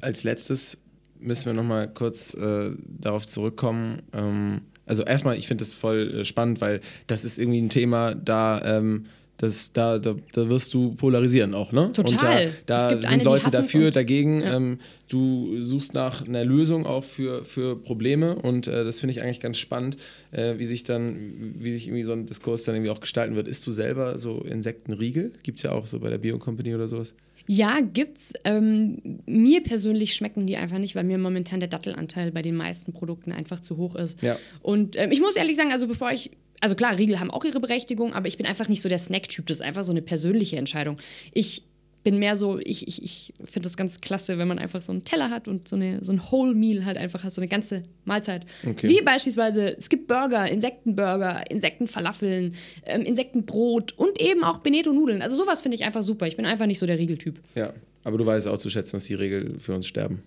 [0.00, 0.78] als letztes
[1.18, 4.02] müssen wir noch mal kurz äh, darauf zurückkommen.
[4.12, 8.14] Ähm, also erstmal, ich finde das voll äh, spannend, weil das ist irgendwie ein Thema,
[8.14, 9.06] da, ähm,
[9.40, 11.90] das, da, da, da wirst du polarisieren auch, ne?
[11.94, 12.46] Total.
[12.46, 14.42] Und da, da sind eine, Leute dafür, dagegen.
[14.42, 14.56] Ja.
[14.56, 14.78] Ähm,
[15.08, 19.40] du suchst nach einer Lösung auch für, für Probleme und äh, das finde ich eigentlich
[19.40, 19.96] ganz spannend,
[20.30, 23.48] äh, wie sich dann, wie sich irgendwie so ein Diskurs dann irgendwie auch gestalten wird.
[23.48, 25.32] Isst du selber so Insektenriegel?
[25.42, 27.14] Gibt es ja auch so bei der Bio-Company oder sowas.
[27.46, 28.34] Ja, gibt's.
[28.44, 32.92] Ähm, mir persönlich schmecken die einfach nicht, weil mir momentan der Dattelanteil bei den meisten
[32.92, 34.20] Produkten einfach zu hoch ist.
[34.22, 34.36] Ja.
[34.60, 36.30] Und ähm, ich muss ehrlich sagen, also bevor ich,
[36.60, 39.46] also klar, Riegel haben auch ihre Berechtigung, aber ich bin einfach nicht so der Snack-Typ.
[39.46, 40.96] Das ist einfach so eine persönliche Entscheidung.
[41.32, 41.64] Ich
[42.02, 45.04] bin mehr so, ich, ich, ich finde das ganz klasse, wenn man einfach so einen
[45.04, 47.82] Teller hat und so, eine, so ein Whole Meal halt einfach hat, so eine ganze
[48.04, 48.46] Mahlzeit.
[48.66, 48.88] Okay.
[48.88, 52.54] Wie beispielsweise, es gibt Burger, Insektenburger, Insektenfalafeln,
[52.86, 55.20] ähm, Insektenbrot und eben auch Beneto-Nudeln.
[55.20, 56.26] Also sowas finde ich einfach super.
[56.26, 57.40] Ich bin einfach nicht so der Riegeltyp.
[57.54, 60.22] Ja, aber du weißt auch zu schätzen, dass die Regel für uns sterben.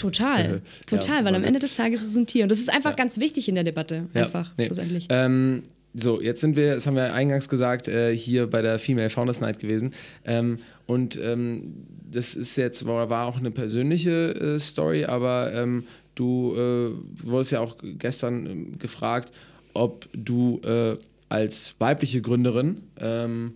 [0.00, 2.44] Total, total, Ja, weil am Ende des Tages ist es ein Tier.
[2.44, 4.66] Und das ist einfach ganz wichtig in der Debatte, einfach, nee.
[4.66, 5.06] schlussendlich.
[5.10, 5.62] Ähm,
[5.94, 9.40] so, jetzt sind wir, das haben wir eingangs gesagt, äh, hier bei der Female Founders
[9.40, 9.92] Night gewesen.
[10.24, 11.62] Ähm, und ähm,
[12.10, 15.84] das ist jetzt, war, war auch eine persönliche äh, Story, aber ähm,
[16.14, 19.32] du äh, wurdest ja auch gestern ähm, gefragt,
[19.74, 20.96] ob du äh,
[21.28, 23.54] als weibliche Gründerin ähm,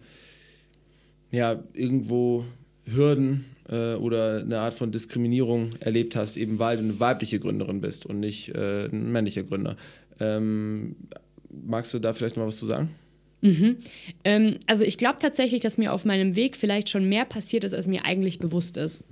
[1.30, 2.44] ja, irgendwo
[2.84, 7.80] Hürden äh, oder eine Art von Diskriminierung erlebt hast, eben weil du eine weibliche Gründerin
[7.80, 9.76] bist und nicht äh, ein männlicher Gründer.
[10.20, 10.96] Ähm,
[11.50, 12.90] magst du da vielleicht mal was zu sagen?
[14.24, 17.74] Ähm, also ich glaube tatsächlich, dass mir auf meinem Weg vielleicht schon mehr passiert ist,
[17.74, 19.04] als mir eigentlich bewusst ist.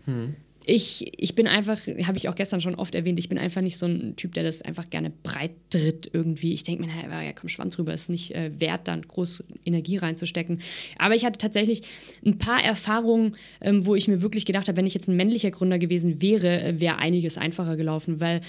[0.64, 3.78] Ich, ich bin einfach, habe ich auch gestern schon oft erwähnt, ich bin einfach nicht
[3.78, 6.52] so ein Typ, der das einfach gerne breit tritt irgendwie.
[6.52, 9.96] Ich denke mir, naja, ja, komm, Schwanz rüber, ist nicht äh, wert, dann groß Energie
[9.96, 10.60] reinzustecken.
[10.98, 11.82] Aber ich hatte tatsächlich
[12.24, 15.50] ein paar Erfahrungen, ähm, wo ich mir wirklich gedacht habe, wenn ich jetzt ein männlicher
[15.50, 18.40] Gründer gewesen wäre, äh, wäre einiges einfacher gelaufen, weil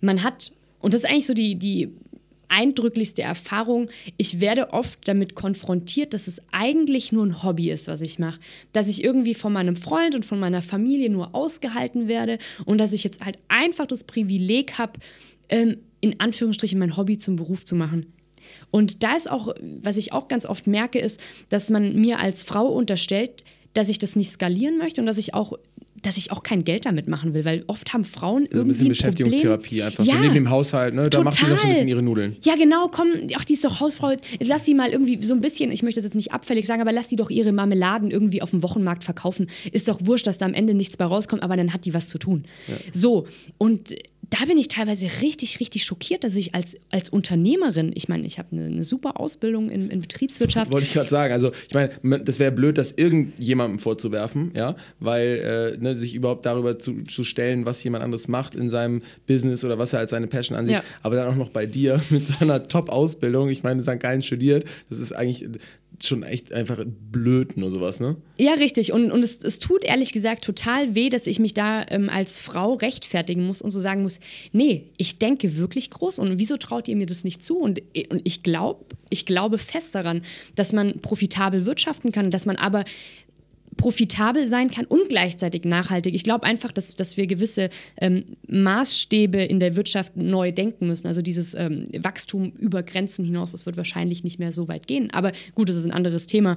[0.00, 1.90] man hat, und das ist eigentlich so die, die
[2.50, 3.88] eindrücklichste Erfahrung.
[4.16, 8.40] Ich werde oft damit konfrontiert, dass es eigentlich nur ein Hobby ist, was ich mache.
[8.72, 12.92] Dass ich irgendwie von meinem Freund und von meiner Familie nur ausgehalten werde und dass
[12.92, 15.00] ich jetzt halt einfach das Privileg habe,
[15.48, 18.12] ähm, in Anführungsstrichen mein Hobby zum Beruf zu machen.
[18.70, 22.42] Und da ist auch, was ich auch ganz oft merke, ist, dass man mir als
[22.42, 23.44] Frau unterstellt,
[23.74, 25.52] dass ich das nicht skalieren möchte und dass ich auch
[26.02, 28.68] dass ich auch kein Geld damit machen will, weil oft haben Frauen irgendwie Also ein
[28.68, 29.86] bisschen Beschäftigungstherapie Problem.
[29.86, 30.04] einfach.
[30.04, 31.10] Ja, So neben dem Haushalt, ne?
[31.10, 31.70] Da macht die doch so ein total.
[31.70, 32.36] bisschen ihre Nudeln.
[32.42, 34.10] Ja, genau, komm, ach, die ist doch Hausfrau.
[34.10, 36.80] Jetzt lass sie mal irgendwie so ein bisschen, ich möchte das jetzt nicht abfällig sagen,
[36.80, 39.48] aber lass die doch ihre Marmeladen irgendwie auf dem Wochenmarkt verkaufen.
[39.72, 42.08] Ist doch wurscht, dass da am Ende nichts bei rauskommt, aber dann hat die was
[42.08, 42.44] zu tun.
[42.92, 43.26] So,
[43.58, 43.94] und
[44.30, 48.38] da bin ich teilweise richtig, richtig schockiert, dass ich als, als Unternehmerin, ich meine, ich
[48.38, 50.70] habe eine, eine super Ausbildung in, in Betriebswirtschaft.
[50.70, 51.32] Wollte ich gerade sagen.
[51.32, 51.90] Also, ich meine,
[52.24, 57.24] das wäre blöd, das irgendjemandem vorzuwerfen, ja, weil äh, ne, sich überhaupt darüber zu, zu
[57.24, 60.74] stellen, was jemand anderes macht in seinem Business oder was er als seine Passion ansieht,
[60.74, 60.84] Ja.
[61.02, 63.48] aber dann auch noch bei dir mit so einer Top-Ausbildung.
[63.50, 63.98] Ich meine, St.
[63.98, 65.48] Gallen studiert, das ist eigentlich
[66.04, 68.16] schon echt einfach blöd nur sowas, ne?
[68.38, 68.92] Ja, richtig.
[68.92, 72.40] Und, und es, es tut ehrlich gesagt total weh, dass ich mich da ähm, als
[72.40, 74.20] Frau rechtfertigen muss und so sagen muss,
[74.52, 77.58] nee, ich denke wirklich groß und wieso traut ihr mir das nicht zu?
[77.58, 80.22] Und, und ich glaube, ich glaube fest daran,
[80.54, 82.84] dass man profitabel wirtschaften kann, dass man aber
[83.76, 86.14] profitabel sein kann und gleichzeitig nachhaltig.
[86.14, 91.06] Ich glaube einfach, dass, dass wir gewisse ähm, Maßstäbe in der Wirtschaft neu denken müssen.
[91.06, 95.10] Also dieses ähm, Wachstum über Grenzen hinaus, das wird wahrscheinlich nicht mehr so weit gehen.
[95.12, 96.56] Aber gut, das ist ein anderes Thema.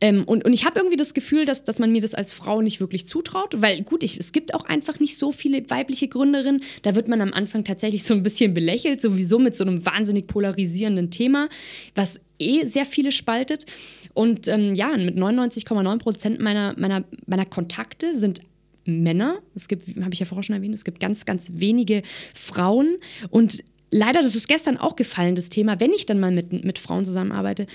[0.00, 2.60] Ähm, und, und ich habe irgendwie das Gefühl, dass, dass man mir das als Frau
[2.60, 6.62] nicht wirklich zutraut, weil gut, ich, es gibt auch einfach nicht so viele weibliche Gründerinnen.
[6.82, 10.26] Da wird man am Anfang tatsächlich so ein bisschen belächelt, sowieso mit so einem wahnsinnig
[10.28, 11.48] polarisierenden Thema,
[11.94, 13.66] was eh sehr viele spaltet.
[14.18, 18.40] Und ähm, ja, mit 99,9 Prozent meiner, meiner, meiner Kontakte sind
[18.84, 19.38] Männer.
[19.54, 22.02] Es gibt, habe ich ja vorher schon erwähnt, es gibt ganz, ganz wenige
[22.34, 22.96] Frauen.
[23.30, 23.62] Und
[23.92, 27.04] leider, das ist gestern auch gefallen, das Thema, wenn ich dann mal mit, mit Frauen
[27.04, 27.68] zusammenarbeite,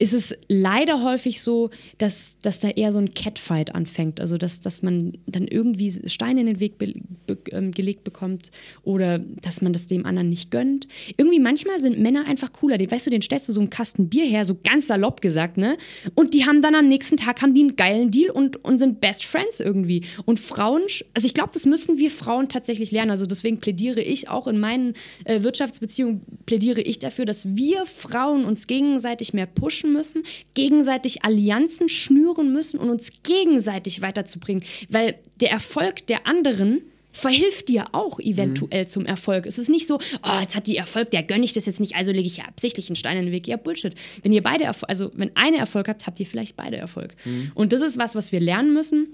[0.00, 4.18] ist es leider häufig so, dass, dass da eher so ein Catfight anfängt.
[4.18, 6.94] Also, dass, dass man dann irgendwie Steine in den Weg be,
[7.26, 8.50] be, ähm, gelegt bekommt
[8.82, 10.88] oder dass man das dem anderen nicht gönnt.
[11.18, 12.78] Irgendwie manchmal sind Männer einfach cooler.
[12.78, 15.58] Den, weißt du, den stellst du so einen Kasten Bier her, so ganz salopp gesagt,
[15.58, 15.76] ne?
[16.14, 19.02] Und die haben dann am nächsten Tag haben die einen geilen Deal und, und sind
[19.02, 20.06] Best Friends irgendwie.
[20.24, 20.82] Und Frauen,
[21.12, 23.10] also ich glaube, das müssen wir Frauen tatsächlich lernen.
[23.10, 24.94] Also deswegen plädiere ich auch in meinen
[25.24, 30.24] äh, Wirtschaftsbeziehungen, plädiere ich dafür, dass wir Frauen uns gegenseitig mehr pushen müssen,
[30.54, 34.64] gegenseitig Allianzen schnüren müssen und uns gegenseitig weiterzubringen.
[34.88, 36.82] Weil der Erfolg der anderen
[37.12, 38.88] verhilft dir auch eventuell mhm.
[38.88, 39.46] zum Erfolg.
[39.46, 41.96] Es ist nicht so, oh, jetzt hat die Erfolg, der gönne ich das jetzt nicht,
[41.96, 43.48] also lege ich ja absichtlich einen Stein in den Weg.
[43.48, 43.94] Ja, Bullshit.
[44.22, 47.14] Wenn ihr beide, Erfol also wenn eine Erfolg habt, habt ihr vielleicht beide Erfolg.
[47.24, 47.52] Mhm.
[47.54, 49.08] Und das ist was, was wir lernen müssen.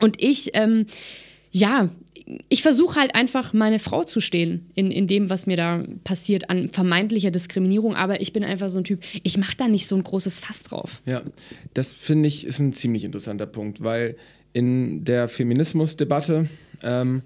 [0.00, 0.86] Und ich, ähm,
[1.52, 1.88] ja,
[2.48, 6.50] ich versuche halt einfach meine Frau zu stehen in, in dem, was mir da passiert
[6.50, 7.94] an vermeintlicher Diskriminierung.
[7.94, 10.62] Aber ich bin einfach so ein Typ, ich mache da nicht so ein großes Fass
[10.62, 11.02] drauf.
[11.04, 11.22] Ja,
[11.74, 14.16] das finde ich ist ein ziemlich interessanter Punkt, weil
[14.54, 16.48] in der Feminismusdebatte
[16.82, 17.22] ähm,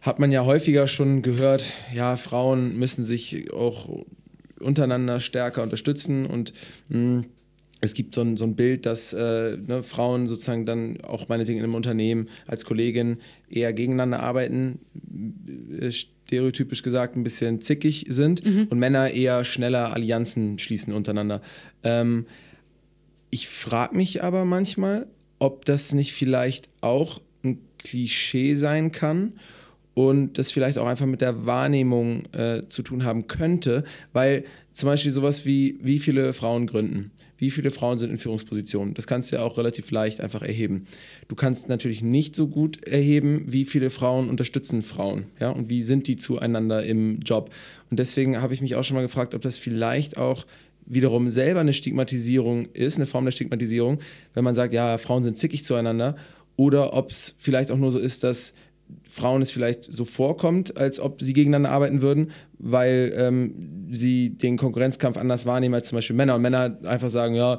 [0.00, 4.04] hat man ja häufiger schon gehört, ja, Frauen müssen sich auch
[4.60, 6.52] untereinander stärker unterstützen und
[6.88, 7.24] mh, hm,
[7.80, 11.58] es gibt so ein, so ein Bild, dass äh, ne, Frauen sozusagen dann auch meinetwegen
[11.58, 13.18] in einem Unternehmen als Kollegin
[13.50, 14.78] eher gegeneinander arbeiten,
[15.78, 18.66] äh, stereotypisch gesagt ein bisschen zickig sind mhm.
[18.70, 21.42] und Männer eher schneller Allianzen schließen untereinander.
[21.84, 22.26] Ähm,
[23.30, 25.06] ich frage mich aber manchmal,
[25.38, 29.34] ob das nicht vielleicht auch ein Klischee sein kann
[29.92, 34.88] und das vielleicht auch einfach mit der Wahrnehmung äh, zu tun haben könnte, weil zum
[34.88, 38.94] Beispiel sowas wie, wie viele Frauen gründen wie viele Frauen sind in Führungspositionen.
[38.94, 40.86] Das kannst du ja auch relativ leicht einfach erheben.
[41.28, 45.26] Du kannst natürlich nicht so gut erheben, wie viele Frauen unterstützen Frauen.
[45.40, 45.50] Ja?
[45.50, 47.50] Und wie sind die zueinander im Job.
[47.90, 50.46] Und deswegen habe ich mich auch schon mal gefragt, ob das vielleicht auch
[50.86, 53.98] wiederum selber eine Stigmatisierung ist, eine Form der Stigmatisierung,
[54.34, 56.14] wenn man sagt, ja, Frauen sind zickig zueinander,
[56.56, 58.54] oder ob es vielleicht auch nur so ist, dass
[59.08, 64.56] Frauen es vielleicht so vorkommt, als ob sie gegeneinander arbeiten würden, weil ähm, sie den
[64.56, 66.34] Konkurrenzkampf anders wahrnehmen als zum Beispiel Männer.
[66.34, 67.58] Und Männer einfach sagen, ja,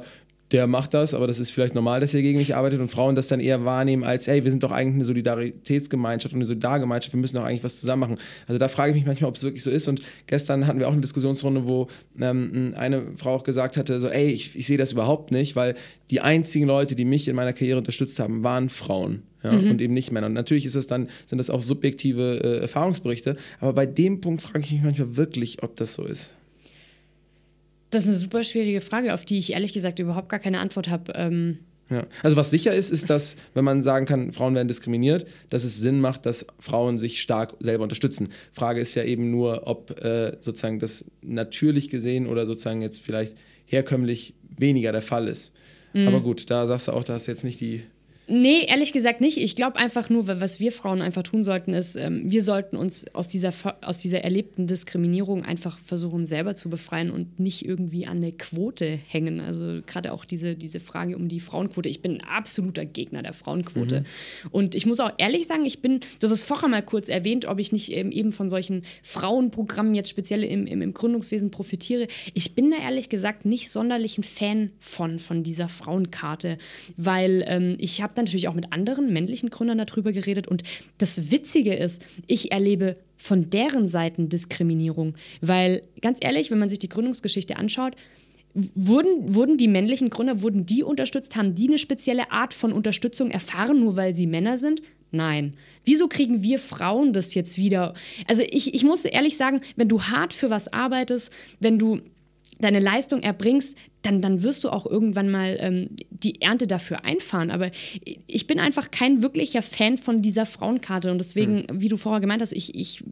[0.52, 3.14] der macht das, aber das ist vielleicht normal, dass er gegen mich arbeitet und Frauen
[3.14, 7.12] das dann eher wahrnehmen als, hey, wir sind doch eigentlich eine Solidaritätsgemeinschaft und eine Solidargemeinschaft,
[7.12, 8.18] wir müssen doch eigentlich was zusammen machen.
[8.46, 10.88] Also da frage ich mich manchmal, ob es wirklich so ist und gestern hatten wir
[10.88, 11.88] auch eine Diskussionsrunde, wo
[12.18, 15.74] ähm, eine Frau auch gesagt hatte, so, ey, ich, ich sehe das überhaupt nicht, weil
[16.10, 19.22] die einzigen Leute, die mich in meiner Karriere unterstützt haben, waren Frauen.
[19.44, 19.70] Ja, mhm.
[19.70, 20.26] und eben nicht Männer.
[20.26, 24.42] Und natürlich ist es dann, sind das auch subjektive äh, Erfahrungsberichte, aber bei dem Punkt
[24.42, 26.32] frage ich mich manchmal wirklich, ob das so ist.
[27.90, 30.88] Das ist eine super schwierige Frage, auf die ich ehrlich gesagt überhaupt gar keine Antwort
[30.88, 31.12] habe.
[31.14, 31.58] Ähm
[31.90, 32.06] ja.
[32.22, 35.78] Also was sicher ist, ist, dass, wenn man sagen kann, Frauen werden diskriminiert, dass es
[35.78, 38.28] Sinn macht, dass Frauen sich stark selber unterstützen.
[38.52, 43.36] Frage ist ja eben nur, ob äh, sozusagen das natürlich gesehen oder sozusagen jetzt vielleicht
[43.64, 45.54] herkömmlich weniger der Fall ist.
[45.94, 46.08] Mhm.
[46.08, 47.82] Aber gut, da sagst du auch, da hast jetzt nicht die
[48.30, 49.38] Nee, ehrlich gesagt nicht.
[49.38, 53.06] Ich glaube einfach nur, was wir Frauen einfach tun sollten, ist, ähm, wir sollten uns
[53.14, 58.18] aus dieser, aus dieser erlebten Diskriminierung einfach versuchen, selber zu befreien und nicht irgendwie an
[58.18, 59.40] eine Quote hängen.
[59.40, 61.88] Also gerade auch diese, diese Frage um die Frauenquote.
[61.88, 64.00] Ich bin ein absoluter Gegner der Frauenquote.
[64.00, 64.48] Mhm.
[64.50, 67.46] Und ich muss auch ehrlich sagen, ich bin, du hast es vorher mal kurz erwähnt,
[67.46, 72.06] ob ich nicht eben von solchen Frauenprogrammen jetzt speziell im, im, im Gründungswesen profitiere.
[72.34, 76.58] Ich bin da ehrlich gesagt nicht sonderlich ein Fan von, von dieser Frauenkarte,
[76.98, 80.46] weil ähm, ich habe dann natürlich auch mit anderen männlichen Gründern darüber geredet.
[80.46, 80.62] Und
[80.98, 85.14] das Witzige ist, ich erlebe von deren Seiten Diskriminierung.
[85.40, 87.94] Weil, ganz ehrlich, wenn man sich die Gründungsgeschichte anschaut,
[88.54, 91.36] wurden, wurden die männlichen Gründer, wurden die unterstützt?
[91.36, 94.82] Haben die eine spezielle Art von Unterstützung erfahren, nur weil sie Männer sind?
[95.10, 95.52] Nein.
[95.84, 97.94] Wieso kriegen wir Frauen das jetzt wieder?
[98.26, 102.00] Also ich, ich muss ehrlich sagen, wenn du hart für was arbeitest, wenn du
[102.60, 107.50] deine Leistung erbringst, dann, dann wirst du auch irgendwann mal ähm, die Ernte dafür einfahren.
[107.50, 107.70] Aber
[108.26, 111.80] ich bin einfach kein wirklicher Fan von dieser Frauenkarte und deswegen, mhm.
[111.80, 113.02] wie du vorher gemeint hast, ich, ich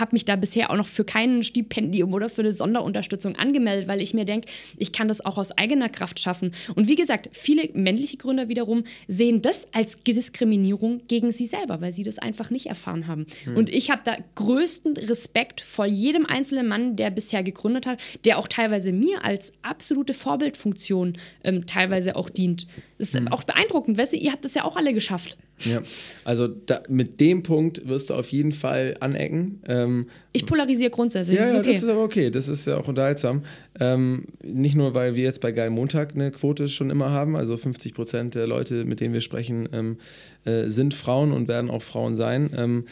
[0.00, 4.00] habe mich da bisher auch noch für kein Stipendium oder für eine Sonderunterstützung angemeldet, weil
[4.00, 6.52] ich mir denke, ich kann das auch aus eigener Kraft schaffen.
[6.74, 11.92] Und wie gesagt, viele männliche Gründer wiederum sehen das als Diskriminierung gegen sie selber, weil
[11.92, 13.26] sie das einfach nicht erfahren haben.
[13.44, 13.56] Hm.
[13.56, 18.38] Und ich habe da größten Respekt vor jedem einzelnen Mann, der bisher gegründet hat, der
[18.38, 22.66] auch teilweise mir als absolute Vorbildfunktion ähm, teilweise auch dient.
[22.98, 23.28] Das ist hm.
[23.28, 23.98] auch beeindruckend.
[23.98, 25.38] Weißt du, ihr habt das ja auch alle geschafft.
[25.60, 25.82] Ja,
[26.24, 29.60] also da, mit dem Punkt wirst du auf jeden Fall anecken.
[29.66, 31.38] Ähm, ich polarisiere grundsätzlich.
[31.38, 31.72] Ja, das ist, okay.
[31.72, 32.30] das ist aber okay.
[32.30, 33.42] Das ist ja auch unterhaltsam.
[33.80, 37.56] Ähm, nicht nur, weil wir jetzt bei Geil Montag eine Quote schon immer haben, also
[37.56, 39.96] 50 Prozent der Leute, mit denen wir sprechen, ähm,
[40.44, 42.84] äh, sind Frauen und werden auch Frauen sein, ähm,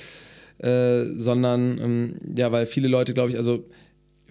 [0.58, 3.64] äh, sondern ähm, ja, weil viele Leute, glaube ich, also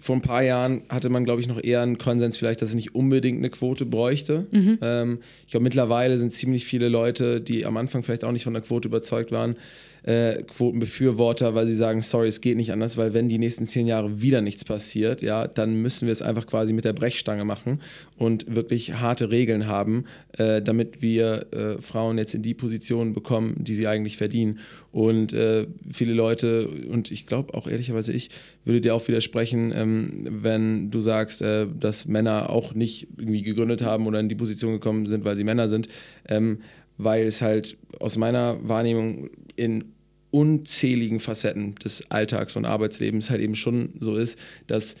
[0.04, 2.74] vor ein paar Jahren hatte man, glaube ich, noch eher einen Konsens vielleicht, dass es
[2.74, 4.44] nicht unbedingt eine Quote bräuchte.
[4.50, 4.78] Mhm.
[4.82, 8.52] Ähm, ich glaube, mittlerweile sind ziemlich viele Leute, die am Anfang vielleicht auch nicht von
[8.52, 9.56] der Quote überzeugt waren,
[10.04, 13.86] äh, Quotenbefürworter, weil sie sagen, sorry, es geht nicht anders, weil wenn die nächsten zehn
[13.86, 17.80] Jahre wieder nichts passiert, ja, dann müssen wir es einfach quasi mit der Brechstange machen
[18.18, 23.56] und wirklich harte Regeln haben, äh, damit wir äh, Frauen jetzt in die Position bekommen,
[23.64, 24.58] die sie eigentlich verdienen.
[24.92, 28.28] Und äh, viele Leute, und ich glaube auch ehrlicherweise ich,
[28.64, 33.82] würde dir auch widersprechen, ähm, wenn du sagst, äh, dass Männer auch nicht irgendwie gegründet
[33.82, 35.88] haben oder in die Position gekommen sind, weil sie Männer sind.
[36.28, 36.58] Ähm,
[36.96, 39.93] weil es halt aus meiner Wahrnehmung in
[40.34, 44.96] unzähligen Facetten des Alltags und Arbeitslebens halt eben schon so ist, dass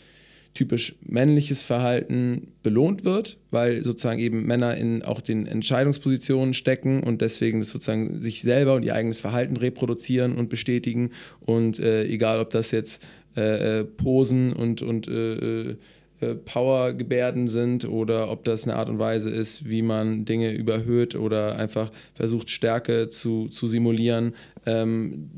[0.54, 7.20] typisch männliches Verhalten belohnt wird, weil sozusagen eben Männer in auch den Entscheidungspositionen stecken und
[7.20, 11.10] deswegen sozusagen sich selber und ihr eigenes Verhalten reproduzieren und bestätigen.
[11.40, 13.02] Und äh, egal ob das jetzt
[13.36, 15.74] äh, äh Posen und, und äh,
[16.20, 21.14] äh Power-Gebärden sind oder ob das eine Art und Weise ist, wie man Dinge überhöht
[21.14, 24.34] oder einfach versucht, Stärke zu, zu simulieren,
[24.66, 25.30] ähm,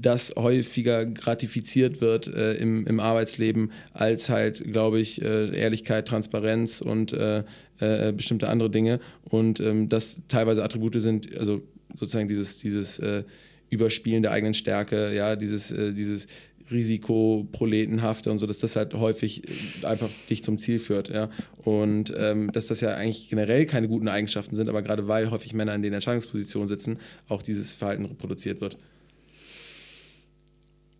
[0.00, 6.80] das häufiger gratifiziert wird äh, im, im Arbeitsleben als halt, glaube ich, äh, Ehrlichkeit, Transparenz
[6.80, 7.42] und äh,
[7.80, 9.00] äh bestimmte andere Dinge.
[9.24, 11.62] Und ähm, das teilweise Attribute sind, also
[11.94, 13.24] sozusagen dieses, dieses äh,
[13.68, 16.28] Überspielen der eigenen Stärke, ja, dieses, dieses
[16.70, 21.08] Risikoproletenhafte und so, dass das halt häufig äh, einfach dich zum Ziel führt.
[21.08, 21.28] Ja?
[21.58, 25.54] Und ähm, dass das ja eigentlich generell keine guten Eigenschaften sind, aber gerade weil häufig
[25.54, 26.98] Männer in den Entscheidungspositionen sitzen,
[27.28, 28.78] auch dieses Verhalten reproduziert wird.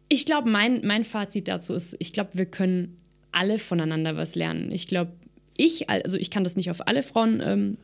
[0.09, 2.97] Ich glaube, mein, mein Fazit dazu ist, ich glaube, wir können
[3.33, 4.71] alle voneinander was lernen.
[4.71, 5.13] Ich glaube,
[5.59, 7.79] ich, also ich kann das nicht auf alle Frauen ähm,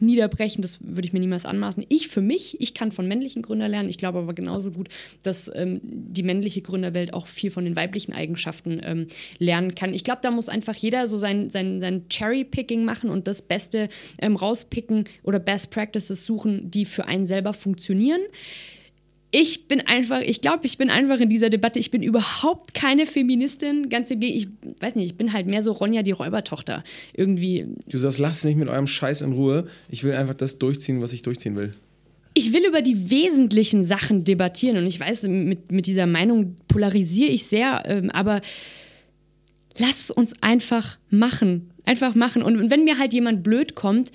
[0.00, 1.84] niederbrechen, das würde ich mir niemals anmaßen.
[1.88, 3.88] Ich für mich, ich kann von männlichen Gründern lernen.
[3.88, 4.88] Ich glaube aber genauso gut,
[5.22, 9.06] dass ähm, die männliche Gründerwelt auch viel von den weiblichen Eigenschaften ähm,
[9.38, 9.94] lernen kann.
[9.94, 13.88] Ich glaube, da muss einfach jeder so sein, sein, sein Cherry-Picking machen und das Beste
[14.20, 18.20] ähm, rauspicken oder Best Practices suchen, die für einen selber funktionieren
[19.30, 23.04] ich bin einfach, ich glaube, ich bin einfach in dieser Debatte, ich bin überhaupt keine
[23.04, 26.82] Feministin, ganz im Gegenteil, ich weiß nicht, ich bin halt mehr so Ronja die Räubertochter.
[27.14, 27.66] Irgendwie.
[27.88, 31.12] Du sagst, lasst mich mit eurem Scheiß in Ruhe, ich will einfach das durchziehen, was
[31.12, 31.72] ich durchziehen will.
[32.32, 37.30] Ich will über die wesentlichen Sachen debattieren und ich weiß, mit, mit dieser Meinung polarisiere
[37.30, 38.40] ich sehr, ähm, aber
[39.76, 42.42] lasst uns einfach machen, einfach machen.
[42.42, 44.10] Und wenn mir halt jemand blöd kommt,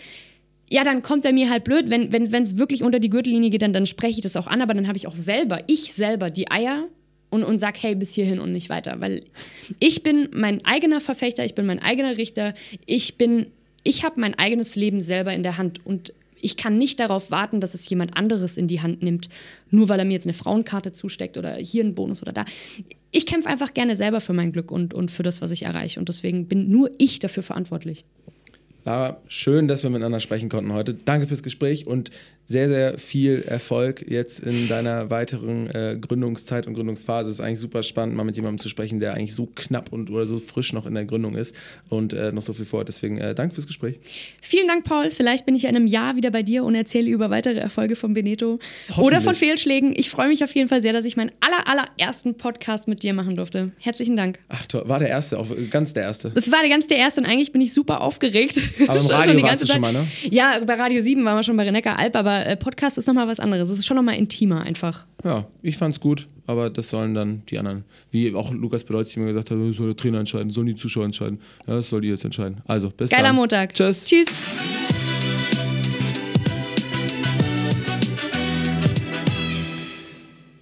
[0.74, 1.92] ja, dann kommt er mir halt blöd.
[1.92, 4.60] Wenn es wenn, wirklich unter die Gürtellinie geht, dann, dann spreche ich das auch an,
[4.60, 6.88] aber dann habe ich auch selber, ich selber, die Eier
[7.30, 9.00] und, und sag, hey, bis hierhin und nicht weiter.
[9.00, 9.24] Weil
[9.78, 12.56] ich bin mein eigener Verfechter, ich bin mein eigener Richter,
[12.88, 13.52] ich bin,
[13.84, 16.12] ich habe mein eigenes Leben selber in der Hand und
[16.42, 19.30] ich kann nicht darauf warten, dass es jemand anderes in die Hand nimmt,
[19.70, 22.46] nur weil er mir jetzt eine Frauenkarte zusteckt oder hier einen Bonus oder da.
[23.12, 26.00] Ich kämpfe einfach gerne selber für mein Glück und, und für das, was ich erreiche.
[26.00, 28.06] Und deswegen bin nur ich dafür verantwortlich.
[28.86, 30.94] Lara, schön, dass wir miteinander sprechen konnten heute.
[30.94, 32.12] Danke fürs Gespräch und
[32.46, 37.32] sehr, sehr viel Erfolg jetzt in deiner weiteren äh, Gründungszeit und Gründungsphase.
[37.32, 40.10] Es ist eigentlich super spannend, mal mit jemandem zu sprechen, der eigentlich so knapp und
[40.10, 41.56] oder so frisch noch in der Gründung ist
[41.88, 42.90] und äh, noch so viel vorhat.
[42.90, 43.98] Deswegen äh, danke fürs Gespräch.
[44.42, 45.10] Vielen Dank, Paul.
[45.10, 48.14] Vielleicht bin ich in einem Jahr wieder bei dir und erzähle über weitere Erfolge von
[48.14, 48.60] Beneto
[48.98, 49.94] oder von Fehlschlägen.
[49.96, 53.14] Ich freue mich auf jeden Fall sehr, dass ich meinen aller, allerersten Podcast mit dir
[53.14, 53.72] machen durfte.
[53.80, 54.40] Herzlichen Dank.
[54.50, 54.84] Ach, toll.
[54.86, 56.30] War der erste, auch ganz der erste.
[56.32, 58.60] Das war der ganz der erste und eigentlich bin ich super aufgeregt.
[58.88, 60.08] Aber im Radio warst du schon mal, ne?
[60.30, 63.28] Ja, bei Radio 7 waren wir schon bei Renecker Alp, aber äh, Podcast ist nochmal
[63.28, 63.70] was anderes.
[63.70, 65.06] Es ist schon nochmal intimer einfach.
[65.24, 67.84] Ja, ich fand's gut, aber das sollen dann die anderen.
[68.12, 71.40] Wie auch Lukas Bedeutz mir gesagt hat, soll der Trainer entscheiden, sollen die Zuschauer entscheiden.
[71.68, 72.62] Ja, das soll ihr jetzt entscheiden.
[72.68, 73.36] Also, bis Geiler dann.
[73.36, 73.74] Montag.
[73.74, 74.06] Tschüss.
[74.06, 74.28] Tschüss.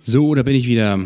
[0.03, 0.99] So, da bin ich wieder.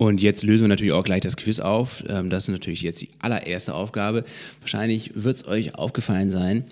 [0.00, 2.02] Und jetzt lösen wir natürlich auch gleich das Quiz auf.
[2.08, 4.24] Ähm, das ist natürlich jetzt die allererste Aufgabe.
[4.60, 6.64] Wahrscheinlich wird es euch aufgefallen sein.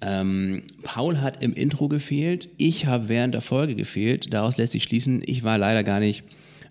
[0.00, 4.32] Ähm, Paul hat im Intro gefehlt, ich habe während der Folge gefehlt.
[4.32, 6.24] Daraus lässt sich schließen, ich war leider gar nicht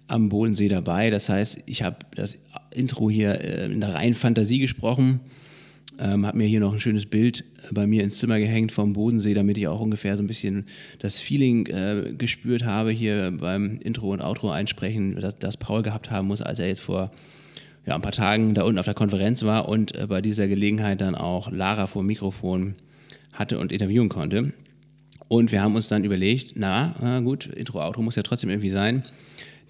[0.08, 1.12] am Bodensee dabei.
[1.12, 2.36] Das heißt, ich habe das
[2.72, 5.20] Intro hier äh, in der reinen Fantasie gesprochen.
[5.98, 8.94] Ähm, habe mir hier noch ein schönes Bild äh, bei mir ins Zimmer gehängt vom
[8.94, 10.66] Bodensee, damit ich auch ungefähr so ein bisschen
[11.00, 16.12] das Feeling äh, gespürt habe hier beim Intro und Outro einsprechen, das, das Paul gehabt
[16.12, 17.12] haben muss, als er jetzt vor
[17.86, 21.02] ja, ein paar Tagen da unten auf der Konferenz war und äh, bei dieser Gelegenheit
[21.02, 22.76] dann auch Lara vor dem Mikrofon
[23.32, 24.52] hatte und interviewen konnte.
[25.28, 28.70] Und wir haben uns dann überlegt, na, na gut, Intro, Outro muss ja trotzdem irgendwie
[28.70, 29.04] sein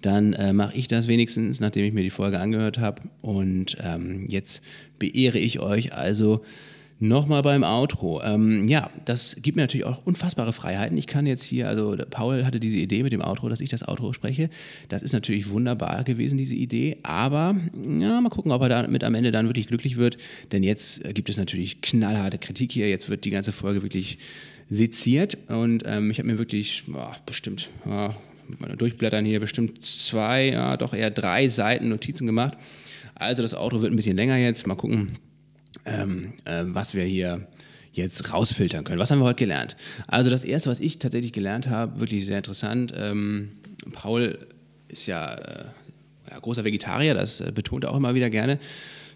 [0.02, 3.02] dann äh, mache ich das wenigstens, nachdem ich mir die Folge angehört habe.
[3.22, 4.62] Und ähm, jetzt
[4.98, 6.42] beehre ich euch also
[6.98, 8.22] nochmal beim Outro.
[8.22, 10.96] Ähm, ja, das gibt mir natürlich auch unfassbare Freiheiten.
[10.96, 13.86] Ich kann jetzt hier, also Paul hatte diese Idee mit dem Outro, dass ich das
[13.86, 14.48] Outro spreche.
[14.88, 16.98] Das ist natürlich wunderbar gewesen, diese Idee.
[17.02, 20.16] Aber ja, mal gucken, ob er damit am Ende dann wirklich glücklich wird.
[20.52, 22.88] Denn jetzt gibt es natürlich knallharte Kritik hier.
[22.88, 24.18] Jetzt wird die ganze Folge wirklich
[24.70, 25.36] seziert.
[25.48, 28.14] Und ähm, ich habe mir wirklich boah, bestimmt ja,
[28.78, 32.54] Durchblättern hier bestimmt zwei, ja, doch eher drei Seiten Notizen gemacht.
[33.14, 34.66] Also das Auto wird ein bisschen länger jetzt.
[34.66, 35.16] Mal gucken,
[35.84, 37.46] ähm, äh, was wir hier
[37.92, 38.98] jetzt rausfiltern können.
[38.98, 39.76] Was haben wir heute gelernt?
[40.06, 42.92] Also das Erste, was ich tatsächlich gelernt habe, wirklich sehr interessant.
[42.96, 43.52] Ähm,
[43.92, 44.38] Paul
[44.88, 45.64] ist ja, äh,
[46.30, 48.58] ja, großer Vegetarier, das äh, betont er auch immer wieder gerne.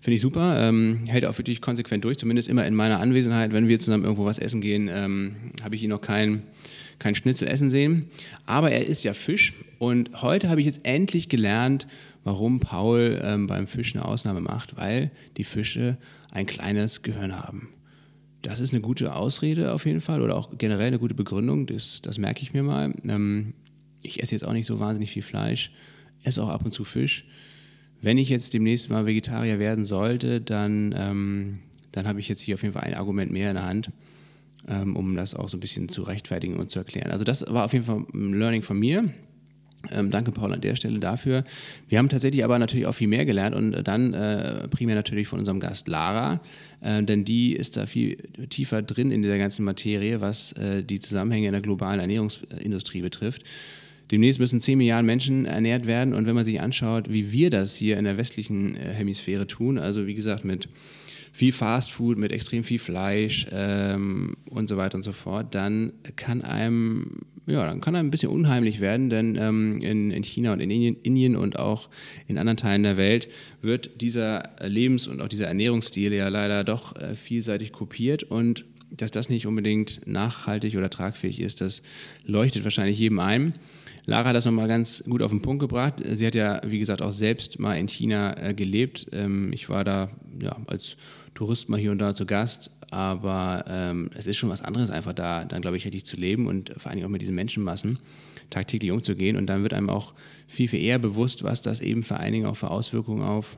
[0.01, 0.59] Finde ich super.
[0.59, 3.52] Ähm, hält auch wirklich konsequent durch, zumindest immer in meiner Anwesenheit.
[3.52, 6.43] Wenn wir zusammen irgendwo was essen gehen, ähm, habe ich ihn noch kein
[7.01, 8.09] kein Schnitzel essen sehen.
[8.47, 9.55] Aber er isst ja Fisch.
[9.81, 11.89] Und heute habe ich jetzt endlich gelernt,
[12.22, 15.97] warum Paul ähm, beim Fisch eine Ausnahme macht, weil die Fische
[16.31, 17.70] ein kleines Gehirn haben.
[18.43, 22.01] Das ist eine gute Ausrede auf jeden Fall oder auch generell eine gute Begründung, das,
[22.02, 22.94] das merke ich mir mal.
[23.06, 23.55] Ähm,
[24.02, 25.72] ich esse jetzt auch nicht so wahnsinnig viel Fleisch,
[26.22, 27.27] esse auch ab und zu Fisch.
[28.01, 31.59] Wenn ich jetzt demnächst mal Vegetarier werden sollte, dann, ähm,
[31.93, 33.90] dann habe ich jetzt hier auf jeden Fall ein Argument mehr in der Hand
[34.69, 37.11] ähm, um das auch so ein bisschen zu rechtfertigen und zu erklären.
[37.11, 39.05] Also das war auf jeden Fall ein Learning von mir.
[39.93, 41.43] Ähm, danke, Paul, an der Stelle dafür.
[41.89, 45.39] Wir haben tatsächlich aber natürlich auch viel mehr gelernt und dann äh, primär natürlich von
[45.39, 46.41] unserem Gast Lara,
[46.82, 48.16] äh, denn die ist da viel
[48.51, 53.43] tiefer drin in dieser ganzen Materie, was äh, die Zusammenhänge in der globalen Ernährungsindustrie betrifft.
[54.11, 57.74] Demnächst müssen 10 Milliarden Menschen ernährt werden und wenn man sich anschaut, wie wir das
[57.74, 60.69] hier in der westlichen äh, Hemisphäre tun, also wie gesagt mit
[61.32, 66.43] viel Fastfood, mit extrem viel Fleisch ähm, und so weiter und so fort, dann kann
[66.43, 70.61] einem ja, dann kann einem ein bisschen unheimlich werden, denn ähm, in, in China und
[70.61, 71.89] in Indien, Indien und auch
[72.28, 73.28] in anderen Teilen der Welt
[73.61, 79.11] wird dieser Lebens- und auch dieser Ernährungsstil ja leider doch äh, vielseitig kopiert und dass
[79.11, 81.82] das nicht unbedingt nachhaltig oder tragfähig ist, das
[82.24, 83.55] leuchtet wahrscheinlich jedem ein.
[84.07, 86.02] Lara hat das nochmal ganz gut auf den Punkt gebracht.
[86.05, 89.07] Sie hat ja, wie gesagt, auch selbst mal in China äh, gelebt.
[89.12, 90.97] Ähm, ich war da ja, als
[91.35, 95.12] Tourist mal hier und da zu Gast, aber ähm, es ist schon was anderes, einfach
[95.12, 97.98] da dann, glaube ich, richtig zu leben und vor allem auch mit diesen Menschenmassen
[98.51, 99.36] tagtäglich umzugehen.
[99.36, 100.15] Und dann wird einem auch
[100.47, 103.57] viel, viel eher bewusst, was das eben vor allen Dingen auch für Auswirkungen auf,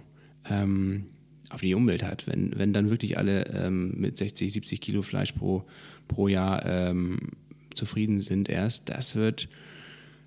[0.51, 1.07] ähm,
[1.51, 2.27] auf die Umwelt hat.
[2.27, 5.65] Wenn, wenn dann wirklich alle ähm, mit 60, 70 Kilo Fleisch pro,
[6.09, 7.19] pro Jahr ähm,
[7.75, 9.49] zufrieden sind erst, das wird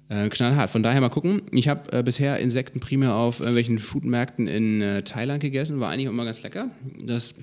[0.09, 0.69] äh, knallhart.
[0.69, 1.41] Von daher mal gucken.
[1.51, 5.79] Ich habe äh, bisher Insekten primär auf irgendwelchen Foodmärkten in äh, Thailand gegessen.
[5.79, 6.69] War eigentlich immer ganz lecker.
[7.03, 7.33] Das,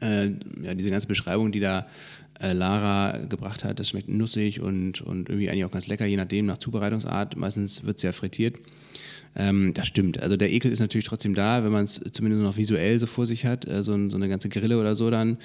[0.00, 0.30] äh,
[0.62, 1.86] ja, diese ganze Beschreibung, die da
[2.40, 6.16] äh, Lara gebracht hat, das schmeckt nussig und, und irgendwie eigentlich auch ganz lecker, je
[6.16, 7.36] nachdem, nach Zubereitungsart.
[7.36, 8.56] Meistens wird es ja frittiert.
[9.36, 10.20] Ähm, das stimmt.
[10.20, 13.26] Also der Ekel ist natürlich trotzdem da, wenn man es zumindest noch visuell so vor
[13.26, 15.38] sich hat, äh, so, so, eine ganze Grille oder so dann,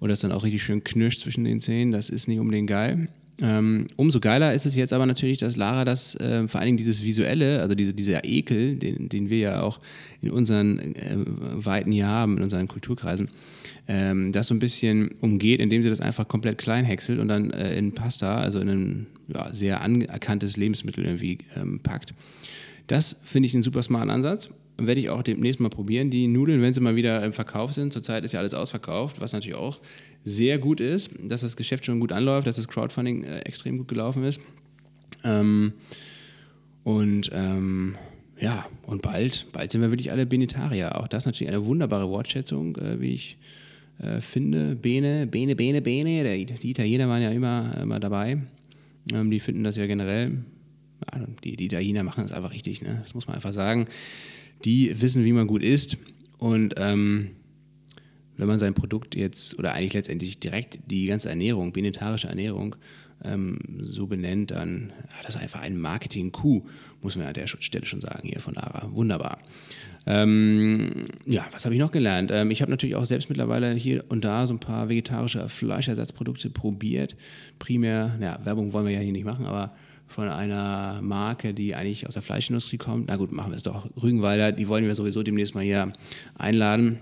[0.00, 1.92] und das dann auch richtig schön knirscht zwischen den Zähnen.
[1.92, 3.08] Das ist nicht unbedingt geil.
[3.42, 6.78] Ähm, umso geiler ist es jetzt aber natürlich, dass Lara das, äh, vor allen Dingen
[6.78, 9.78] dieses Visuelle, also diese, dieser Ekel, den, den wir ja auch
[10.22, 13.28] in unseren äh, Weiten hier haben, in unseren Kulturkreisen,
[13.88, 17.50] ähm, das so ein bisschen umgeht, indem sie das einfach komplett klein häckselt und dann
[17.50, 22.14] äh, in Pasta, also in ein ja, sehr anerkanntes Lebensmittel irgendwie ähm, packt.
[22.86, 24.48] Das finde ich einen super smarten Ansatz
[24.78, 26.10] werde ich auch demnächst mal probieren.
[26.10, 29.32] Die Nudeln, wenn sie mal wieder im Verkauf sind, zurzeit ist ja alles ausverkauft, was
[29.32, 29.80] natürlich auch
[30.26, 33.88] sehr gut ist, dass das Geschäft schon gut anläuft, dass das Crowdfunding äh, extrem gut
[33.88, 34.40] gelaufen ist.
[35.24, 35.72] Ähm,
[36.84, 37.96] und ähm,
[38.38, 41.00] ja, und bald, bald sind wir wirklich alle Benetarier.
[41.00, 43.38] Auch das ist natürlich eine wunderbare Wortschätzung, äh, wie ich
[43.98, 44.76] äh, finde.
[44.76, 46.22] Bene, Bene, Bene, Bene.
[46.22, 48.42] Der, die Italiener waren ja immer, immer dabei.
[49.12, 50.44] Ähm, die finden das ja generell.
[51.44, 53.00] Die, die Italiener machen das einfach richtig, ne?
[53.02, 53.86] das muss man einfach sagen
[54.64, 55.96] die wissen, wie man gut isst.
[56.38, 57.30] Und ähm,
[58.36, 62.76] wenn man sein Produkt jetzt, oder eigentlich letztendlich direkt die ganze Ernährung, benetarische Ernährung,
[63.24, 66.68] ähm, so benennt, dann ja, das ist einfach ein Marketing-Coup,
[67.00, 68.90] muss man an der Stelle schon sagen hier von Lara.
[68.92, 69.38] Wunderbar.
[70.06, 72.30] Ähm, ja, was habe ich noch gelernt?
[72.32, 76.50] Ähm, ich habe natürlich auch selbst mittlerweile hier und da so ein paar vegetarische Fleischersatzprodukte
[76.50, 77.16] probiert.
[77.58, 79.74] Primär, ja, Werbung wollen wir ja hier nicht machen, aber
[80.06, 83.08] von einer Marke, die eigentlich aus der Fleischindustrie kommt.
[83.08, 83.88] Na gut, machen wir es doch.
[84.00, 85.92] Rügenwalder, die wollen wir sowieso demnächst mal hier
[86.38, 87.00] einladen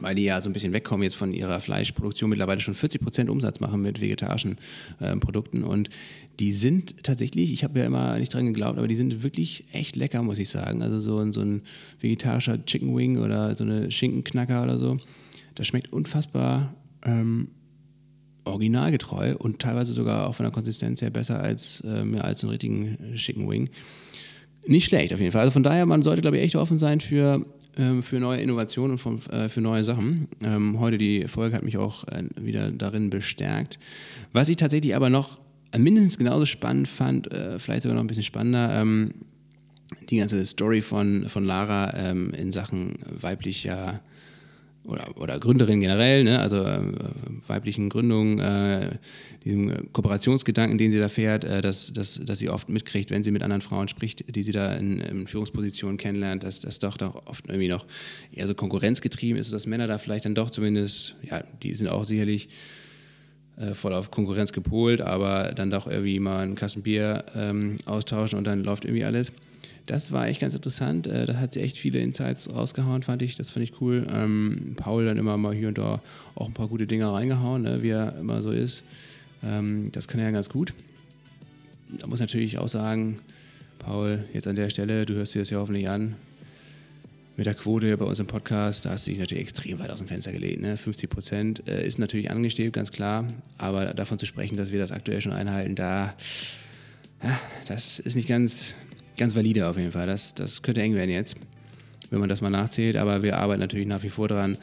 [0.00, 3.30] weil die ja so ein bisschen wegkommen jetzt von ihrer Fleischproduktion, mittlerweile schon 40 Prozent
[3.30, 4.58] Umsatz machen mit vegetarischen
[5.00, 5.64] äh, Produkten.
[5.64, 5.90] Und
[6.38, 9.96] die sind tatsächlich, ich habe ja immer nicht dran geglaubt, aber die sind wirklich echt
[9.96, 10.82] lecker, muss ich sagen.
[10.82, 11.62] Also so, so ein
[12.00, 14.96] vegetarischer Chicken Wing oder so eine Schinkenknacker oder so,
[15.54, 16.74] das schmeckt unfassbar
[17.04, 17.48] ähm,
[18.44, 22.98] originalgetreu und teilweise sogar auch von der Konsistenz her besser als, ja, als einen richtigen
[23.16, 23.68] Chicken Wing.
[24.66, 25.42] Nicht schlecht auf jeden Fall.
[25.42, 27.44] Also von daher, man sollte, glaube ich, echt offen sein für
[27.76, 30.28] ähm, für neue Innovationen und von, äh, für neue Sachen.
[30.44, 33.78] Ähm, heute die Folge hat mich auch äh, wieder darin bestärkt.
[34.32, 35.40] Was ich tatsächlich aber noch
[35.76, 39.14] mindestens genauso spannend fand, äh, vielleicht sogar noch ein bisschen spannender, ähm,
[40.08, 44.00] die ganze Story von, von Lara ähm, in Sachen weiblicher
[44.90, 46.40] oder, oder Gründerin generell, ne?
[46.40, 46.80] also äh,
[47.46, 48.98] weiblichen Gründungen, äh,
[49.44, 53.30] diesem Kooperationsgedanken, den sie da fährt, äh, dass, dass, dass sie oft mitkriegt, wenn sie
[53.30, 57.26] mit anderen Frauen spricht, die sie da in, in Führungspositionen kennenlernt, dass das doch, doch
[57.26, 57.86] oft irgendwie noch
[58.32, 62.04] eher so konkurrenzgetrieben ist, dass Männer da vielleicht dann doch zumindest, ja, die sind auch
[62.04, 62.48] sicherlich
[63.56, 68.38] äh, voll auf Konkurrenz gepolt, aber dann doch irgendwie mal einen Kasten Bier ähm, austauschen
[68.38, 69.32] und dann läuft irgendwie alles.
[69.90, 71.08] Das war echt ganz interessant.
[71.08, 73.34] Äh, da hat sie echt viele Insights rausgehauen, fand ich.
[73.34, 74.06] Das fand ich cool.
[74.08, 76.00] Ähm, Paul dann immer mal hier und da
[76.36, 78.84] auch ein paar gute Dinge reingehauen, ne, wie er immer so ist.
[79.42, 80.74] Ähm, das kann er ja ganz gut.
[81.98, 83.16] Da muss natürlich auch sagen,
[83.80, 86.14] Paul, jetzt an der Stelle, du hörst dir das ja hoffentlich an.
[87.36, 89.98] Mit der Quote bei uns im Podcast, da hast du dich natürlich extrem weit aus
[89.98, 90.60] dem Fenster gelegt.
[90.60, 90.76] Ne?
[90.76, 93.26] 50 Prozent äh, ist natürlich angestrebt, ganz klar.
[93.58, 96.14] Aber davon zu sprechen, dass wir das aktuell schon einhalten, da,
[97.24, 98.76] ja, das ist nicht ganz,
[99.20, 100.06] ganz valide auf jeden Fall.
[100.06, 101.36] Das, das könnte eng werden jetzt,
[102.10, 102.96] wenn man das mal nachzählt.
[102.96, 104.56] Aber wir arbeiten natürlich nach wie vor dran.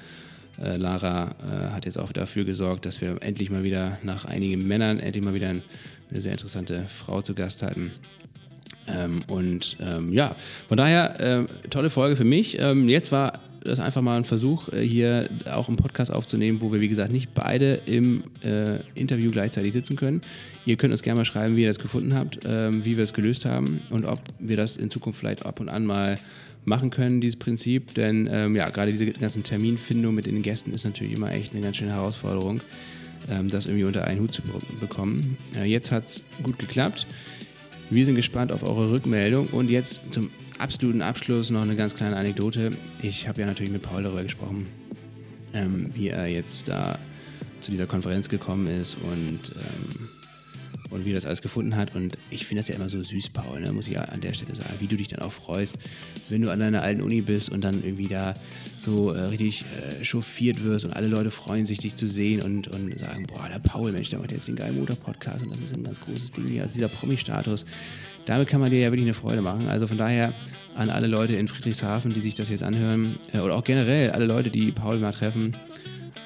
[0.60, 4.68] Äh, Lara äh, hat jetzt auch dafür gesorgt, dass wir endlich mal wieder nach einigen
[4.68, 5.62] Männern endlich mal wieder ein,
[6.10, 7.92] eine sehr interessante Frau zu Gast hatten.
[8.88, 10.36] Ähm, und ähm, ja,
[10.68, 12.60] von daher äh, tolle Folge für mich.
[12.60, 13.34] Ähm, jetzt war
[13.68, 17.12] das einfach mal ein Versuch, äh, hier auch einen Podcast aufzunehmen, wo wir, wie gesagt,
[17.12, 20.22] nicht beide im äh, Interview gleichzeitig sitzen können.
[20.66, 23.14] Ihr könnt uns gerne mal schreiben, wie ihr das gefunden habt, ähm, wie wir es
[23.14, 26.18] gelöst haben und ob wir das in Zukunft vielleicht ab und an mal
[26.66, 27.94] machen können, dieses Prinzip.
[27.94, 31.62] Denn ähm, ja, gerade diese ganzen Terminfindungen mit den Gästen ist natürlich immer echt eine
[31.62, 32.62] ganz schöne Herausforderung,
[33.30, 34.42] ähm, das irgendwie unter einen Hut zu
[34.80, 35.38] bekommen.
[35.56, 37.08] Äh, jetzt hat es gut geklappt.
[37.90, 42.18] Wir sind gespannt auf eure Rückmeldung und jetzt zum absoluten Abschluss noch eine ganz kleine
[42.18, 42.72] Anekdote.
[43.02, 44.68] Ich habe ja natürlich mit Paul darüber gesprochen,
[45.54, 46.98] ähm, wie er jetzt da
[47.60, 50.07] zu dieser Konferenz gekommen ist und, ähm,
[50.90, 51.96] und wie er das alles gefunden hat.
[51.96, 53.72] Und ich finde das ja immer so süß, Paul, ne?
[53.72, 55.78] muss ich an der Stelle sagen, wie du dich dann auch freust,
[56.30, 58.34] wenn du an deiner alten Uni bist und dann irgendwie da
[58.80, 62.68] so äh, richtig äh, chauffiert wirst und alle Leute freuen sich, dich zu sehen und,
[62.68, 65.76] und sagen, boah, der Paul, Mensch, der macht jetzt den geilen Motor-Podcast und das ist
[65.76, 67.66] ein ganz großes Ding hier, also dieser Promi-Status
[68.28, 69.70] damit kann man dir ja wirklich eine Freude machen.
[69.70, 70.34] Also von daher
[70.76, 74.26] an alle Leute in Friedrichshafen, die sich das jetzt anhören, äh, oder auch generell alle
[74.26, 75.56] Leute, die Paul mal treffen,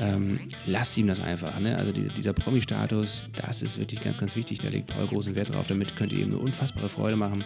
[0.02, 1.60] ähm, lasst ihm das einfach.
[1.60, 1.78] Ne?
[1.78, 4.60] Also die, dieser Promi-Status, das ist wirklich ganz, ganz wichtig.
[4.60, 5.68] Da legt Paul großen Wert drauf.
[5.68, 7.44] Damit könnt ihr ihm eine unfassbare Freude machen.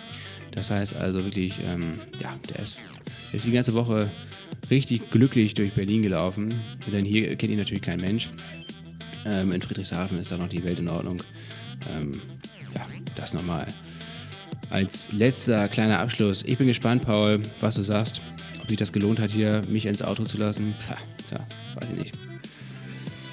[0.52, 2.78] Das heißt also wirklich, ähm, ja, der ist,
[3.34, 4.10] ist die ganze Woche
[4.70, 6.54] richtig glücklich durch Berlin gelaufen.
[6.92, 8.30] Denn hier kennt ihn natürlich kein Mensch.
[9.26, 11.22] Ähm, in Friedrichshafen ist da noch die Welt in Ordnung.
[11.94, 12.14] Ähm,
[12.74, 13.68] ja, das nochmal
[14.70, 16.44] als letzter kleiner Abschluss.
[16.46, 18.22] Ich bin gespannt, Paul, was du sagst.
[18.62, 20.74] Ob sich das gelohnt hat, hier mich ins Auto zu lassen.
[20.88, 20.98] Pah,
[21.30, 21.46] tja,
[21.76, 22.35] weiß ich nicht.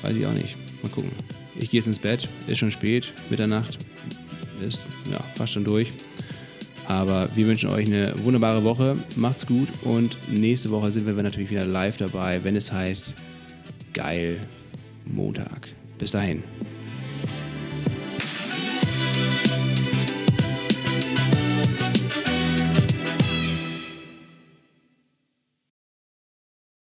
[0.02, 0.56] Weiß ich auch nicht.
[0.82, 1.10] Mal gucken.
[1.58, 2.28] Ich gehe jetzt ins Bett.
[2.46, 3.12] Ist schon spät.
[3.30, 3.78] Mitternacht.
[4.60, 5.92] Ist ja fast schon durch.
[6.86, 8.96] Aber wir wünschen euch eine wunderbare Woche.
[9.16, 9.68] Macht's gut.
[9.82, 13.14] Und nächste Woche sind wir natürlich wieder live dabei, wenn es heißt
[13.92, 14.38] Geil
[15.04, 15.68] Montag.
[15.98, 16.42] Bis dahin.